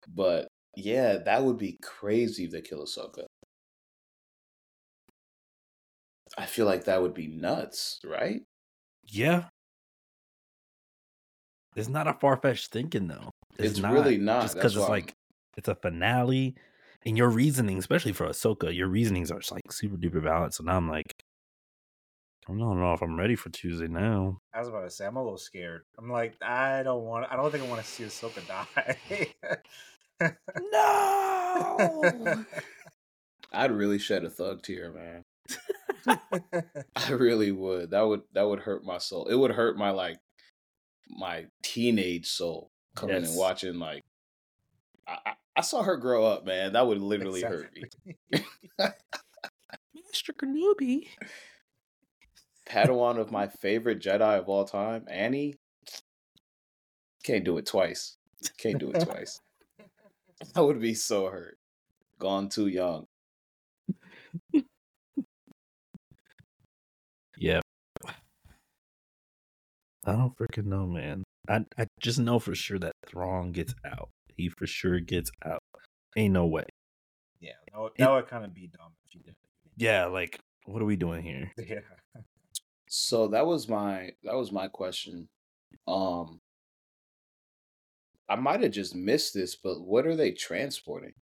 but 0.08 0.48
yeah, 0.76 1.18
that 1.18 1.44
would 1.44 1.58
be 1.58 1.78
crazy 1.82 2.46
if 2.46 2.52
they 2.52 2.62
kill 2.62 2.86
Ahsoka. 2.86 3.26
I 6.38 6.46
feel 6.46 6.66
like 6.66 6.86
that 6.86 7.02
would 7.02 7.14
be 7.14 7.28
nuts, 7.28 8.00
right? 8.06 8.42
Yeah. 9.08 9.46
It's 11.76 11.90
not 11.90 12.08
a 12.08 12.14
far 12.14 12.38
fetched 12.38 12.72
thinking 12.72 13.08
though. 13.08 13.32
It's 13.58 13.80
really 13.80 14.18
not. 14.18 14.44
Just 14.44 14.56
because 14.56 14.76
it's 14.76 14.84
I'm- 14.84 14.92
like 14.92 15.14
it's 15.60 15.68
a 15.68 15.76
finale, 15.76 16.56
and 17.06 17.16
your 17.18 17.30
reasoning, 17.30 17.78
especially 17.78 18.14
for 18.14 18.26
Ahsoka, 18.28 18.76
your 18.76 18.88
reasonings 18.88 19.30
are 19.32 19.40
just 19.40 19.52
like 19.52 19.72
super 19.72 19.96
duper 19.98 20.22
valid. 20.24 20.54
So 20.54 20.64
now 20.64 20.78
I'm 20.78 20.90
like, 20.90 21.14
I 22.48 22.54
don't 22.54 22.80
know 22.80 22.94
if 22.94 23.02
I'm 23.04 23.20
ready 23.20 23.36
for 23.36 23.50
Tuesday 23.50 23.88
now. 23.88 24.40
i 24.54 24.60
was 24.60 24.68
about 24.70 24.82
to 24.82 24.90
say 24.90 25.06
i'm 25.06 25.16
a 25.18 25.22
little 25.24 25.38
scared 25.38 25.84
i'm 26.00 26.10
like 26.12 26.34
i 26.42 26.82
don't 26.82 27.04
want 27.04 27.28
i 27.32 27.36
don't 27.36 27.52
think 27.52 27.64
i 27.64 27.68
want 27.68 27.80
to 27.80 27.88
see 27.88 28.04
Ahsoka 28.06 28.42
die 28.48 29.28
No. 30.72 32.44
I'd 33.54 33.72
really 33.72 34.00
shed 34.00 34.24
a 34.26 34.30
thug 34.30 34.62
tear, 34.64 34.92
man. 34.92 35.24
I 36.96 37.12
really 37.12 37.52
would. 37.52 37.92
That 37.92 38.02
would 38.02 38.22
that 38.34 38.48
would 38.48 38.60
hurt 38.60 38.84
my 38.84 38.98
soul. 38.98 39.28
It 39.28 39.36
would 39.36 39.52
hurt 39.52 39.78
my 39.78 39.92
like 39.92 40.18
my 41.10 41.46
teenage 41.64 42.28
soul 42.28 42.70
coming 42.96 43.18
Yes. 43.22 43.30
and 43.30 43.38
watching 43.38 43.80
like 43.80 44.04
I, 45.10 45.18
I, 45.26 45.34
I 45.58 45.62
saw 45.62 45.84
her 45.84 45.98
grow 45.98 46.26
up, 46.26 46.46
man. 46.46 46.74
That 46.74 46.88
would 46.88 47.02
literally 47.02 47.42
hurt 47.42 47.72
me. 47.74 47.84
Mr. 48.80 50.34
Kenobi. 50.36 51.08
Padawan 52.68 53.20
of 53.20 53.32
my 53.32 53.48
favorite 53.62 54.00
Jedi 54.00 54.40
of 54.40 54.48
all 54.48 54.66
time, 54.66 55.06
Annie. 55.10 55.56
Can't 57.24 57.44
do 57.44 57.58
it 57.58 57.66
twice. 57.66 58.16
Can't 58.58 58.78
do 58.80 58.92
it 58.92 59.02
twice. 59.02 59.42
I 60.56 60.62
would 60.62 60.80
be 60.80 60.94
so 60.94 61.28
hurt. 61.28 61.58
Gone 62.20 62.50
too 62.50 62.68
young. 62.68 63.08
Yeah. 67.38 67.62
I 70.06 70.14
don't 70.14 70.36
freaking 70.38 70.66
know, 70.66 70.86
man. 70.86 71.24
I 71.48 71.66
I 71.78 71.88
just 72.02 72.20
know 72.20 72.40
for 72.40 72.54
sure 72.54 72.80
that 72.80 72.94
Thrawn 73.08 73.52
gets 73.52 73.74
out. 73.86 74.10
He 74.40 74.48
for 74.48 74.66
sure 74.66 75.02
gets 75.02 75.30
out. 75.46 75.62
Ain't 76.16 76.34
no 76.34 76.46
way. 76.48 76.64
yeah 77.42 77.52
that 77.74 77.80
would, 77.82 77.92
that 77.98 78.10
would 78.10 78.28
kind 78.28 78.46
of 78.46 78.54
be 78.54 78.68
dumb 78.68 78.94
if 79.06 79.14
you 79.14 79.22
did 79.22 79.36
Yeah, 79.76 80.06
like 80.06 80.40
what 80.66 80.82
are 80.82 80.86
we 80.86 80.96
doing 80.96 81.22
here? 81.24 81.52
yeah 81.58 81.82
So 82.88 83.28
that 83.28 83.46
was 83.46 83.68
my 83.68 84.12
that 84.24 84.36
was 84.36 84.52
my 84.54 84.68
question. 84.70 85.28
Um 85.88 86.40
I 88.30 88.36
might 88.36 88.62
have 88.62 88.72
just 88.72 88.96
missed 88.96 89.34
this, 89.34 89.56
but 89.56 89.82
what 89.82 90.06
are 90.08 90.16
they 90.16 90.32
transporting? 90.32 91.14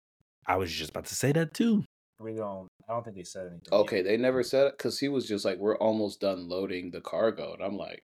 I 0.46 0.58
was 0.58 0.72
just 0.72 0.92
about 0.92 1.06
to 1.06 1.16
say 1.16 1.32
that 1.32 1.54
too. 1.54 1.84
we 2.20 2.34
don't 2.36 2.68
i 2.90 2.94
don't 2.94 3.04
think 3.04 3.16
they 3.18 3.24
said 3.24 3.48
anything 3.48 3.62
yet. 3.72 3.80
Okay, 3.80 4.02
they 4.04 4.18
never 4.18 4.44
said 4.44 4.68
it 4.68 4.78
because 4.78 5.00
he 5.00 5.08
was 5.10 5.28
just 5.28 5.44
like, 5.44 5.58
"We're 5.58 5.78
almost 5.78 6.22
done 6.22 6.48
loading 6.48 6.92
the 6.92 7.02
cargo," 7.02 7.54
and 7.54 7.64
I'm 7.64 7.78
like, 7.78 8.02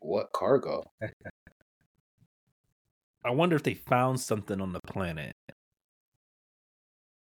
"What 0.00 0.32
cargo?" 0.32 0.84
I 3.24 3.30
wonder 3.30 3.56
if 3.56 3.62
they 3.62 3.74
found 3.74 4.20
something 4.20 4.60
on 4.60 4.72
the 4.72 4.80
planet. 4.80 5.32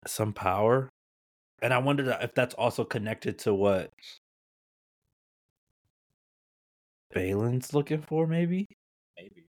Some 0.07 0.33
power. 0.33 0.89
And 1.63 1.73
I 1.75 1.79
wonder 1.79 2.17
if 2.21 2.35
that's 2.35 2.55
also 2.55 2.85
connected 2.85 3.39
to 3.41 3.55
what 3.55 3.91
Baylan's 7.15 7.75
looking 7.75 8.01
for, 8.03 8.27
maybe? 8.27 8.67
maybe 9.17 9.45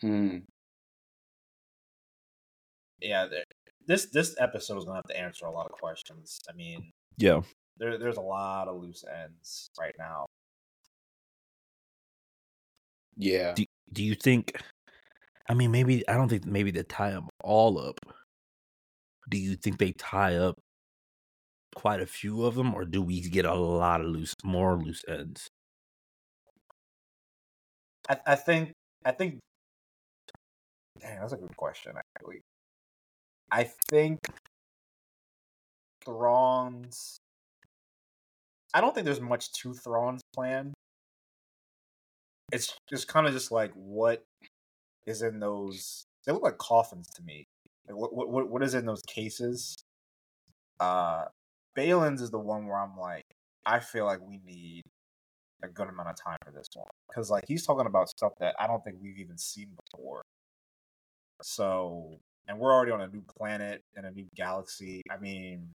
Hmm. 0.00 0.38
yeah 3.00 3.26
this 3.86 4.06
this 4.06 4.34
episode 4.38 4.78
is 4.78 4.84
gonna 4.84 4.96
have 4.96 5.04
to 5.04 5.18
answer 5.18 5.46
a 5.46 5.50
lot 5.50 5.66
of 5.66 5.72
questions 5.72 6.40
i 6.50 6.52
mean 6.52 6.92
Yeah. 7.18 7.42
there, 7.78 7.98
there's 7.98 8.16
a 8.16 8.20
lot 8.22 8.68
of 8.68 8.80
loose 8.80 9.04
ends 9.04 9.70
right 9.78 9.94
now 9.98 10.26
Yeah. 13.16 13.54
Do, 13.54 13.64
do 13.92 14.04
you 14.04 14.14
think 14.14 14.60
I 15.48 15.54
mean 15.54 15.70
maybe 15.70 16.06
I 16.08 16.14
don't 16.14 16.28
think 16.28 16.44
maybe 16.44 16.70
they 16.70 16.82
tie 16.82 17.10
them 17.10 17.28
all 17.42 17.78
up. 17.78 17.98
Do 19.28 19.38
you 19.38 19.56
think 19.56 19.78
they 19.78 19.92
tie 19.92 20.36
up 20.36 20.56
quite 21.74 22.00
a 22.00 22.06
few 22.06 22.44
of 22.44 22.54
them 22.54 22.74
or 22.74 22.84
do 22.84 23.02
we 23.02 23.20
get 23.20 23.44
a 23.44 23.54
lot 23.54 24.00
of 24.00 24.06
loose 24.06 24.34
more 24.44 24.76
loose 24.76 25.04
ends? 25.08 25.48
I, 28.08 28.18
I 28.26 28.34
think 28.36 28.72
I 29.04 29.12
think 29.12 29.38
Dang, 31.00 31.20
that's 31.20 31.32
a 31.32 31.36
good 31.36 31.56
question 31.56 31.92
actually. 31.96 32.40
I 33.50 33.70
think 33.90 34.18
Thrawn's. 36.04 37.18
I 38.74 38.80
don't 38.80 38.94
think 38.94 39.04
there's 39.04 39.20
much 39.20 39.52
to 39.60 39.74
Thrawn's 39.74 40.22
plan. 40.34 40.72
It's 42.52 42.76
just 42.88 43.08
kind 43.08 43.26
of 43.26 43.32
just 43.32 43.50
like 43.50 43.72
what 43.74 44.22
is 45.06 45.22
in 45.22 45.40
those. 45.40 46.06
They 46.24 46.32
look 46.32 46.42
like 46.42 46.58
coffins 46.58 47.08
to 47.16 47.22
me. 47.22 47.46
What 47.88 48.14
what 48.14 48.50
what 48.50 48.62
is 48.62 48.74
in 48.74 48.86
those 48.86 49.02
cases? 49.02 49.76
Uh, 50.80 51.26
Baylan's 51.76 52.20
is 52.22 52.30
the 52.30 52.38
one 52.38 52.66
where 52.66 52.78
I'm 52.78 52.96
like, 52.98 53.24
I 53.64 53.78
feel 53.80 54.04
like 54.04 54.20
we 54.20 54.40
need 54.44 54.82
a 55.62 55.68
good 55.68 55.88
amount 55.88 56.08
of 56.08 56.16
time 56.16 56.36
for 56.44 56.50
this 56.52 56.68
one 56.74 56.88
because 57.08 57.30
like 57.30 57.44
he's 57.48 57.64
talking 57.64 57.86
about 57.86 58.08
stuff 58.08 58.32
that 58.40 58.54
I 58.58 58.66
don't 58.66 58.82
think 58.84 58.96
we've 59.00 59.18
even 59.18 59.38
seen 59.38 59.68
before. 59.90 60.22
So, 61.42 62.18
and 62.48 62.58
we're 62.58 62.72
already 62.72 62.92
on 62.92 63.00
a 63.02 63.08
new 63.08 63.22
planet 63.38 63.82
and 63.94 64.06
a 64.06 64.10
new 64.10 64.26
galaxy. 64.34 65.02
I 65.10 65.18
mean, 65.18 65.70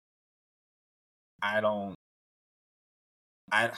I 1.42 1.62
don't. 1.62 1.96
I. 3.52 3.72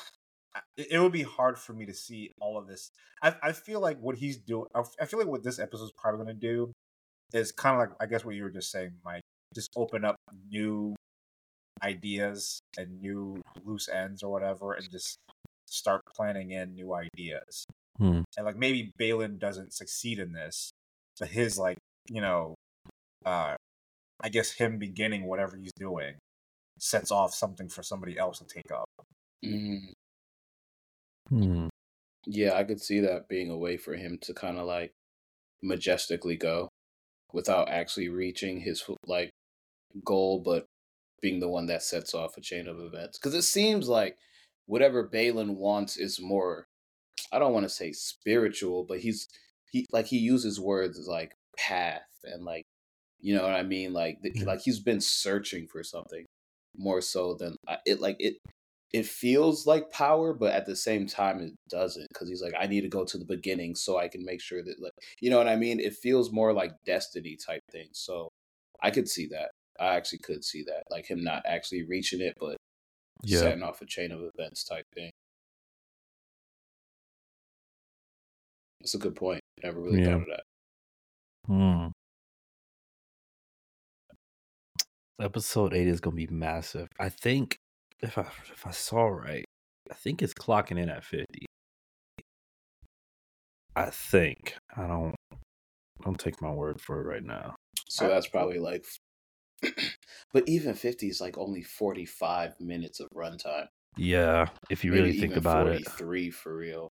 It 0.78 1.00
would 1.00 1.12
be 1.12 1.24
hard 1.24 1.58
for 1.58 1.74
me 1.74 1.86
to 1.86 1.94
see 1.94 2.32
all 2.40 2.58
of 2.58 2.68
this. 2.68 2.92
I 3.22 3.36
I 3.42 3.52
feel 3.52 3.80
like 3.80 4.00
what 4.00 4.18
he's 4.18 4.38
doing. 4.38 4.68
I 4.76 5.06
feel 5.06 5.20
like 5.20 5.28
what 5.28 5.44
this 5.44 5.60
episode 5.60 5.86
is 5.86 5.92
probably 5.92 6.24
going 6.24 6.40
to 6.40 6.48
do 6.48 6.72
is 7.34 7.52
kind 7.52 7.76
of 7.76 7.80
like 7.80 7.98
I 8.00 8.06
guess 8.06 8.24
what 8.24 8.36
you 8.36 8.44
were 8.44 8.50
just 8.50 8.72
saying, 8.72 8.94
Mike. 9.04 9.22
Just 9.56 9.72
open 9.76 10.06
up 10.06 10.16
new 10.50 10.96
ideas 11.82 12.60
and 12.78 13.02
new 13.02 13.42
loose 13.64 13.90
ends 13.90 14.24
or 14.24 14.32
whatever, 14.32 14.74
and 14.74 14.90
just 14.92 15.18
start 15.68 16.02
planning 16.16 16.52
in 16.52 16.76
new 16.76 16.94
ideas. 16.94 17.66
Hmm. 17.98 18.22
And 18.38 18.46
like 18.46 18.58
maybe 18.58 18.92
Baylan 19.00 19.40
doesn't 19.40 19.74
succeed 19.74 20.20
in 20.20 20.34
this, 20.34 20.72
but 21.20 21.30
his 21.30 21.58
like 21.58 21.78
you 22.10 22.22
know, 22.22 22.56
uh, 23.26 23.56
I 24.22 24.30
guess 24.30 24.52
him 24.52 24.78
beginning 24.78 25.26
whatever 25.26 25.58
he's 25.58 25.74
doing 25.78 26.16
sets 26.80 27.12
off 27.12 27.34
something 27.34 27.70
for 27.70 27.84
somebody 27.84 28.18
else 28.18 28.40
to 28.40 28.46
take 28.46 28.72
up. 28.72 28.90
Mm, 29.46 29.94
Hmm. 31.30 31.68
yeah, 32.26 32.54
I 32.56 32.64
could 32.64 32.82
see 32.82 33.00
that 33.02 33.28
being 33.28 33.50
a 33.50 33.58
way 33.58 33.78
for 33.78 33.96
him 33.96 34.18
to 34.24 34.34
kind 34.34 34.58
of 34.58 34.66
like 34.66 34.92
majestically 35.62 36.36
go 36.38 36.70
without 37.32 37.70
actually 37.70 38.10
reaching 38.10 38.60
his 38.62 38.84
like 39.06 39.30
goal, 40.06 40.42
but 40.44 40.66
being 41.22 41.40
the 41.40 41.50
one 41.50 41.68
that 41.68 41.84
sets 41.84 42.14
off 42.14 42.38
a 42.38 42.42
chain 42.42 42.68
of 42.68 42.80
events. 42.80 43.18
Because 43.18 43.34
it 43.34 43.44
seems 43.44 43.88
like 43.90 44.18
whatever 44.66 45.08
Baylan 45.08 45.56
wants 45.56 45.98
is 45.98 46.20
more. 46.22 46.66
I 47.32 47.40
don't 47.40 47.54
want 47.54 47.64
to 47.66 47.70
say 47.70 47.92
spiritual, 47.94 48.86
but 48.88 49.00
he's 49.00 49.28
he 49.72 49.86
like 49.92 50.08
he 50.08 50.18
uses 50.18 50.60
words 50.60 51.08
like 51.08 51.34
path 51.58 52.02
and 52.24 52.44
like 52.44 52.64
you 53.22 53.36
know 53.36 53.44
what 53.44 53.54
I 53.54 53.64
mean. 53.64 53.94
Like 53.94 54.22
th- 54.22 54.36
Yeah. 54.38 54.46
like 54.46 54.62
he's 54.62 54.80
been 54.80 55.02
searching 55.02 55.68
for 55.68 55.84
something 55.84 56.26
more 56.78 57.02
so 57.02 57.36
than 57.36 57.56
it. 57.86 58.02
Like 58.02 58.18
it 58.20 58.36
it 58.94 59.06
feels 59.08 59.66
like 59.68 59.92
power, 59.92 60.34
but 60.34 60.54
at 60.54 60.66
the 60.68 60.76
same 60.76 61.08
time 61.08 61.40
it 61.42 61.54
doesn't 61.70 62.08
because 62.10 62.30
he's 62.30 62.42
like, 62.44 62.54
I 62.60 62.68
need 62.68 62.82
to 62.82 62.90
go 62.90 63.06
to 63.06 63.18
the 63.18 63.26
beginning 63.26 63.76
so 63.76 63.98
I 63.98 64.08
can 64.08 64.24
make 64.26 64.42
sure 64.42 64.64
that 64.64 64.82
like 64.82 64.94
you 65.22 65.30
know 65.30 65.38
what 65.40 65.48
I 65.48 65.56
mean. 65.58 65.80
It 65.80 65.96
feels 65.96 66.32
more 66.32 66.54
like 66.54 66.74
destiny 66.86 67.38
type 67.38 67.62
thing. 67.72 67.90
So 67.94 68.30
I 68.82 68.92
could 68.92 69.10
see 69.10 69.28
that. 69.28 69.52
I 69.80 69.96
actually 69.96 70.20
could 70.20 70.44
see 70.46 70.64
that, 70.66 70.84
like 70.92 71.08
him 71.10 71.24
not 71.24 71.44
actually 71.46 71.84
reaching 71.84 72.22
it, 72.22 72.36
but 72.40 72.58
Yeah. 73.24 73.54
setting 73.54 73.64
off 73.64 73.82
a 73.82 73.86
chain 73.88 74.12
of 74.12 74.22
events 74.36 74.64
type 74.64 74.86
thing. 74.96 75.12
That's 78.80 78.94
a 78.96 79.00
good 79.00 79.16
point. 79.16 79.42
Never 79.64 79.80
really 79.82 79.98
Yeah. 79.98 80.06
thought 80.06 80.22
of 80.22 80.28
that. 80.28 80.44
Hmm. 81.48 81.92
Episode 85.20 85.74
eight 85.74 85.88
is 85.88 86.00
gonna 86.00 86.16
be 86.16 86.28
massive. 86.28 86.88
I 87.00 87.10
think 87.10 87.58
if 88.04 88.18
I 88.18 88.22
if 88.22 88.68
I 88.68 88.72
saw 88.72 89.08
right, 89.08 89.46
I 89.90 89.96
think 89.96 90.22
it's 90.22 90.34
clocking 90.34 90.78
in 90.78 90.90
at 90.90 91.04
fifty. 91.04 91.46
I 93.76 93.90
think. 93.90 94.56
I 94.78 94.86
don't 94.86 95.16
don't 96.04 96.20
take 96.20 96.42
my 96.42 96.52
word 96.52 96.80
for 96.82 97.02
it 97.02 97.06
right 97.06 97.24
now. 97.24 97.56
So 97.88 98.08
that's 98.08 98.28
probably 98.28 98.60
like, 98.60 98.86
but 100.34 100.48
even 100.48 100.74
fifty 100.76 101.08
is 101.08 101.22
like 101.22 101.38
only 101.38 101.64
forty 101.64 102.06
five 102.06 102.60
minutes 102.60 103.00
of 103.00 103.08
runtime. 103.16 103.68
Yeah, 103.98 104.48
if 104.70 104.84
you 104.84 104.92
really 104.92 105.14
think 105.14 105.32
even 105.32 105.38
about 105.38 105.68
it. 105.68 105.88
Three 105.90 106.30
for 106.30 106.56
real. 106.56 106.90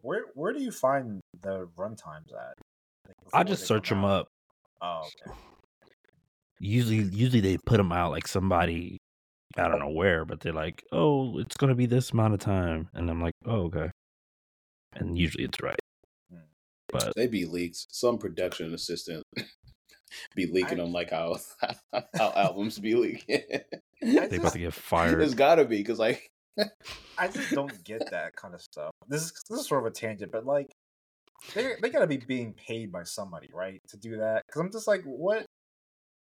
Where 0.00 0.26
where 0.34 0.52
do 0.52 0.62
you 0.62 0.72
find 0.72 1.20
the 1.42 1.68
runtimes 1.76 2.32
at? 2.32 2.54
Like, 3.06 3.16
I 3.34 3.44
just 3.44 3.66
search 3.66 3.90
them 3.90 4.04
out? 4.04 4.22
up. 4.22 4.28
Oh, 4.80 5.08
okay. 5.28 5.36
Usually 6.62 6.98
usually 6.98 7.40
they 7.40 7.56
put 7.64 7.78
them 7.78 7.90
out 7.90 8.10
like 8.10 8.28
somebody 8.28 8.98
I 9.60 9.68
don't 9.68 9.78
know 9.80 9.90
where, 9.90 10.24
but 10.24 10.40
they're 10.40 10.52
like, 10.52 10.82
"Oh, 10.92 11.38
it's 11.38 11.56
going 11.56 11.68
to 11.68 11.74
be 11.74 11.86
this 11.86 12.10
amount 12.12 12.34
of 12.34 12.40
time." 12.40 12.88
And 12.94 13.10
I'm 13.10 13.20
like, 13.20 13.34
"Oh, 13.44 13.62
okay." 13.66 13.90
And 14.94 15.16
usually 15.18 15.44
it's 15.44 15.60
right. 15.62 15.78
Hmm. 16.32 16.38
But 16.88 17.12
They 17.16 17.26
be 17.26 17.44
leaks. 17.46 17.86
Some 17.90 18.18
production 18.18 18.72
assistant 18.74 19.22
be 20.34 20.46
leaking 20.46 20.80
I- 20.80 20.82
them 20.84 20.92
like 20.92 21.10
how 21.10 21.36
how 22.16 22.32
albums 22.34 22.78
be 22.78 22.94
leaking. 22.94 23.42
they 24.02 24.36
about 24.36 24.52
to 24.52 24.58
get 24.58 24.74
fired. 24.92 25.22
It's 25.22 25.34
gotta 25.34 25.64
be 25.64 25.78
because 25.78 25.98
like 25.98 26.26
I 27.18 27.28
just 27.28 27.52
don't 27.52 27.84
get 27.84 28.10
that 28.10 28.34
kind 28.36 28.54
of 28.54 28.60
stuff. 28.60 28.90
This 29.08 29.22
is 29.22 29.32
this 29.48 29.60
is 29.60 29.66
sort 29.66 29.82
of 29.86 29.90
a 29.92 29.94
tangent, 29.94 30.32
but 30.32 30.44
like 30.44 30.70
they 31.54 31.74
they 31.80 31.88
gotta 31.90 32.06
be 32.06 32.16
being 32.18 32.52
paid 32.54 32.90
by 32.92 33.04
somebody, 33.04 33.48
right, 33.52 33.80
to 33.88 33.96
do 33.96 34.16
that? 34.18 34.42
Because 34.46 34.60
I'm 34.60 34.72
just 34.72 34.88
like, 34.88 35.02
what, 35.04 35.44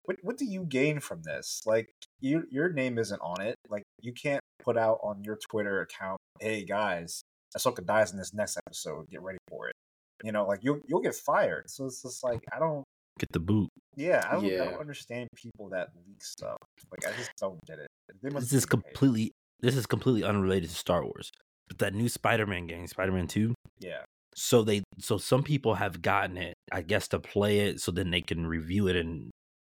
what, 0.05 0.17
what 0.23 0.37
do 0.39 0.45
you 0.45 0.65
gain 0.65 1.01
from 1.01 1.23
this? 1.23 1.63
Like, 1.67 1.89
you 2.21 2.45
your 2.51 2.69
name 2.73 2.99
isn't 2.99 3.21
on 3.21 3.41
it. 3.41 3.57
Like, 3.69 3.83
you 4.01 4.13
can't 4.13 4.41
put 4.63 4.77
out 4.77 4.99
on 5.03 5.23
your 5.25 5.37
Twitter 5.51 5.81
account, 5.81 6.19
"Hey 6.41 6.65
guys, 6.65 7.23
Ahsoka 7.57 7.85
dies 7.85 8.13
in 8.13 8.19
this 8.19 8.33
next 8.35 8.59
episode. 8.67 9.07
Get 9.11 9.23
ready 9.23 9.39
for 9.49 9.69
it." 9.69 9.75
You 10.23 10.33
know, 10.33 10.47
like 10.47 10.61
you'll 10.63 10.81
you'll 10.87 11.01
get 11.01 11.15
fired. 11.15 11.65
So 11.69 11.87
it's 11.87 12.03
just 12.03 12.23
like 12.25 12.41
I 12.55 12.59
don't. 12.59 12.85
Get 13.19 13.31
the 13.33 13.39
boot. 13.41 13.69
Yeah, 13.97 14.27
I 14.29 14.33
don't, 14.35 14.45
I 14.47 14.57
don't 14.71 14.81
understand 14.81 15.29
people 15.37 15.69
that 15.69 15.91
leak 16.05 16.21
stuff. 16.25 16.57
Like, 16.91 17.07
I 17.13 17.17
just 17.17 17.31
don't 17.39 17.61
get 17.65 17.79
it. 17.79 17.87
They 18.21 18.29
must 18.29 18.51
This 18.51 18.53
is 18.55 18.67
be 18.67 18.71
paid. 18.71 18.83
completely 18.83 19.31
this 19.61 19.77
is 19.77 19.87
completely 19.87 20.25
unrelated 20.25 20.69
to 20.69 20.75
Star 20.75 21.05
Wars. 21.05 21.31
But 21.69 21.79
that 21.79 21.95
new 21.95 22.09
Spider-Man 22.09 22.67
game, 22.67 22.87
Spider-Man 22.89 23.29
2, 23.29 23.55
Yeah. 23.79 24.03
so 24.35 24.63
they 24.65 24.83
so 24.99 25.17
some 25.17 25.45
people 25.45 25.75
have 25.77 26.03
gotten 26.03 26.37
it, 26.37 26.55
I 26.73 26.83
guess 26.83 27.07
to 27.09 27.21
play 27.21 27.61
it 27.61 27.81
so 27.81 27.93
then 27.93 28.11
they 28.11 28.21
can 28.21 28.47
review 28.49 28.89
it 28.89 28.97
and 28.97 29.31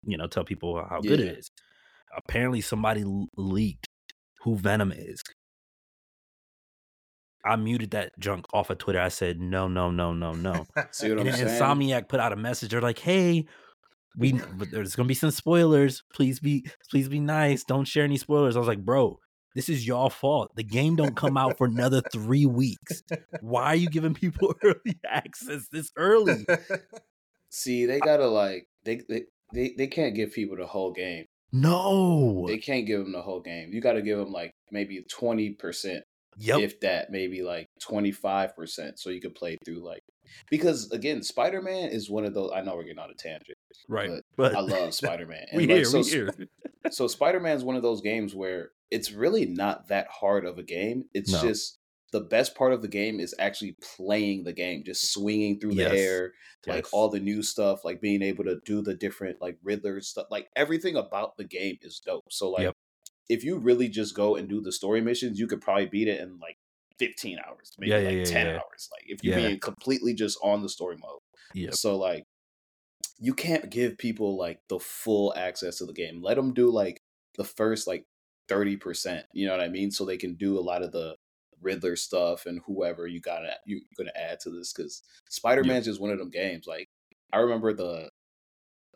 you 0.05 0.17
know, 0.17 0.27
tell 0.27 0.43
people 0.43 0.83
how 0.89 1.01
good 1.01 1.19
Yeah. 1.19 1.27
it 1.27 1.37
is. 1.39 1.51
Apparently 2.17 2.61
somebody 2.61 3.03
leaked 3.35 3.87
who 4.43 4.55
Venom 4.55 4.91
is. 4.95 5.21
I 7.43 7.55
muted 7.57 7.91
that 7.91 8.11
junk 8.17 8.45
off 8.53 8.69
of 8.69 8.79
Twitter. 8.79 8.99
I 8.99 9.09
said, 9.09 9.39
"No, 9.39 9.67
no, 9.67 9.91
no, 9.91 10.13
no, 10.13 10.33
no." 10.33 10.65
see 10.91 11.09
what 11.09 11.19
and 11.19 11.29
I'm 11.29 11.35
saying. 11.35 11.47
Insomniac 11.47 12.07
put 12.09 12.19
out 12.19 12.33
a 12.33 12.35
message. 12.35 12.71
They're 12.71 12.81
like, 12.81 12.99
"Hey, 12.99 13.45
we 14.17 14.33
but 14.57 14.71
there's 14.71 14.95
gonna 14.95 15.07
be 15.07 15.13
some 15.13 15.31
spoilers. 15.31 16.03
Please 16.13 16.39
be 16.39 16.65
please 16.89 17.07
be 17.07 17.19
nice. 17.19 17.63
Don't 17.63 17.85
share 17.87 18.03
any 18.03 18.17
spoilers." 18.17 18.55
I 18.55 18.59
was 18.59 18.67
like, 18.67 18.83
"Bro, 18.83 19.19
this 19.53 19.69
is 19.69 19.85
y'all 19.85 20.09
fault. 20.09 20.51
The 20.55 20.63
game 20.63 20.95
don't 20.95 21.15
come 21.15 21.37
out 21.37 21.57
for 21.57 21.67
another 21.67 22.01
three 22.11 22.47
weeks. 22.47 23.03
Why 23.41 23.65
are 23.65 23.75
you 23.75 23.89
giving 23.89 24.15
people 24.15 24.55
early 24.63 24.99
access 25.07 25.67
this 25.71 25.91
early?" 25.97 26.45
See, 27.51 27.85
they 27.85 27.99
gotta 27.99 28.27
like 28.27 28.67
they, 28.85 29.01
they 29.07 29.25
they 29.53 29.73
they 29.77 29.87
can't 29.87 30.15
give 30.15 30.33
people 30.33 30.57
the 30.57 30.65
whole 30.65 30.91
game. 30.93 31.25
No. 31.51 32.45
They 32.47 32.57
can't 32.57 32.85
give 32.85 32.99
them 32.99 33.11
the 33.13 33.21
whole 33.21 33.41
game. 33.41 33.69
You 33.71 33.81
got 33.81 33.93
to 33.93 34.01
give 34.01 34.17
them 34.17 34.31
like 34.31 34.51
maybe 34.71 35.03
twenty 35.09 35.51
percent, 35.51 36.03
Yep. 36.37 36.59
if 36.59 36.79
that, 36.81 37.11
maybe 37.11 37.41
like 37.43 37.67
twenty 37.81 38.11
five 38.11 38.55
percent, 38.55 38.99
so 38.99 39.09
you 39.09 39.21
could 39.21 39.35
play 39.35 39.57
through 39.65 39.83
like. 39.85 40.01
Because 40.49 40.91
again, 40.91 41.21
Spider 41.21 41.61
Man 41.61 41.89
is 41.89 42.09
one 42.09 42.25
of 42.25 42.33
those. 42.33 42.51
I 42.53 42.61
know 42.61 42.75
we're 42.75 42.83
getting 42.83 42.99
on 42.99 43.11
a 43.11 43.13
tangent. 43.13 43.57
right. 43.87 44.09
but 44.09 44.23
But 44.35 44.55
I 44.55 44.59
love 44.61 44.93
Spider 45.01 45.27
Man. 45.27 45.45
we 45.53 45.61
like, 45.67 45.69
here. 45.69 45.85
so, 45.85 45.99
we 45.99 46.03
here. 46.09 46.33
so 46.89 47.07
Spider 47.07 47.39
Man 47.39 47.55
is 47.55 47.63
one 47.63 47.75
of 47.75 47.83
those 47.83 48.01
games 48.01 48.33
where 48.33 48.71
it's 48.91 49.11
really 49.11 49.45
not 49.45 49.87
that 49.89 50.07
hard 50.09 50.45
of 50.45 50.57
a 50.57 50.63
game. 50.63 51.05
It's 51.13 51.31
No. 51.31 51.41
just 51.41 51.77
the 52.15 52.21
best 52.21 52.55
part 52.55 52.71
of 52.71 52.81
the 52.81 52.87
game 52.87 53.19
is 53.19 53.35
actually 53.39 53.75
playing 53.97 54.45
the 54.45 54.53
game, 54.53 54.83
just 54.85 55.11
swinging 55.11 55.59
through 55.59 55.73
Yes. 55.73 55.91
the 55.91 55.99
air, 55.99 56.33
like 56.65 56.85
Yes. 56.85 56.89
all 56.93 57.09
the 57.09 57.19
new 57.19 57.43
stuff, 57.43 57.83
like 57.83 57.99
being 57.99 58.21
able 58.21 58.45
to 58.45 58.61
do 58.65 58.81
the 58.81 58.93
different 58.95 59.41
like 59.41 59.57
Riddler 59.61 59.99
stuff, 59.99 60.27
like 60.31 60.47
everything 60.55 60.95
about 60.95 61.35
the 61.35 61.43
game 61.43 61.77
is 61.81 61.99
dope. 61.99 62.23
So 62.31 62.49
like, 62.51 62.63
Yep. 62.63 62.73
if 63.27 63.43
you 63.43 63.57
really 63.57 63.89
just 63.89 64.15
go 64.15 64.37
and 64.37 64.47
do 64.47 64.61
the 64.61 64.71
story 64.71 65.01
missions, 65.01 65.37
you 65.37 65.45
could 65.45 65.59
probably 65.59 65.87
beat 65.87 66.07
it 66.07 66.21
in 66.21 66.39
like 66.39 66.55
15 66.99 67.37
hours, 67.45 67.73
maybe 67.77 67.91
Yeah, 67.91 67.97
like 67.97 68.17
yeah, 68.19 68.23
10 68.23 68.45
yeah. 68.45 68.53
hours. 68.53 68.89
Like 68.93 69.03
if 69.07 69.21
you're 69.21 69.35
being 69.35 69.59
completely 69.59 70.13
just 70.13 70.37
on 70.41 70.61
the 70.61 70.69
story 70.69 70.95
mode. 70.97 71.19
Yeah. 71.53 71.71
So 71.73 71.97
like 71.97 72.23
you 73.19 73.33
can't 73.33 73.69
give 73.69 73.97
people 73.97 74.37
like 74.37 74.59
the 74.69 74.79
full 74.79 75.33
access 75.35 75.79
to 75.79 75.85
the 75.85 75.93
game. 75.93 76.21
Let 76.23 76.35
them 76.35 76.53
do 76.53 76.71
like 76.71 77.01
the 77.37 77.43
first 77.43 77.87
like 77.87 78.05
30%, 78.47 79.23
you 79.33 79.45
know 79.47 79.51
what 79.51 79.61
I 79.61 79.67
mean? 79.67 79.91
So 79.91 80.05
they 80.05 80.17
can 80.17 80.35
do 80.35 80.57
a 80.57 80.61
lot 80.61 80.81
of 80.81 80.93
the 80.93 81.15
Riddler 81.61 81.95
stuff 81.95 82.45
and 82.45 82.61
whoever 82.65 83.07
you 83.07 83.19
got 83.19 83.39
to 83.39 83.53
you 83.65 83.81
going 83.97 84.07
to 84.07 84.21
add 84.21 84.39
to 84.41 84.49
this 84.49 84.73
cuz 84.73 85.03
Spider-Man's 85.29 85.85
just 85.85 86.01
one 86.01 86.11
of 86.11 86.19
them 86.19 86.29
games 86.29 86.67
like 86.67 86.89
I 87.33 87.39
remember 87.39 87.73
the, 87.73 88.09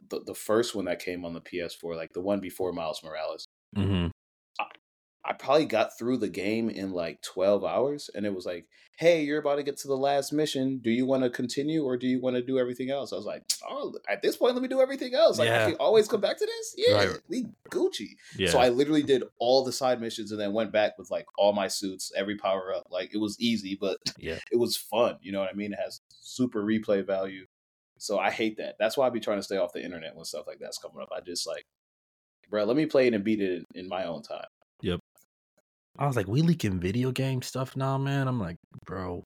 the 0.09 0.21
the 0.25 0.35
first 0.35 0.75
one 0.75 0.85
that 0.85 0.99
came 0.99 1.25
on 1.25 1.33
the 1.33 1.41
PS4 1.41 1.95
like 1.95 2.13
the 2.13 2.21
one 2.21 2.39
before 2.39 2.73
Miles 2.73 3.03
Morales. 3.03 3.45
hmm 3.75 4.07
I 5.25 5.33
probably 5.33 5.65
got 5.65 5.97
through 5.97 6.17
the 6.17 6.29
game 6.29 6.69
in 6.69 6.91
like 6.91 7.21
12 7.21 7.65
hours 7.65 8.09
and 8.15 8.25
it 8.25 8.33
was 8.33 8.45
like, 8.45 8.65
hey, 8.97 9.23
you're 9.23 9.39
about 9.39 9.55
to 9.55 9.63
get 9.63 9.77
to 9.77 9.87
the 9.87 9.95
last 9.97 10.31
mission. 10.33 10.79
Do 10.83 10.89
you 10.91 11.05
want 11.05 11.23
to 11.23 11.29
continue 11.29 11.83
or 11.83 11.97
do 11.97 12.07
you 12.07 12.19
want 12.21 12.35
to 12.35 12.41
do 12.41 12.57
everything 12.59 12.89
else? 12.89 13.11
I 13.13 13.15
was 13.17 13.25
like, 13.25 13.43
oh, 13.69 13.93
at 14.09 14.21
this 14.21 14.37
point, 14.37 14.55
let 14.55 14.61
me 14.61 14.67
do 14.67 14.81
everything 14.81 15.13
else. 15.13 15.37
Like, 15.39 15.47
Yeah. 15.49 15.65
I 15.65 15.69
can 15.71 15.79
always 15.79 16.07
come 16.07 16.19
back 16.21 16.37
to 16.37 16.45
this. 16.45 16.75
Yeah, 16.77 16.93
Right. 16.95 17.17
we 17.27 17.45
Gucci. 17.69 18.11
Yeah. 18.37 18.49
So 18.49 18.59
I 18.59 18.69
literally 18.69 19.03
did 19.03 19.23
all 19.39 19.63
the 19.63 19.71
side 19.71 20.01
missions 20.01 20.31
and 20.31 20.39
then 20.39 20.53
went 20.53 20.71
back 20.71 20.97
with 20.97 21.11
like 21.11 21.25
all 21.37 21.53
my 21.53 21.67
suits, 21.67 22.11
every 22.15 22.37
power 22.37 22.73
up. 22.73 22.87
Like, 22.89 23.13
it 23.13 23.19
was 23.19 23.37
easy, 23.39 23.77
but 23.79 23.97
yeah. 24.19 24.39
it 24.51 24.57
was 24.57 24.75
fun. 24.77 25.17
You 25.21 25.31
know 25.31 25.39
what 25.39 25.49
I 25.49 25.53
mean? 25.53 25.73
It 25.73 25.79
has 25.81 26.01
super 26.21 26.63
replay 26.63 27.05
value. 27.05 27.45
So 27.97 28.17
I 28.19 28.31
hate 28.31 28.57
that. 28.57 28.75
That's 28.79 28.95
why 28.97 29.07
I 29.07 29.09
be 29.09 29.19
trying 29.19 29.39
to 29.39 29.43
stay 29.43 29.57
off 29.57 29.73
the 29.73 29.83
internet 29.83 30.15
when 30.15 30.23
stuff 30.25 30.47
like 30.47 30.59
that's 30.59 30.77
coming 30.77 31.01
up. 31.01 31.09
I 31.15 31.19
just 31.21 31.45
like, 31.45 31.65
bro, 32.49 32.63
let 32.63 32.77
me 32.77 32.85
play 32.85 33.07
it 33.07 33.13
and 33.13 33.23
beat 33.23 33.41
it 33.41 33.65
in, 33.75 33.83
in 33.83 33.87
my 33.89 34.05
own 34.05 34.23
time. 34.23 34.45
I 35.99 36.07
was 36.07 36.15
like, 36.15 36.27
we 36.29 36.41
leaking 36.41 36.79
video 36.79 37.11
game 37.11 37.41
stuff 37.41 37.75
now, 37.75 37.97
man. 37.97 38.29
I'm 38.29 38.39
like, 38.39 38.55
bro, 38.85 39.25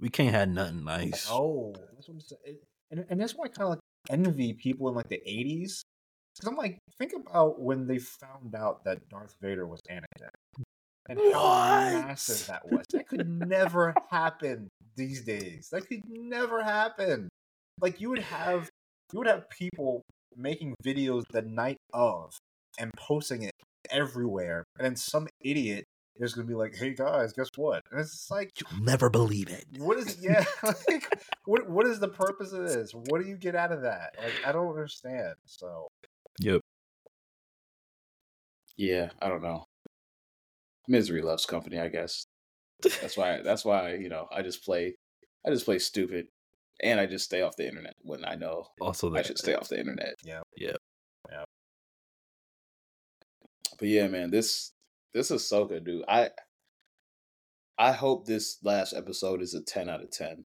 we 0.00 0.10
can't 0.10 0.34
have 0.34 0.50
nothing 0.50 0.84
nice. 0.84 1.26
Oh, 1.30 1.74
that's 1.94 2.08
what 2.08 2.14
I'm 2.14 2.20
saying. 2.20 2.58
And, 2.90 3.06
and 3.08 3.18
that's 3.18 3.34
why 3.34 3.46
I 3.46 3.48
kind 3.48 3.62
of 3.62 3.70
like 3.70 3.78
envy 4.10 4.52
people 4.52 4.88
in 4.88 4.94
like 4.94 5.08
the 5.08 5.22
80s. 5.26 5.80
Because 6.34 6.48
I'm 6.48 6.56
like, 6.56 6.78
think 6.98 7.14
about 7.14 7.58
when 7.60 7.86
they 7.86 7.98
found 7.98 8.54
out 8.54 8.84
that 8.84 9.08
Darth 9.08 9.34
Vader 9.40 9.66
was 9.66 9.80
Anakin 9.90 10.28
and 11.08 11.18
how 11.32 12.02
massive 12.06 12.46
that 12.48 12.70
was. 12.70 12.84
That 12.92 13.08
could 13.08 13.26
never 13.26 13.94
happen 14.10 14.68
these 14.96 15.24
days. 15.24 15.70
That 15.72 15.88
could 15.88 16.02
never 16.06 16.62
happen. 16.62 17.30
Like 17.80 17.98
you 17.98 18.10
would 18.10 18.18
have, 18.18 18.68
you 19.12 19.20
would 19.20 19.26
have 19.26 19.48
people 19.48 20.02
making 20.36 20.74
videos 20.84 21.24
the 21.30 21.42
night 21.42 21.78
of 21.94 22.36
and 22.78 22.90
posting 22.98 23.42
it 23.42 23.52
everywhere, 23.90 24.64
and 24.78 24.84
then 24.84 24.96
some 24.96 25.26
idiot 25.40 25.84
is 26.16 26.34
gonna 26.34 26.46
be 26.46 26.54
like, 26.54 26.74
"Hey 26.74 26.94
guys, 26.94 27.32
guess 27.32 27.48
what?" 27.56 27.82
And 27.90 28.00
it's 28.00 28.30
like, 28.30 28.52
You'll 28.60 28.82
never 28.82 29.08
believe 29.10 29.48
it. 29.48 29.64
what 29.78 29.96
is 29.98 30.18
yeah 30.22 30.44
like 30.88 31.20
what 31.44 31.68
what 31.68 31.86
is 31.86 31.98
the 32.00 32.08
purpose 32.08 32.52
of 32.52 32.66
this 32.66 32.92
what 32.92 33.20
do 33.22 33.26
you 33.28 33.36
get 33.36 33.54
out 33.54 33.72
of 33.72 33.82
that 33.82 34.14
like 34.22 34.34
i 34.46 34.52
don't 34.52 34.68
understand 34.68 35.34
so 35.46 35.88
Yep. 36.40 36.60
Yeah, 38.76 39.10
I 39.20 39.28
don't 39.28 39.42
know. 39.42 39.64
Misery 40.88 41.20
loves 41.20 41.44
company, 41.44 41.78
I 41.78 41.88
guess. 41.88 42.24
That's 42.82 43.14
why. 43.16 43.40
That's 43.44 43.62
why 43.64 43.94
you 43.96 44.08
know 44.08 44.26
I 44.32 44.40
just 44.40 44.64
play. 44.64 44.94
I 45.46 45.50
just 45.50 45.66
play 45.66 45.78
stupid, 45.78 46.28
and 46.82 46.98
I 46.98 47.04
just 47.04 47.26
stay 47.26 47.42
off 47.42 47.56
the 47.56 47.68
internet 47.68 47.94
when 48.00 48.24
I 48.24 48.36
know 48.36 48.68
Also, 48.80 49.14
I 49.14 49.20
should 49.20 49.36
stay 49.38 49.54
off 49.54 49.68
the 49.68 49.78
internet. 49.78 50.14
yeah 50.24 50.40
Yeah. 50.56 50.76
yeah 51.30 51.44
But 53.78 53.88
yeah, 53.88 54.08
man, 54.08 54.30
this 54.30 54.72
this 55.14 55.30
is 55.30 55.46
so 55.46 55.64
good, 55.64 55.84
dude. 55.84 56.04
I 56.08 56.30
I 57.78 57.92
hope 57.92 58.26
this 58.26 58.58
last 58.62 58.92
episode 58.92 59.42
is 59.42 59.54
a 59.54 59.62
ten 59.62 59.88
out 59.88 60.02
of 60.02 60.10
ten 60.10 60.44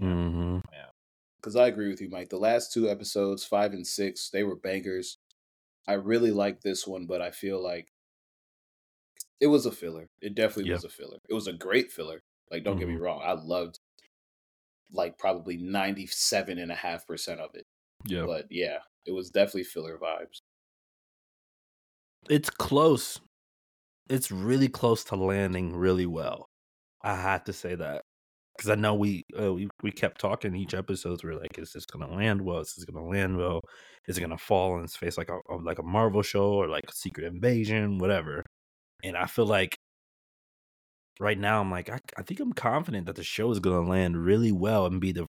mm-hmm. 0.00 0.58
Yeah, 0.72 0.86
because 1.40 1.56
I 1.56 1.66
agree 1.68 1.88
with 1.88 2.00
you, 2.00 2.10
Mike. 2.10 2.28
The 2.30 2.36
last 2.38 2.72
two 2.72 2.88
episodes, 2.88 3.44
five 3.44 3.72
and 3.72 3.86
six, 3.86 4.30
they 4.30 4.42
were 4.44 4.56
bangers. 4.56 5.18
I 5.88 5.94
really 5.94 6.30
like 6.32 6.60
this 6.62 6.86
one, 6.86 7.06
but 7.06 7.20
I 7.22 7.30
feel 7.30 7.62
like 7.62 7.88
it 9.40 9.48
was 9.48 9.66
a 9.66 9.72
filler. 9.72 10.08
It 10.20 10.34
definitely 10.34 10.68
Yeah. 10.70 10.74
was 10.76 10.84
a 10.84 10.88
filler. 10.90 11.18
It 11.28 11.34
was 11.34 11.46
a 11.46 11.52
great 11.52 11.92
filler. 11.92 12.22
Like, 12.50 12.64
don't 12.64 12.78
get 12.78 12.88
me 12.88 12.94
Mhm. 12.94 13.00
wrong. 13.00 13.20
I 13.22 13.32
loved 13.32 13.80
like 14.92 15.18
probably 15.18 15.56
97.5% 15.58 17.40
of 17.40 17.54
it. 17.54 17.66
Yeah. 18.06 18.26
But 18.26 18.46
yeah, 18.50 18.78
it 19.04 19.12
was 19.12 19.30
definitely 19.30 19.64
filler 19.64 19.98
vibes. 19.98 20.40
It's 22.28 22.50
close. 22.50 23.20
It's 24.08 24.30
really 24.30 24.68
close 24.68 25.04
to 25.04 25.16
landing 25.16 25.74
really 25.74 26.06
well. 26.06 26.46
I 27.02 27.16
had 27.16 27.46
to 27.46 27.52
say 27.52 27.74
that 27.74 28.02
because 28.56 28.70
I 28.70 28.74
know 28.76 28.94
we, 28.94 29.24
uh, 29.38 29.52
we 29.54 29.68
we 29.82 29.90
kept 29.92 30.20
talking 30.20 30.54
each 30.54 30.74
episode. 30.74 31.22
We 31.22 31.30
are 31.30 31.38
like, 31.40 31.58
is 31.58 31.72
this 31.72 31.86
gonna 31.86 32.14
land 32.14 32.42
well? 32.42 32.60
Is 32.60 32.74
this 32.76 32.84
gonna 32.84 33.06
land 33.06 33.36
well? 33.38 33.60
Is 34.08 34.18
it 34.18 34.20
gonna 34.22 34.38
fall 34.38 34.78
in 34.78 34.84
its 34.84 34.96
face 34.96 35.18
like 35.18 35.30
a 35.30 35.54
like 35.56 35.78
a 35.78 35.82
Marvel 35.82 36.22
show 36.22 36.52
or 36.54 36.68
like 36.68 36.84
Secret 36.92 37.26
Invasion, 37.26 37.98
whatever? 37.98 38.44
And 39.04 39.16
I 39.16 39.26
feel 39.26 39.46
like 39.46 39.76
right 41.20 41.38
now 41.38 41.60
I'm 41.60 41.70
like 41.70 41.88
I, 41.90 42.00
I 42.18 42.22
think 42.22 42.40
I'm 42.40 42.52
confident 42.52 43.06
that 43.06 43.16
the 43.16 43.22
show 43.22 43.50
is 43.50 43.60
gonna 43.60 43.88
land 43.88 44.16
really 44.24 44.52
well 44.52 44.86
and 44.86 45.00
be 45.00 45.12
the 45.12 45.26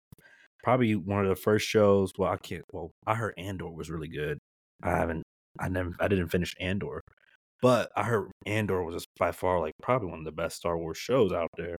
probably 0.64 0.96
one 0.96 1.24
of 1.24 1.30
the 1.30 1.36
first 1.36 1.68
shows. 1.68 2.12
Well, 2.18 2.32
I 2.32 2.38
can't. 2.38 2.64
Well, 2.72 2.92
I 3.08 3.16
heard 3.16 3.34
Andor 3.38 3.70
was 3.72 3.90
really 3.90 4.08
good. 4.10 4.38
I 4.84 4.92
haven't. 4.92 5.24
I 5.60 5.70
never. 5.70 5.92
I 6.00 6.08
didn't 6.08 6.30
finish 6.30 6.56
Andor, 6.60 7.02
but 7.62 7.92
I 7.96 8.04
heard 8.04 8.32
Andor 8.46 8.84
was 8.84 8.96
just 8.96 9.08
by 9.18 9.32
far 9.32 9.60
like 9.60 9.74
probably 9.82 10.10
one 10.10 10.20
of 10.20 10.26
the 10.26 10.32
best 10.32 10.58
Star 10.58 10.78
Wars 10.78 10.98
shows 10.98 11.32
out 11.32 11.50
there. 11.58 11.78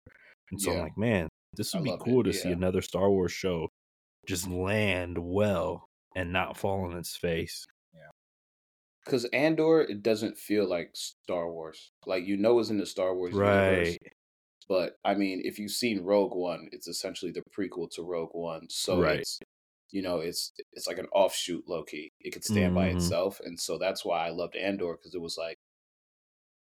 And 0.50 0.60
so 0.60 0.72
I'm 0.72 0.80
like, 0.80 0.98
man, 0.98 1.28
this 1.54 1.74
I 1.74 1.78
would 1.78 1.84
be 1.84 1.90
loved 1.90 2.02
it, 2.02 2.04
cool 2.10 2.22
to 2.24 2.32
see 2.32 2.50
another 2.50 2.82
Star 2.82 3.10
Wars 3.10 3.32
show 3.32 3.68
just 4.26 4.48
land 4.48 5.18
well 5.18 5.86
and 6.14 6.32
not 6.32 6.56
fall 6.56 6.84
on 6.84 6.96
its 6.96 7.16
face. 7.16 7.64
Yeah. 7.94 8.10
Because 9.04 9.24
Andor, 9.26 9.80
it 9.80 10.02
doesn't 10.02 10.38
feel 10.38 10.68
like 10.68 10.90
Star 10.94 11.50
Wars. 11.50 11.90
Like, 12.06 12.24
you 12.24 12.36
know, 12.36 12.58
it's 12.58 12.70
in 12.70 12.78
the 12.78 12.86
Star 12.86 13.14
Wars 13.14 13.32
universe. 13.34 13.88
Right. 13.88 14.12
But 14.68 14.96
I 15.04 15.14
mean, 15.14 15.42
if 15.44 15.58
you've 15.58 15.72
seen 15.72 16.04
Rogue 16.04 16.34
One, 16.34 16.68
it's 16.70 16.86
essentially 16.86 17.32
the 17.32 17.42
prequel 17.58 17.90
to 17.92 18.02
Rogue 18.02 18.30
One. 18.32 18.68
So 18.70 19.00
Right. 19.00 19.18
it's 19.20 19.38
you 19.90 20.00
know, 20.00 20.20
it's 20.20 20.52
it's 20.72 20.86
like 20.86 20.96
an 20.98 21.08
offshoot 21.12 21.64
low 21.68 21.82
key. 21.84 22.10
It 22.20 22.30
could 22.32 22.44
stand 22.44 22.74
by 22.74 22.88
Mhm. 22.90 22.96
itself. 22.96 23.40
And 23.44 23.60
so 23.60 23.76
that's 23.76 24.04
why 24.06 24.26
I 24.26 24.30
loved 24.30 24.56
Andor, 24.56 24.96
because 24.96 25.14
it 25.14 25.20
was 25.20 25.36
like, 25.36 25.58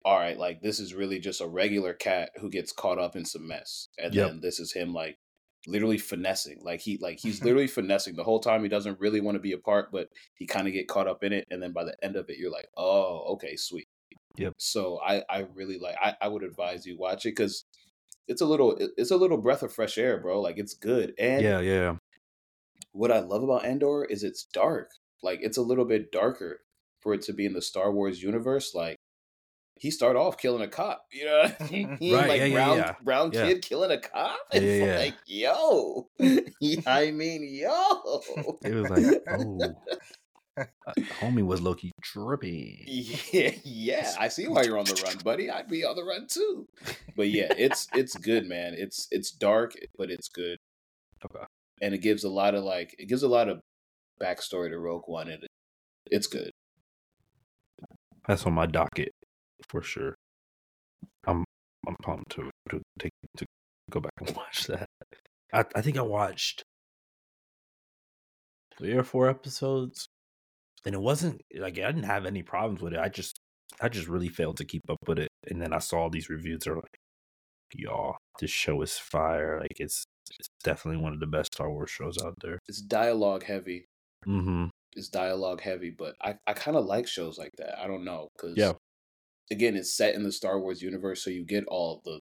all 0.05 0.17
right, 0.17 0.37
like 0.37 0.61
this 0.61 0.79
is 0.79 0.93
really 0.93 1.19
just 1.19 1.41
a 1.41 1.47
regular 1.47 1.93
cat 1.93 2.31
who 2.39 2.49
gets 2.49 2.71
caught 2.71 2.99
up 2.99 3.15
in 3.15 3.25
some 3.25 3.47
mess. 3.47 3.89
And 3.97 4.13
Yep. 4.13 4.27
then 4.27 4.39
this 4.41 4.59
is 4.59 4.71
him 4.73 4.93
like 4.93 5.17
literally 5.67 5.97
finessing. 5.97 6.59
Like 6.63 6.79
he 6.81 6.97
like 7.01 7.19
he's 7.19 7.41
literally 7.43 7.67
finessing 7.67 8.15
the 8.15 8.23
whole 8.23 8.39
time 8.39 8.63
he 8.63 8.69
doesn't 8.69 8.99
really 8.99 9.21
want 9.21 9.35
to 9.35 9.41
be 9.41 9.51
a 9.53 9.57
part, 9.57 9.91
but 9.91 10.09
he 10.35 10.45
kind 10.47 10.67
of 10.67 10.73
get 10.73 10.87
caught 10.87 11.07
up 11.07 11.23
in 11.23 11.33
it. 11.33 11.45
And 11.49 11.61
then 11.61 11.73
by 11.73 11.83
the 11.83 11.95
end 12.03 12.15
of 12.15 12.29
it, 12.29 12.37
you're 12.37 12.51
like, 12.51 12.67
oh, 12.77 13.33
okay, 13.33 13.55
sweet. 13.55 13.87
Yep. 14.37 14.53
So 14.57 14.99
I 15.03 15.23
I 15.29 15.47
really 15.55 15.79
like 15.79 15.95
I, 16.01 16.15
I 16.21 16.27
would 16.27 16.43
advise 16.43 16.85
you 16.85 16.97
watch 16.97 17.25
it 17.25 17.31
because 17.35 17.65
it's 18.27 18.41
a 18.41 18.45
little 18.45 18.77
it's 18.97 19.11
a 19.11 19.17
little 19.17 19.37
breath 19.37 19.63
of 19.63 19.73
fresh 19.73 19.97
air, 19.97 20.19
bro. 20.19 20.39
Like 20.41 20.57
it's 20.57 20.73
good. 20.75 21.13
And 21.17 21.41
Yeah, 21.41 21.59
yeah. 21.59 21.95
what 22.91 23.11
I 23.11 23.19
love 23.19 23.43
about 23.43 23.65
Andor 23.65 24.05
is 24.05 24.23
it's 24.23 24.45
dark. 24.53 24.91
Like 25.23 25.39
it's 25.41 25.57
a 25.57 25.61
little 25.63 25.85
bit 25.85 26.11
darker 26.11 26.61
for 27.01 27.13
it 27.13 27.21
to 27.23 27.33
be 27.33 27.45
in 27.45 27.53
the 27.53 27.61
Star 27.61 27.91
Wars 27.91 28.21
universe. 28.21 28.73
Like 28.75 28.96
he 29.79 29.91
started 29.91 30.19
off 30.19 30.37
killing 30.37 30.61
a 30.61 30.67
cop, 30.67 31.05
you 31.11 31.25
know, 31.25 31.41
what 31.43 31.59
Right, 31.71 31.99
like 32.01 32.39
yeah, 32.39 32.45
yeah, 32.45 32.53
brown 32.53 32.77
yeah. 32.77 32.95
brown 33.03 33.31
Yeah. 33.33 33.45
kid 33.47 33.61
killing 33.61 33.91
a 33.91 33.99
cop. 33.99 34.39
Yeah, 34.53 34.59
It's 34.59 34.65
yeah, 34.65 34.85
yeah. 34.85 34.97
like 34.99 35.15
yo, 35.25 36.09
I 36.87 37.11
mean 37.11 37.43
yo. 37.43 38.21
It 38.63 38.73
was 38.73 38.89
like, 38.89 39.23
oh, 39.29 39.75
uh, 40.57 40.93
homie 41.19 41.45
was 41.45 41.61
low 41.61 41.75
key 41.75 41.91
trippy. 42.03 42.83
Yeah, 43.31 43.51
yeah. 43.63 44.13
I 44.19 44.27
see 44.27 44.47
why 44.47 44.63
you're 44.63 44.79
on 44.79 44.85
the 44.85 44.99
run, 45.05 45.17
buddy. 45.23 45.49
I'd 45.51 45.67
be 45.67 45.85
on 45.85 45.95
the 45.95 46.03
run 46.03 46.25
too. 46.27 46.67
But 47.15 47.29
yeah, 47.29 47.53
it's 47.57 47.87
it's 47.93 48.15
good, 48.15 48.47
man. 48.47 48.73
It's 48.75 49.07
it's 49.11 49.31
dark, 49.31 49.73
but 49.97 50.09
it's 50.09 50.29
good. 50.29 50.57
Okay. 51.23 51.45
And 51.81 51.93
it 51.93 51.99
gives 51.99 52.23
a 52.23 52.29
lot 52.29 52.55
of 52.55 52.63
like 52.63 52.95
it 52.97 53.07
gives 53.07 53.23
a 53.23 53.27
lot 53.27 53.49
of 53.49 53.59
backstory 54.19 54.69
to 54.69 54.79
Rogue 54.79 55.03
One 55.05 55.27
and 55.29 55.43
it, 55.43 55.49
it's 56.09 56.25
good. 56.27 56.49
That's 58.27 58.45
on 58.45 58.53
my 58.53 58.65
docket 58.65 59.13
for 59.69 59.81
sure. 59.81 60.15
I'm 61.25 61.43
I'm 61.87 61.95
pumped 62.03 62.31
to 62.31 62.49
to 62.69 62.81
take 62.99 63.11
to 63.37 63.45
go 63.89 63.99
back 63.99 64.13
and 64.19 64.35
watch 64.35 64.67
that. 64.67 64.87
I 65.53 65.65
I 65.75 65.81
think 65.81 65.97
I 65.97 66.01
watched 66.01 66.63
three 68.77 68.93
or 68.93 69.03
four 69.03 69.29
episodes, 69.29 70.07
and 70.85 70.93
it 70.95 71.01
wasn't 71.01 71.41
like 71.57 71.77
I 71.79 71.91
didn't 71.91 72.03
have 72.03 72.25
any 72.25 72.43
problems 72.43 72.81
with 72.81 72.93
it. 72.93 72.99
I 72.99 73.09
just 73.09 73.39
I 73.81 73.89
just 73.89 74.07
really 74.07 74.29
failed 74.29 74.57
to 74.57 74.65
keep 74.65 74.83
up 74.89 74.99
with 75.07 75.19
it, 75.19 75.29
and 75.49 75.61
then 75.61 75.73
I 75.73 75.79
saw 75.79 76.09
these 76.09 76.29
reviews 76.29 76.61
that 76.63 76.71
are 76.71 76.75
like, 76.75 76.97
y'all, 77.73 78.17
this 78.39 78.51
show 78.51 78.81
is 78.81 78.97
fire. 78.97 79.59
Like 79.61 79.79
it's 79.79 80.05
it's 80.39 80.49
definitely 80.63 81.01
one 81.01 81.13
of 81.13 81.19
the 81.19 81.27
best 81.27 81.53
Star 81.53 81.71
Wars 81.71 81.89
shows 81.89 82.17
out 82.23 82.35
there. 82.41 82.59
It's 82.67 82.81
dialogue 82.81 83.43
heavy. 83.43 83.85
Mm-hmm. 84.27 84.65
It's 84.93 85.09
dialogue 85.09 85.61
heavy, 85.61 85.91
but 85.91 86.15
I, 86.21 86.35
I 86.47 86.53
kind 86.53 86.75
of 86.75 86.85
like 86.85 87.07
shows 87.07 87.37
like 87.37 87.53
that. 87.57 87.79
I 87.79 87.87
don't 87.87 88.03
know 88.03 88.29
because 88.35 88.57
Yeah. 88.57 88.73
Again, 89.51 89.75
it's 89.75 89.95
set 89.95 90.15
in 90.15 90.23
the 90.23 90.31
Star 90.31 90.59
Wars 90.59 90.81
universe, 90.81 91.23
so 91.23 91.29
you 91.29 91.45
get 91.45 91.65
all 91.67 92.01
the 92.05 92.19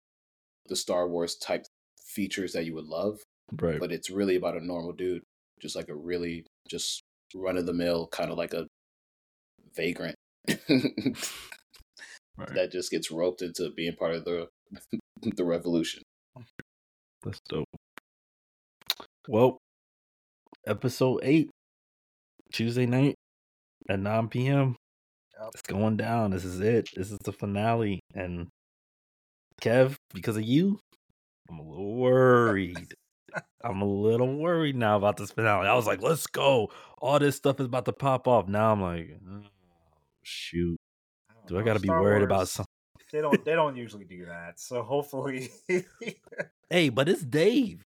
the 0.68 0.76
Star 0.76 1.08
Wars 1.08 1.36
type 1.36 1.66
features 2.04 2.52
that 2.52 2.64
you 2.64 2.74
would 2.74 2.86
love. 2.86 3.20
Right. 3.52 3.78
but 3.78 3.92
it's 3.92 4.10
really 4.10 4.34
about 4.34 4.56
a 4.56 4.64
normal 4.64 4.92
dude, 4.92 5.22
just 5.62 5.76
like 5.76 5.88
a 5.88 5.94
really 5.94 6.46
just 6.68 7.02
run 7.32 7.56
of 7.56 7.66
the 7.66 7.72
mill 7.72 8.08
kind 8.08 8.30
of 8.30 8.38
like 8.38 8.54
a 8.54 8.66
vagrant 9.76 10.16
right. 10.48 10.58
that 12.54 12.72
just 12.72 12.90
gets 12.90 13.10
roped 13.10 13.42
into 13.42 13.70
being 13.76 13.94
part 13.94 14.14
of 14.14 14.24
the 14.24 14.48
the 15.22 15.44
revolution. 15.44 16.02
That's 17.22 17.40
dope. 17.48 17.68
Well, 19.28 19.58
episode 20.66 21.20
eight, 21.22 21.50
Tuesday 22.52 22.86
night 22.86 23.14
at 23.88 23.98
9 23.98 24.28
p.m. 24.28 24.76
Yep. 25.40 25.50
It's 25.54 25.62
going 25.62 25.96
down. 25.96 26.30
This 26.30 26.44
is 26.44 26.60
it. 26.60 26.88
This 26.96 27.10
is 27.10 27.18
the 27.18 27.32
finale. 27.32 28.00
And 28.14 28.48
Kev, 29.60 29.96
because 30.14 30.36
of 30.36 30.42
you, 30.44 30.78
I'm 31.50 31.58
a 31.58 31.62
little 31.62 31.94
worried. 31.96 32.94
I'm 33.62 33.82
a 33.82 33.86
little 33.86 34.34
worried 34.38 34.76
now 34.76 34.96
about 34.96 35.16
this 35.18 35.30
finale. 35.30 35.66
I 35.68 35.74
was 35.74 35.86
like, 35.86 36.00
let's 36.00 36.26
go. 36.26 36.70
All 37.02 37.18
this 37.18 37.36
stuff 37.36 37.60
is 37.60 37.66
about 37.66 37.84
to 37.84 37.92
pop 37.92 38.26
off. 38.26 38.48
Now 38.48 38.72
I'm 38.72 38.80
like, 38.80 39.10
oh, 39.30 39.42
shoot. 40.22 40.76
Do 41.46 41.58
I 41.58 41.62
got 41.62 41.74
to 41.74 41.80
be 41.80 41.88
worried 41.90 42.22
about 42.22 42.48
something? 42.48 42.66
They 43.12 43.20
don't. 43.20 43.44
They 43.44 43.52
don't 43.52 43.76
usually 43.76 44.04
do 44.04 44.26
that. 44.26 44.58
So 44.58 44.82
hopefully, 44.82 45.50
Hey, 46.70 46.88
but 46.88 47.08
it's 47.08 47.22
Dave. 47.22 47.82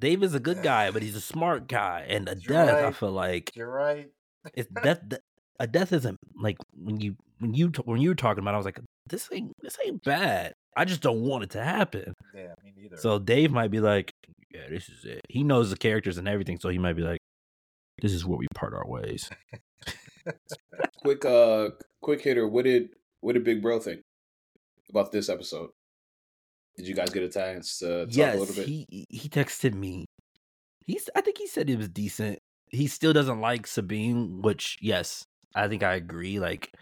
Dave 0.00 0.22
is 0.22 0.34
a 0.34 0.40
good 0.40 0.62
guy, 0.62 0.90
but 0.90 1.02
he's 1.02 1.14
a 1.14 1.20
smart 1.20 1.68
guy. 1.68 2.04
And 2.08 2.28
a 2.28 2.36
You're 2.36 2.52
death, 2.66 2.84
I 2.84 2.90
feel 2.92 3.12
like 3.12 3.52
you're 3.54 3.70
right. 3.70 4.08
it's 4.54 4.68
death. 4.82 5.00
de- 5.06 5.20
A 5.58 5.66
death 5.66 5.92
isn't 5.92 6.18
like 6.40 6.58
when 6.74 7.00
you 7.00 7.16
when 7.38 7.54
you 7.54 7.72
when 7.84 8.00
you 8.00 8.10
were 8.10 8.14
talking 8.14 8.42
about. 8.42 8.50
it, 8.50 8.54
I 8.54 8.58
was 8.58 8.66
like, 8.66 8.80
this 9.08 9.28
ain't 9.32 9.52
this 9.62 9.76
ain't 9.84 10.02
bad. 10.02 10.52
I 10.76 10.84
just 10.84 11.00
don't 11.00 11.22
want 11.22 11.44
it 11.44 11.50
to 11.50 11.64
happen. 11.64 12.12
Yeah, 12.34 12.54
me 12.62 12.72
neither. 12.76 12.98
So 12.98 13.18
Dave 13.18 13.50
might 13.50 13.70
be 13.70 13.80
like, 13.80 14.12
yeah, 14.52 14.68
this 14.68 14.88
is 14.88 15.04
it. 15.04 15.20
He 15.28 15.42
knows 15.42 15.70
the 15.70 15.76
characters 15.76 16.18
and 16.18 16.28
everything, 16.28 16.58
so 16.58 16.68
he 16.68 16.78
might 16.78 16.94
be 16.94 17.02
like, 17.02 17.20
this 18.02 18.12
is 18.12 18.26
where 18.26 18.38
we 18.38 18.46
part 18.54 18.74
our 18.74 18.86
ways. 18.86 19.30
quick, 21.02 21.24
uh, 21.24 21.70
quick 22.02 22.22
hitter. 22.22 22.46
What 22.46 22.64
did 22.64 22.90
what 23.20 23.32
did 23.32 23.44
Big 23.44 23.62
Bro 23.62 23.80
think 23.80 24.02
about 24.90 25.12
this 25.12 25.28
episode? 25.28 25.70
Did 26.76 26.86
you 26.86 26.94
guys 26.94 27.10
get 27.10 27.22
a 27.22 27.28
chance 27.28 27.78
to 27.78 28.06
talk 28.06 28.34
a 28.34 28.36
little 28.36 28.54
bit? 28.54 28.66
he 28.66 29.06
he 29.08 29.28
texted 29.28 29.74
me. 29.74 30.04
He's 30.86 31.08
I 31.16 31.20
think 31.22 31.38
he 31.38 31.46
said 31.46 31.70
it 31.70 31.78
was 31.78 31.88
decent. 31.88 32.38
He 32.68 32.86
still 32.86 33.12
doesn't 33.12 33.40
like 33.40 33.66
Sabine, 33.66 34.42
which 34.42 34.76
yes, 34.80 35.24
I 35.56 35.68
think 35.68 35.82
I 35.82 35.94
agree. 35.94 36.38
Like 36.38 36.72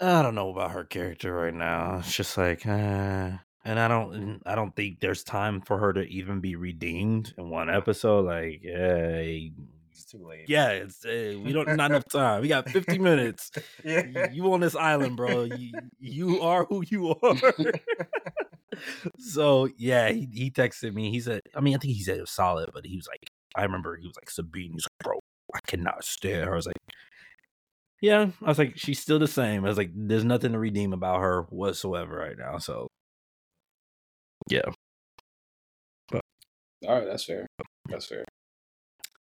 I 0.00 0.22
don't 0.22 0.34
know 0.34 0.50
about 0.50 0.72
her 0.72 0.84
character 0.84 1.34
right 1.34 1.54
now. 1.54 1.98
It's 1.98 2.14
just 2.14 2.36
like 2.36 2.66
uh 2.66 3.38
and 3.64 3.78
I 3.78 3.88
don't 3.88 4.40
I 4.46 4.54
don't 4.54 4.74
think 4.76 5.00
there's 5.00 5.24
time 5.24 5.60
for 5.60 5.78
her 5.78 5.92
to 5.92 6.02
even 6.02 6.40
be 6.40 6.56
redeemed 6.56 7.34
in 7.36 7.50
one 7.50 7.68
episode. 7.68 8.26
Like, 8.26 8.60
yeah, 8.62 9.20
it's 9.90 10.04
too 10.10 10.24
late. 10.26 10.44
yeah, 10.48 10.68
it's 10.68 11.04
uh, 11.04 11.38
we 11.42 11.52
don't 11.52 11.76
not 11.76 11.90
enough 11.90 12.08
time. 12.12 12.42
We 12.42 12.48
got 12.48 12.68
50 12.70 12.98
minutes. 12.98 13.50
yeah. 13.84 14.30
You 14.30 14.52
on 14.52 14.60
this 14.60 14.76
island, 14.76 15.16
bro. 15.16 15.44
You, 15.44 15.72
you 15.98 16.40
are 16.40 16.64
who 16.66 16.84
you 16.86 17.14
are. 17.22 17.52
so 19.18 19.68
yeah, 19.76 20.10
he, 20.10 20.28
he 20.32 20.50
texted 20.50 20.94
me. 20.94 21.10
He 21.10 21.20
said, 21.20 21.42
I 21.54 21.60
mean, 21.60 21.74
I 21.74 21.78
think 21.78 21.94
he 21.94 22.02
said 22.02 22.18
it 22.18 22.22
was 22.22 22.30
solid, 22.30 22.70
but 22.72 22.86
he 22.86 22.96
was 22.96 23.08
like, 23.08 23.30
I 23.56 23.64
remember 23.64 23.96
he 23.96 24.06
was 24.06 24.16
like, 24.16 24.30
Sabine, 24.30 24.72
he's 24.72 24.86
like, 24.86 25.04
bro, 25.04 25.17
I 25.54 25.60
cannot 25.66 26.04
stand 26.04 26.44
her. 26.46 26.52
I 26.52 26.56
was 26.56 26.66
like, 26.66 26.76
yeah, 28.00 28.30
I 28.42 28.48
was 28.48 28.58
like, 28.58 28.76
she's 28.76 29.00
still 29.00 29.18
the 29.18 29.26
same. 29.28 29.64
I 29.64 29.68
was 29.68 29.78
like, 29.78 29.90
there's 29.94 30.24
nothing 30.24 30.52
to 30.52 30.58
redeem 30.58 30.92
about 30.92 31.20
her 31.20 31.42
whatsoever 31.50 32.16
right 32.16 32.36
now. 32.38 32.58
So 32.58 32.88
yeah, 34.48 34.70
But, 36.10 36.22
All 36.86 36.94
right, 36.96 37.06
that's 37.06 37.24
fair. 37.24 37.46
That's 37.88 38.06
fair. 38.06 38.24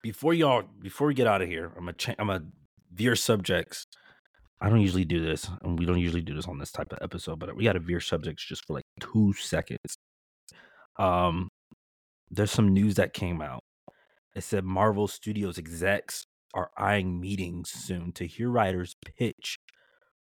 before 0.02 0.34
y'all, 0.34 0.64
before 0.80 1.06
we 1.06 1.14
get 1.14 1.26
out 1.26 1.42
of 1.42 1.48
here, 1.48 1.66
I'm 1.76 1.84
gonna 1.84 1.92
cha- 1.94 2.14
I'm 2.18 2.26
gonna 2.26 2.44
veer 2.92 3.16
subjects. 3.16 3.86
I 4.60 4.68
don't 4.70 4.80
usually 4.80 5.04
do 5.04 5.22
this, 5.24 5.48
and 5.62 5.78
we 5.78 5.84
don't 5.84 6.00
usually 6.00 6.22
do 6.22 6.34
this 6.34 6.46
on 6.48 6.58
this 6.58 6.72
type 6.72 6.92
of 6.92 6.98
episode, 7.02 7.38
but 7.38 7.54
we 7.54 7.64
got 7.64 7.74
to 7.74 7.78
veer 7.80 8.00
subjects 8.00 8.42
just 8.44 8.64
for 8.66 8.72
like 8.72 8.84
two 9.00 9.34
seconds. 9.34 9.96
Um, 10.98 11.48
there's 12.30 12.50
some 12.50 12.72
news 12.72 12.94
that 12.94 13.12
came 13.12 13.42
out. 13.42 13.60
It 14.36 14.44
said 14.44 14.64
Marvel 14.64 15.08
Studios 15.08 15.56
execs 15.56 16.26
are 16.52 16.70
eyeing 16.76 17.18
meetings 17.20 17.70
soon 17.70 18.12
to 18.12 18.26
hear 18.26 18.50
writers 18.50 18.94
pitch 19.04 19.56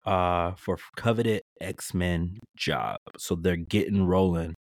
uh 0.05 0.53
for 0.55 0.77
coveted 0.95 1.43
X-Men 1.61 2.39
job. 2.57 2.97
So 3.17 3.35
they're 3.35 3.55
getting 3.55 4.07
rolling 4.07 4.55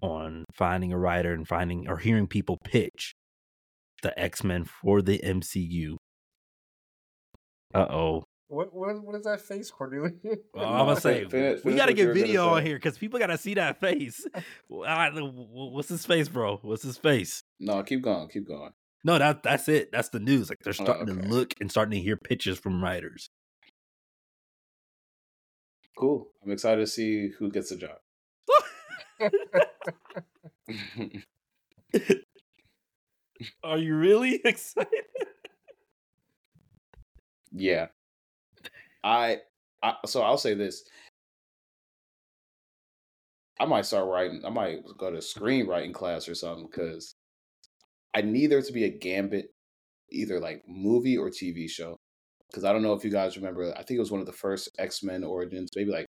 on 0.00 0.44
finding 0.54 0.92
a 0.92 0.98
writer 0.98 1.34
and 1.34 1.46
finding 1.46 1.86
or 1.86 1.98
hearing 1.98 2.26
people 2.28 2.56
pitch 2.64 3.12
the 4.02 4.18
X-Men 4.18 4.64
for 4.64 5.02
the 5.02 5.18
MCU. 5.18 5.96
Uh-oh. 7.74 8.22
What, 8.46 8.72
what 8.72 9.04
what 9.04 9.14
is 9.16 9.24
that 9.24 9.42
face, 9.42 9.70
Cordelia? 9.70 10.12
Well, 10.54 10.64
I'm 10.66 10.86
gonna 10.86 11.00
say 11.00 11.20
fin- 11.20 11.30
finish- 11.30 11.64
we 11.64 11.74
gotta 11.74 11.92
get 11.92 12.14
video 12.14 12.48
on 12.48 12.64
here 12.64 12.76
because 12.76 12.96
people 12.96 13.18
gotta 13.18 13.36
see 13.36 13.54
that 13.54 13.80
face. 13.80 14.26
Well, 14.70 15.10
What's 15.74 15.90
his 15.90 16.06
face, 16.06 16.28
bro? 16.28 16.56
What's 16.62 16.82
his 16.82 16.96
face? 16.96 17.42
No, 17.60 17.82
keep 17.82 18.02
going. 18.02 18.28
Keep 18.28 18.48
going. 18.48 18.72
No, 19.04 19.18
that 19.18 19.42
that's 19.42 19.68
it. 19.68 19.90
That's 19.92 20.08
the 20.10 20.20
news. 20.20 20.48
Like 20.50 20.58
they're 20.62 20.70
Oh, 20.78 20.84
starting 20.84 21.08
okay. 21.10 21.20
to 21.22 21.28
look 21.28 21.54
and 21.60 21.70
starting 21.70 21.92
to 21.92 22.00
hear 22.00 22.16
pitches 22.16 22.58
from 22.58 22.82
writers. 22.82 23.30
Cool. 25.96 26.28
I'm 26.44 26.52
excited 26.52 26.80
to 26.80 26.86
see 26.86 27.28
who 27.38 27.50
gets 27.50 27.70
the 27.70 27.76
job. 27.76 27.98
Are 33.62 33.78
you 33.78 33.96
really 33.96 34.36
excited? 34.44 35.04
yeah. 37.52 37.86
I, 39.04 39.38
I 39.82 39.94
so 40.06 40.22
I'll 40.22 40.38
say 40.38 40.54
this. 40.54 40.84
I 43.60 43.64
might 43.64 43.86
start 43.86 44.08
writing. 44.08 44.42
I 44.44 44.50
might 44.50 44.80
go 44.98 45.10
to 45.10 45.18
screenwriting 45.18 45.94
class 45.94 46.28
or 46.28 46.34
something 46.34 46.66
because 46.66 47.14
I 48.18 48.22
need 48.22 48.48
there 48.48 48.60
to 48.60 48.72
be 48.72 48.84
a 48.84 48.90
Gambit, 48.90 49.46
either 50.10 50.40
like 50.40 50.64
movie 50.66 51.16
or 51.16 51.30
TV 51.30 51.70
show. 51.70 51.96
Because 52.50 52.64
I 52.64 52.72
don't 52.72 52.82
know 52.82 52.94
if 52.94 53.04
you 53.04 53.10
guys 53.10 53.36
remember. 53.36 53.72
I 53.76 53.82
think 53.82 53.96
it 53.96 54.00
was 54.00 54.10
one 54.10 54.20
of 54.20 54.26
the 54.26 54.32
first 54.32 54.68
X 54.78 55.04
Men 55.04 55.22
origins. 55.22 55.70
Maybe 55.76 55.92
like 55.92 56.06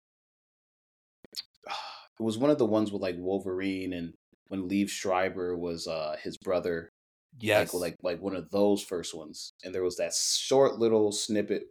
it 1.68 2.24
was 2.24 2.38
one 2.38 2.52
of 2.52 2.60
the 2.60 2.66
ones 2.66 2.92
with 2.92 3.02
like 3.02 3.16
Wolverine 3.18 3.94
and 3.94 4.14
when 4.50 4.70
Liev 4.70 4.90
Schreiber 4.90 5.58
was 5.58 5.88
uh 5.88 6.16
his 6.22 6.38
brother. 6.38 6.90
Yes. 7.40 7.74
Like 7.74 7.82
like 7.82 7.96
like 8.04 8.22
one 8.22 8.36
of 8.36 8.52
those 8.52 8.84
first 8.84 9.16
ones. 9.16 9.52
And 9.64 9.74
there 9.74 9.84
was 9.84 9.98
that 9.98 10.14
short 10.14 10.78
little 10.78 11.12
snippet 11.12 11.64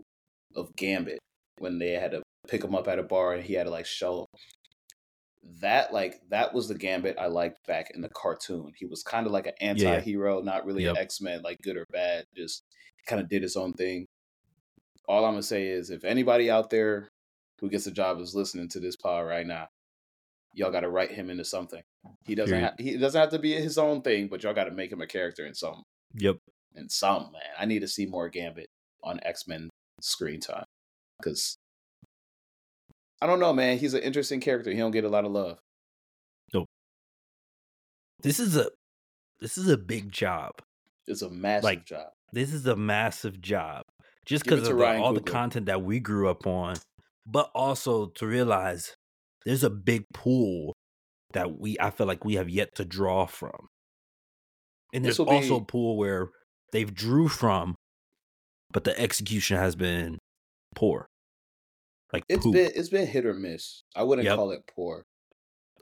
of 0.57 0.75
Gambit 0.77 1.19
when 1.59 1.79
they 1.79 1.93
had 1.93 2.11
to 2.11 2.23
pick 2.49 2.65
him 2.65 2.75
up 2.75 2.89
at 2.89 2.99
a 2.99 3.05
bar 3.05 3.35
and 3.35 3.45
he 3.45 3.55
had 3.55 3.65
to 3.65 3.71
like 3.71 3.87
show 3.87 4.27
that 5.61 5.93
like 5.93 6.21
that 6.31 6.55
was 6.55 6.69
the 6.69 6.75
Gambit 6.75 7.17
I 7.19 7.27
liked 7.27 7.67
back 7.67 7.91
in 7.95 8.01
the 8.01 8.09
cartoon. 8.09 8.73
He 8.77 8.87
was 8.87 9.03
kind 9.03 9.27
of 9.27 9.33
like 9.33 9.47
an 9.47 9.53
anti-hero, 9.61 10.41
not 10.41 10.65
really 10.65 10.85
Yep. 10.85 10.97
an 10.97 11.03
X-Men, 11.03 11.43
like 11.43 11.59
good 11.63 11.77
or 11.77 11.87
bad, 11.93 12.25
just 12.35 12.63
kind 13.07 13.21
of 13.21 13.29
did 13.29 13.43
his 13.43 13.57
own 13.57 13.73
thing. 13.75 14.07
All 15.07 15.25
I'm 15.25 15.33
gonna 15.33 15.43
say 15.43 15.67
is 15.67 15.91
if 15.91 16.05
anybody 16.05 16.51
out 16.51 16.71
there 16.71 17.09
who 17.61 17.69
gets 17.69 17.87
a 17.87 17.91
job 17.91 18.21
is 18.21 18.35
listening 18.35 18.69
to 18.71 18.81
this 18.81 18.97
pod 18.97 19.27
right 19.27 19.47
now, 19.47 19.69
y'all 20.55 20.71
gotta 20.73 20.89
write 20.89 21.11
him 21.13 21.29
into 21.31 21.45
something. 21.45 21.83
He 22.27 22.35
doesn't 22.35 22.59
have 22.61 22.75
he 22.79 22.97
doesn't 22.97 23.21
have 23.21 23.31
to 23.31 23.39
be 23.39 23.53
his 23.53 23.77
own 23.77 24.01
thing, 24.03 24.29
but 24.29 24.43
y'all 24.43 24.55
gotta 24.55 24.71
make 24.71 24.91
him 24.93 25.03
a 25.03 25.07
character 25.07 25.45
in 25.47 25.55
some 25.55 25.83
Yep. 26.15 26.37
in 26.77 26.89
some 26.89 27.33
man. 27.33 27.43
I 27.59 27.67
need 27.67 27.81
to 27.81 27.89
see 27.89 28.07
more 28.07 28.29
Gambit 28.31 28.69
on 29.03 29.21
X 29.23 29.47
Men 29.47 29.69
screen 30.01 30.41
time 30.41 30.65
because 31.21 31.57
I 33.25 33.27
don't 33.27 33.41
know, 33.41 33.55
man. 33.55 33.79
He's 33.79 33.95
an 33.95 34.03
interesting 34.03 34.39
character. 34.39 34.71
He 34.71 34.77
don't 34.77 34.91
get 34.91 35.05
a 35.05 35.09
lot 35.09 35.25
of 35.25 35.33
love. 35.33 35.57
Nope. 36.53 36.67
This 38.23 38.39
is 38.39 38.55
a 38.55 38.69
this 39.41 39.57
is 39.57 39.71
a 39.71 39.79
big 39.79 40.13
job. 40.13 40.51
It's 41.07 41.23
a 41.23 41.31
massive 41.31 41.65
Like, 41.65 41.87
job. 41.87 42.09
This 42.35 42.53
is 42.53 42.67
a 42.67 42.77
massive 42.77 43.41
job. 43.41 43.85
Just 44.27 44.45
because 44.45 44.69
of 44.69 44.77
the, 44.77 44.97
all 44.99 45.15
the 45.15 45.23
content 45.23 45.65
that 45.67 45.83
we 45.83 46.01
grew 46.01 46.29
up 46.29 46.47
on, 46.47 46.77
but 47.27 47.51
also 47.55 48.09
to 48.09 48.27
realize 48.27 48.95
there's 49.47 49.65
a 49.65 49.71
big 49.71 50.05
pool 50.13 50.75
that 51.33 51.59
we 51.59 51.79
I 51.81 51.93
feel 51.93 52.07
like 52.07 52.27
we 52.27 52.35
have 52.35 52.51
yet 52.51 52.75
to 52.75 52.85
draw 52.85 53.25
from. 53.25 53.69
And 54.93 55.03
there's 55.03 55.19
also 55.19 55.61
a 55.61 55.65
pool 55.65 55.97
where 55.97 56.29
they've 56.73 56.93
drew 56.93 57.29
from, 57.29 57.75
but 58.71 58.85
the 58.85 59.01
execution 59.01 59.57
has 59.57 59.77
been 59.77 60.19
poor. 60.75 61.07
Like 62.13 62.25
It's 62.29 62.45
poop. 62.45 62.55
been 62.55 62.71
it's 62.75 62.89
been 62.89 63.07
hit 63.07 63.27
or 63.27 63.35
miss. 63.35 63.83
I 63.97 64.03
wouldn't 64.03 64.27
Yep. 64.27 64.37
call 64.37 64.51
it 64.53 64.65
poor. 64.75 65.05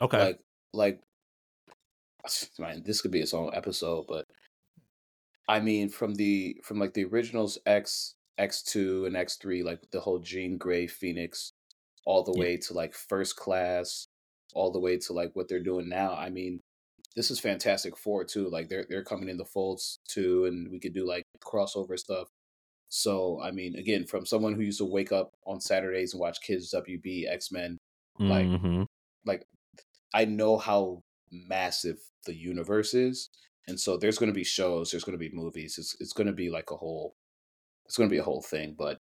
okay. 0.01 0.18
Like 0.18 0.41
like 0.73 1.01
man, 2.59 2.83
this 2.85 3.01
could 3.01 3.11
be 3.11 3.20
its 3.20 3.35
own 3.35 3.51
episode, 3.55 4.07
but 4.09 4.27
I 5.49 5.61
mean 5.61 5.89
from 5.89 6.14
the 6.14 6.57
from 6.62 6.79
like 6.79 6.95
the 6.95 7.05
originals 7.05 7.59
X 7.66 8.14
X 8.39 8.62
two 8.62 9.05
and 9.07 9.16
X 9.16 9.37
three, 9.37 9.62
like 9.62 9.81
the 9.91 10.01
whole 10.01 10.18
Jean 10.18 10.57
Grey 10.57 10.87
Phoenix, 10.87 11.53
all 12.07 12.23
the 12.23 12.33
Yeah. 12.33 12.41
way 12.41 12.57
to 12.59 12.75
like 12.75 12.95
first 12.95 13.37
class, 13.37 14.07
all 14.55 14.70
the 14.70 14.81
way 14.81 14.99
to 14.99 15.12
like 15.12 15.31
what 15.35 15.49
they're 15.49 15.62
doing 15.62 15.89
now. 15.89 16.14
I 16.14 16.31
mean, 16.31 16.61
this 17.16 17.31
is 17.31 17.41
Fantastic 17.41 17.97
Four 17.99 18.25
too. 18.25 18.49
Like 18.49 18.68
they're 18.68 18.87
they're 18.89 19.05
coming 19.05 19.29
in 19.29 19.37
the 19.37 19.45
folds 19.45 19.99
too, 20.09 20.47
and 20.47 20.70
we 20.70 20.79
could 20.79 20.95
do 20.95 21.07
like 21.07 21.25
crossover 21.45 21.99
stuff. 21.99 22.29
So 22.93 23.40
I 23.40 23.51
mean, 23.53 23.74
again, 23.76 24.05
from 24.07 24.26
someone 24.26 24.55
who 24.55 24.61
used 24.62 24.78
to 24.78 24.84
wake 24.84 25.12
up 25.12 25.32
on 25.47 25.61
Saturdays 25.61 26.12
and 26.12 26.20
watch 26.20 26.43
Kids 26.43 26.70
WB, 26.72 27.26
X 27.26 27.51
Men, 27.51 27.78
like 28.18 28.47
Mhm. 28.47 28.86
like 29.24 29.47
I 30.14 30.24
know 30.26 30.59
how 30.59 31.01
massive 31.30 31.99
the 32.26 32.34
universe 32.34 32.95
is, 32.95 33.30
and 33.68 33.80
so 33.80 33.97
there's 33.97 34.18
going 34.18 34.30
to 34.32 34.34
be 34.34 34.45
shows, 34.45 34.90
there's 34.90 35.05
going 35.05 35.18
to 35.18 35.28
be 35.30 35.34
movies. 35.34 35.78
It's 35.78 35.97
it's 36.01 36.12
going 36.12 36.26
to 36.28 36.32
be 36.34 36.51
like 36.51 36.70
a 36.70 36.76
whole 36.76 37.14
it's 37.86 37.97
going 37.97 38.09
to 38.09 38.14
be 38.14 38.18
a 38.20 38.24
whole 38.24 38.43
thing, 38.43 38.74
but 38.78 38.99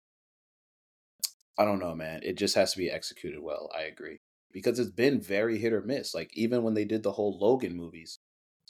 I 1.57 1.65
don't 1.65 1.79
know, 1.79 1.95
man. 1.95 2.21
It 2.23 2.37
just 2.37 2.55
has 2.55 2.73
to 2.73 2.77
be 2.77 2.89
executed 2.91 3.41
well. 3.41 3.69
I 3.75 3.83
agree 3.83 4.17
because 4.51 4.79
it's 4.79 4.91
been 4.91 5.21
very 5.21 5.57
hit 5.59 5.73
or 5.73 5.81
miss. 5.81 6.13
Like 6.13 6.31
even 6.35 6.63
when 6.63 6.73
they 6.73 6.85
did 6.85 7.03
the 7.03 7.13
whole 7.13 7.37
Logan 7.37 7.75
movies, 7.75 8.17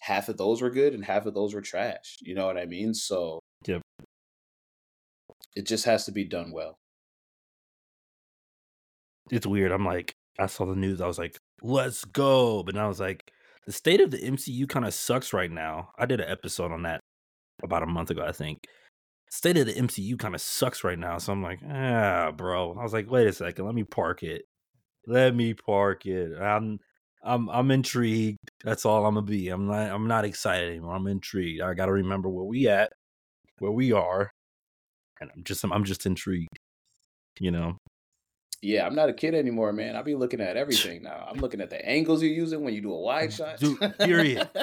half 0.02 0.30
of 0.30 0.38
those 0.38 0.62
were 0.62 0.70
good 0.70 0.94
and 0.94 1.06
half 1.06 1.26
of 1.26 1.34
those 1.34 1.54
were 1.54 1.62
trash. 1.62 2.18
You 2.22 2.36
know 2.36 2.46
what 2.46 2.58
I 2.58 2.66
mean? 2.66 2.94
So 2.94 3.40
Yep. 3.68 3.82
It 5.56 5.66
just 5.66 5.86
has 5.86 6.06
to 6.06 6.12
be 6.12 6.26
done 6.26 6.52
well. 6.52 6.78
it's 9.32 9.48
weird. 9.48 9.72
I'm 9.72 9.86
like, 9.86 10.14
I 10.40 10.46
saw 10.48 10.66
the 10.66 10.76
news. 10.76 11.02
I 11.02 11.08
was 11.08 11.18
like, 11.18 11.40
let's 11.62 12.06
go. 12.06 12.64
But 12.64 12.76
now 12.76 12.86
I 12.86 12.88
was 12.88 13.00
like, 13.00 13.32
the 13.66 13.72
state 13.72 14.02
of 14.02 14.12
the 14.12 14.18
MCU 14.20 14.70
kind 14.70 14.86
of 14.86 14.94
sucks 14.94 15.34
right 15.34 15.52
now. 15.52 15.90
I 15.98 16.06
did 16.06 16.20
an 16.20 16.30
episode 16.30 16.72
on 16.72 16.84
that 16.84 17.00
about 17.64 17.84
a 17.84 17.88
month 17.88 18.12
ago, 18.12 18.24
I 18.24 18.32
think. 18.32 18.66
State 19.32 19.58
of 19.58 19.66
the 19.66 19.74
MCU 19.74 20.20
kind 20.20 20.36
of 20.36 20.42
sucks 20.42 20.84
right 20.84 21.00
now. 21.00 21.18
So 21.18 21.34
I'm 21.34 21.42
like, 21.42 21.60
ah, 21.68 22.32
bro. 22.32 22.78
I 22.80 22.84
was 22.84 22.94
like, 22.94 23.10
wait 23.10 23.28
a 23.28 23.34
second. 23.34 23.66
Let 23.66 23.76
me 23.76 23.84
park 23.84 24.24
it. 24.24 24.44
Let 25.08 25.36
me 25.36 25.54
park 25.54 26.06
it. 26.06 26.38
I'm, 26.40 26.80
I'm, 27.24 27.50
I'm 27.50 27.72
intrigued. 27.72 28.38
That's 28.64 28.86
all 28.86 29.06
I'm 29.06 29.16
gonna 29.16 29.26
be. 29.26 29.50
I'm 29.50 29.68
not, 29.68 29.92
I'm 29.92 30.08
not 30.08 30.26
excited 30.26 30.70
anymore. 30.70 30.96
I'm 30.96 31.08
intrigued. 31.08 31.62
I 31.62 31.74
got 31.74 31.88
to 31.88 31.92
remember 31.94 32.30
where 32.30 32.46
we 32.46 32.68
at, 32.68 32.94
where 33.60 33.72
we 33.72 33.92
are, 33.92 34.32
and 35.22 35.30
I'm 35.36 35.44
just, 35.44 35.64
I'm 35.64 35.84
just 35.84 36.06
intrigued. 36.06 36.60
You 37.40 37.52
know, 37.52 37.78
Yeah, 38.62 38.86
I'm 38.86 38.96
not 38.96 39.10
a 39.10 39.14
kid 39.14 39.36
anymore, 39.36 39.74
man. 39.74 39.96
I 39.98 40.02
be 40.02 40.16
looking 40.16 40.40
at 40.40 40.56
everything 40.56 41.04
now. 41.04 41.28
I'm 41.30 41.38
looking 41.40 41.60
at 41.60 41.70
the 41.70 41.86
angles 41.86 42.24
you're 42.24 42.32
using 42.32 42.64
when 42.64 42.74
you 42.74 42.82
do 42.82 42.94
a 42.94 43.00
wide 43.00 43.34
shot. 43.34 43.60
Dude, 43.60 43.78
period. 44.00 44.50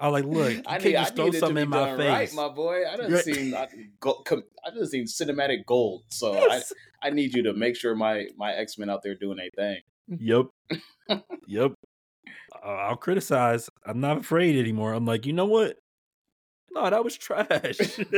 I 0.00 0.08
was 0.08 0.12
like, 0.12 0.24
look, 0.24 0.52
you 0.54 0.62
I 0.66 0.78
can't 0.78 0.84
need, 0.84 0.96
I 0.96 1.02
just 1.02 1.16
throw 1.16 1.24
need 1.26 1.34
something 1.38 1.62
in 1.62 1.68
my 1.68 1.96
face. 1.96 2.08
right, 2.08 2.34
my 2.34 2.48
boy. 2.48 2.82
I 2.90 2.96
done 2.96 3.16
seen, 3.18 3.54
I, 3.54 3.68
go, 4.00 4.14
com, 4.24 4.42
I 4.66 4.70
done 4.70 4.86
seen 4.86 5.04
cinematic 5.04 5.66
gold. 5.66 6.02
So 6.08 6.32
I, 6.34 6.56
Yes. 6.56 6.72
I 7.02 7.10
need 7.10 7.34
you 7.34 7.42
to 7.44 7.52
make 7.54 7.76
sure 7.76 7.94
my 7.94 8.26
my 8.36 8.52
X 8.52 8.76
Men 8.78 8.90
out 8.90 9.02
there 9.02 9.14
doing 9.14 9.36
their 9.36 9.50
thing. 9.54 9.82
Yep. 10.18 11.20
yep. 11.46 11.72
Uh, 12.64 12.66
I'll 12.68 12.96
criticize. 12.96 13.70
I'm 13.86 14.00
not 14.00 14.18
afraid 14.18 14.58
anymore. 14.58 14.92
I'm 14.92 15.06
like, 15.06 15.26
you 15.26 15.32
know 15.32 15.46
what? 15.46 15.76
No, 16.72 16.88
that 16.88 17.04
was 17.04 17.16
trash. 17.16 17.78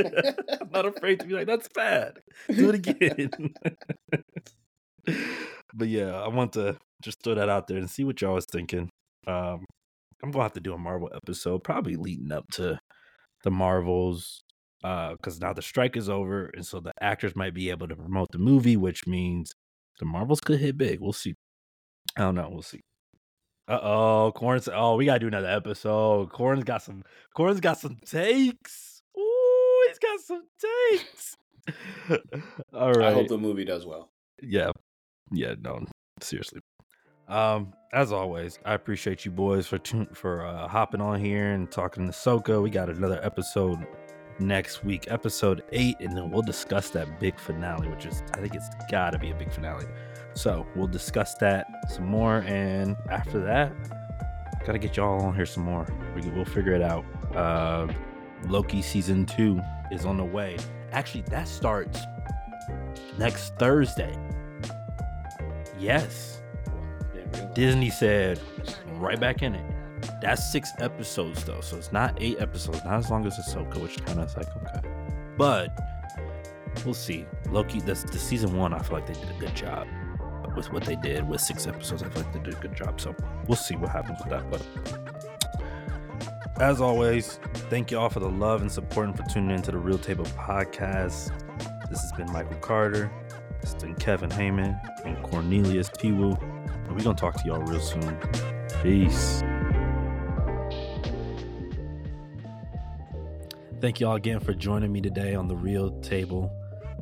I'm 0.60 0.70
not 0.72 0.86
afraid 0.86 1.20
to 1.20 1.26
be 1.26 1.34
like, 1.34 1.46
that's 1.46 1.68
bad. 1.68 2.18
Do 2.54 2.70
it 2.70 2.74
again. 2.74 3.54
but 5.74 5.88
yeah, 5.88 6.12
I 6.20 6.28
want 6.28 6.52
to 6.54 6.76
just 7.02 7.22
throw 7.22 7.34
that 7.34 7.48
out 7.48 7.66
there 7.66 7.78
and 7.78 7.90
see 7.90 8.04
what 8.04 8.20
y'all 8.20 8.34
was 8.34 8.46
thinking. 8.46 8.90
Um, 9.26 9.64
I'm 10.22 10.30
gonna 10.30 10.44
have 10.44 10.52
to 10.52 10.60
do 10.60 10.74
a 10.74 10.78
Marvel 10.78 11.10
episode, 11.14 11.64
probably 11.64 11.96
leading 11.96 12.30
up 12.30 12.44
to 12.52 12.78
the 13.42 13.50
Marvels, 13.50 14.42
because 14.82 15.40
now 15.40 15.52
the 15.52 15.62
strike 15.62 15.96
is 15.96 16.08
over, 16.08 16.50
and 16.54 16.64
so 16.64 16.80
the 16.80 16.92
actors 17.00 17.34
might 17.34 17.54
be 17.54 17.70
able 17.70 17.88
to 17.88 17.96
promote 17.96 18.28
the 18.32 18.38
movie, 18.38 18.76
which 18.76 19.06
means 19.06 19.52
the 19.98 20.04
Marvels 20.04 20.40
could 20.40 20.60
hit 20.60 20.76
big. 20.78 21.00
We'll 21.00 21.12
see. 21.12 21.34
I 22.16 22.22
don't 22.22 22.34
know. 22.34 22.48
We'll 22.50 22.62
see. 22.62 22.80
Uh 23.68 23.78
oh, 23.82 24.32
Corn's. 24.34 24.68
Oh, 24.72 24.96
we 24.96 25.04
gotta 25.06 25.20
do 25.20 25.28
another 25.28 25.48
episode. 25.48 26.30
Corn's 26.30 26.64
got 26.64 26.82
some. 26.82 27.04
Corn's 27.34 27.60
got 27.60 27.78
some 27.78 27.96
takes. 28.04 29.02
Ooh, 29.16 29.86
he's 29.88 29.98
got 29.98 30.20
some 30.20 30.42
takes. 30.90 31.36
All 32.74 32.92
right. 32.92 33.08
I 33.08 33.12
hope 33.12 33.28
the 33.28 33.38
movie 33.38 33.64
does 33.64 33.86
well. 33.86 34.10
Yeah. 34.42 34.72
Yeah, 35.30 35.54
no, 35.60 35.84
seriously. 36.20 36.60
Um, 37.28 37.72
as 37.92 38.12
always, 38.12 38.58
I 38.64 38.74
appreciate 38.74 39.24
you 39.24 39.30
boys 39.30 39.66
for 39.66 39.78
tun- 39.78 40.08
for 40.12 40.44
uh, 40.44 40.66
hopping 40.68 41.00
on 41.00 41.20
here 41.20 41.52
and 41.52 41.70
talking 41.70 42.08
Ahsoka. 42.08 42.62
We 42.62 42.68
got 42.68 42.90
another 42.90 43.20
episode 43.22 43.86
next 44.38 44.84
week, 44.84 45.06
episode 45.08 45.62
eight, 45.72 45.96
and 46.00 46.16
then 46.16 46.30
we'll 46.30 46.42
discuss 46.42 46.90
that 46.90 47.20
big 47.20 47.38
finale, 47.38 47.88
which 47.88 48.06
is 48.06 48.22
I 48.34 48.40
think 48.40 48.54
it's 48.54 48.68
gotta 48.90 49.18
be 49.18 49.30
a 49.30 49.34
big 49.34 49.52
finale. 49.52 49.86
So 50.34 50.66
we'll 50.74 50.86
discuss 50.86 51.34
that 51.36 51.66
some 51.90 52.06
more, 52.06 52.38
and 52.46 52.96
after 53.10 53.38
that, 53.40 53.72
gotta 54.64 54.78
get 54.78 54.96
y'all 54.96 55.20
on 55.22 55.34
here 55.34 55.46
some 55.46 55.64
more. 55.64 55.86
We, 56.14 56.28
we'll 56.30 56.44
figure 56.44 56.72
it 56.72 56.82
out. 56.82 57.04
Uh, 57.34 57.88
Loki 58.46 58.82
season 58.82 59.26
two 59.26 59.60
is 59.90 60.04
on 60.06 60.16
the 60.16 60.24
way. 60.24 60.56
Actually, 60.92 61.22
that 61.22 61.48
starts 61.48 62.00
next 63.18 63.54
Thursday. 63.56 64.16
Yes. 65.78 66.42
Disney 67.54 67.90
said 67.90 68.40
right 68.94 69.18
back 69.20 69.42
in 69.42 69.54
it. 69.54 69.64
That's 70.20 70.50
six 70.50 70.72
episodes 70.78 71.44
though, 71.44 71.60
so 71.60 71.76
it's 71.76 71.92
not 71.92 72.16
eight 72.20 72.40
episodes, 72.40 72.84
not 72.84 72.94
as 72.94 73.10
long 73.10 73.26
as 73.26 73.38
Ahsoka, 73.38 73.76
which 73.76 74.02
kind 74.04 74.20
of 74.20 74.34
like 74.36 74.48
okay. 74.56 74.88
But 75.36 75.78
we'll 76.84 76.94
see. 76.94 77.26
Loki, 77.50 77.80
this 77.80 78.02
the 78.04 78.18
season 78.18 78.56
one, 78.56 78.72
I 78.72 78.80
feel 78.80 78.98
like 78.98 79.06
they 79.06 79.14
did 79.14 79.30
a 79.30 79.38
good 79.38 79.54
job 79.54 79.86
with 80.54 80.72
what 80.72 80.84
they 80.84 80.96
did 80.96 81.28
with 81.28 81.40
six 81.40 81.66
episodes. 81.66 82.02
I 82.02 82.08
feel 82.08 82.22
like 82.22 82.32
they 82.32 82.40
did 82.40 82.54
a 82.54 82.60
good 82.60 82.76
job. 82.76 83.00
So 83.00 83.14
we'll 83.46 83.56
see 83.56 83.76
what 83.76 83.90
happens 83.90 84.18
with 84.20 84.30
that. 84.30 84.50
But 84.50 84.62
as 86.60 86.80
always, 86.80 87.38
thank 87.70 87.90
you 87.90 87.98
all 87.98 88.10
for 88.10 88.20
the 88.20 88.28
love 88.28 88.60
and 88.60 88.70
support 88.70 89.08
and 89.08 89.16
for 89.16 89.24
tuning 89.24 89.56
into 89.56 89.70
the 89.70 89.78
Real 89.78 89.98
Table 89.98 90.24
Podcast. 90.26 91.32
This 91.88 92.00
has 92.02 92.12
been 92.12 92.30
Michael 92.32 92.56
Carter. 92.58 93.10
This 93.60 93.72
has 93.72 93.82
been 93.82 93.94
Kevin 93.96 94.30
Heyman 94.30 94.78
and 95.04 95.22
Cornelius 95.22 95.88
Piwu. 95.90 96.40
And 96.42 96.96
we're 96.96 97.02
gonna 97.02 97.16
talk 97.16 97.34
to 97.42 97.46
y'all 97.46 97.60
real 97.60 97.80
soon. 97.80 98.16
Peace. 98.82 99.42
Thank 103.80 103.98
y'all 103.98 104.14
again 104.14 104.38
for 104.38 104.54
joining 104.54 104.92
me 104.92 105.00
today 105.00 105.34
on 105.34 105.48
the 105.48 105.56
Real 105.56 105.90
Table. 106.02 106.52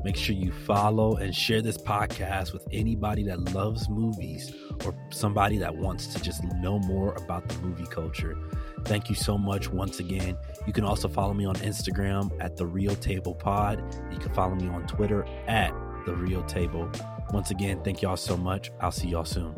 Make 0.05 0.16
sure 0.16 0.34
you 0.34 0.53
follow 0.53 1.16
and 1.16 1.34
share 1.34 1.62
this 1.62 1.76
podcast 1.76 2.53
with 2.53 2.66
anybody 2.72 3.22
that 3.24 3.53
loves 3.55 3.88
movies 3.88 4.55
or 4.84 4.94
somebody 5.11 5.59
that 5.59 5.76
wants 5.76 6.07
to 6.14 6.22
just 6.22 6.42
know 6.44 6.78
more 6.78 7.14
about 7.14 7.48
the 7.48 7.59
movie 7.59 7.86
culture. 7.86 8.36
Thank 8.84 9.11
you 9.11 9.14
so 9.14 9.36
much 9.36 9.70
once 9.70 10.01
again. 10.01 10.38
You 10.66 10.72
can 10.72 10.84
also 10.84 11.09
follow 11.09 11.34
me 11.34 11.44
on 11.44 11.55
Instagram 11.57 12.32
at 12.40 12.57
the 12.57 12.66
Real 12.66 12.94
Table 12.96 13.34
Pod. 13.34 13.82
You 14.11 14.18
can 14.18 14.32
follow 14.32 14.55
me 14.55 14.68
on 14.68 14.86
Twitter 14.86 15.26
at 15.46 15.72
the 16.07 16.14
Real 16.14 16.42
Table. 16.44 16.90
Once 17.32 17.51
again, 17.51 17.80
thank 17.84 18.01
y'all 18.03 18.16
so 18.16 18.36
much. 18.36 18.70
I'll 18.80 18.90
see 18.90 19.09
y'all 19.09 19.24
soon. 19.24 19.55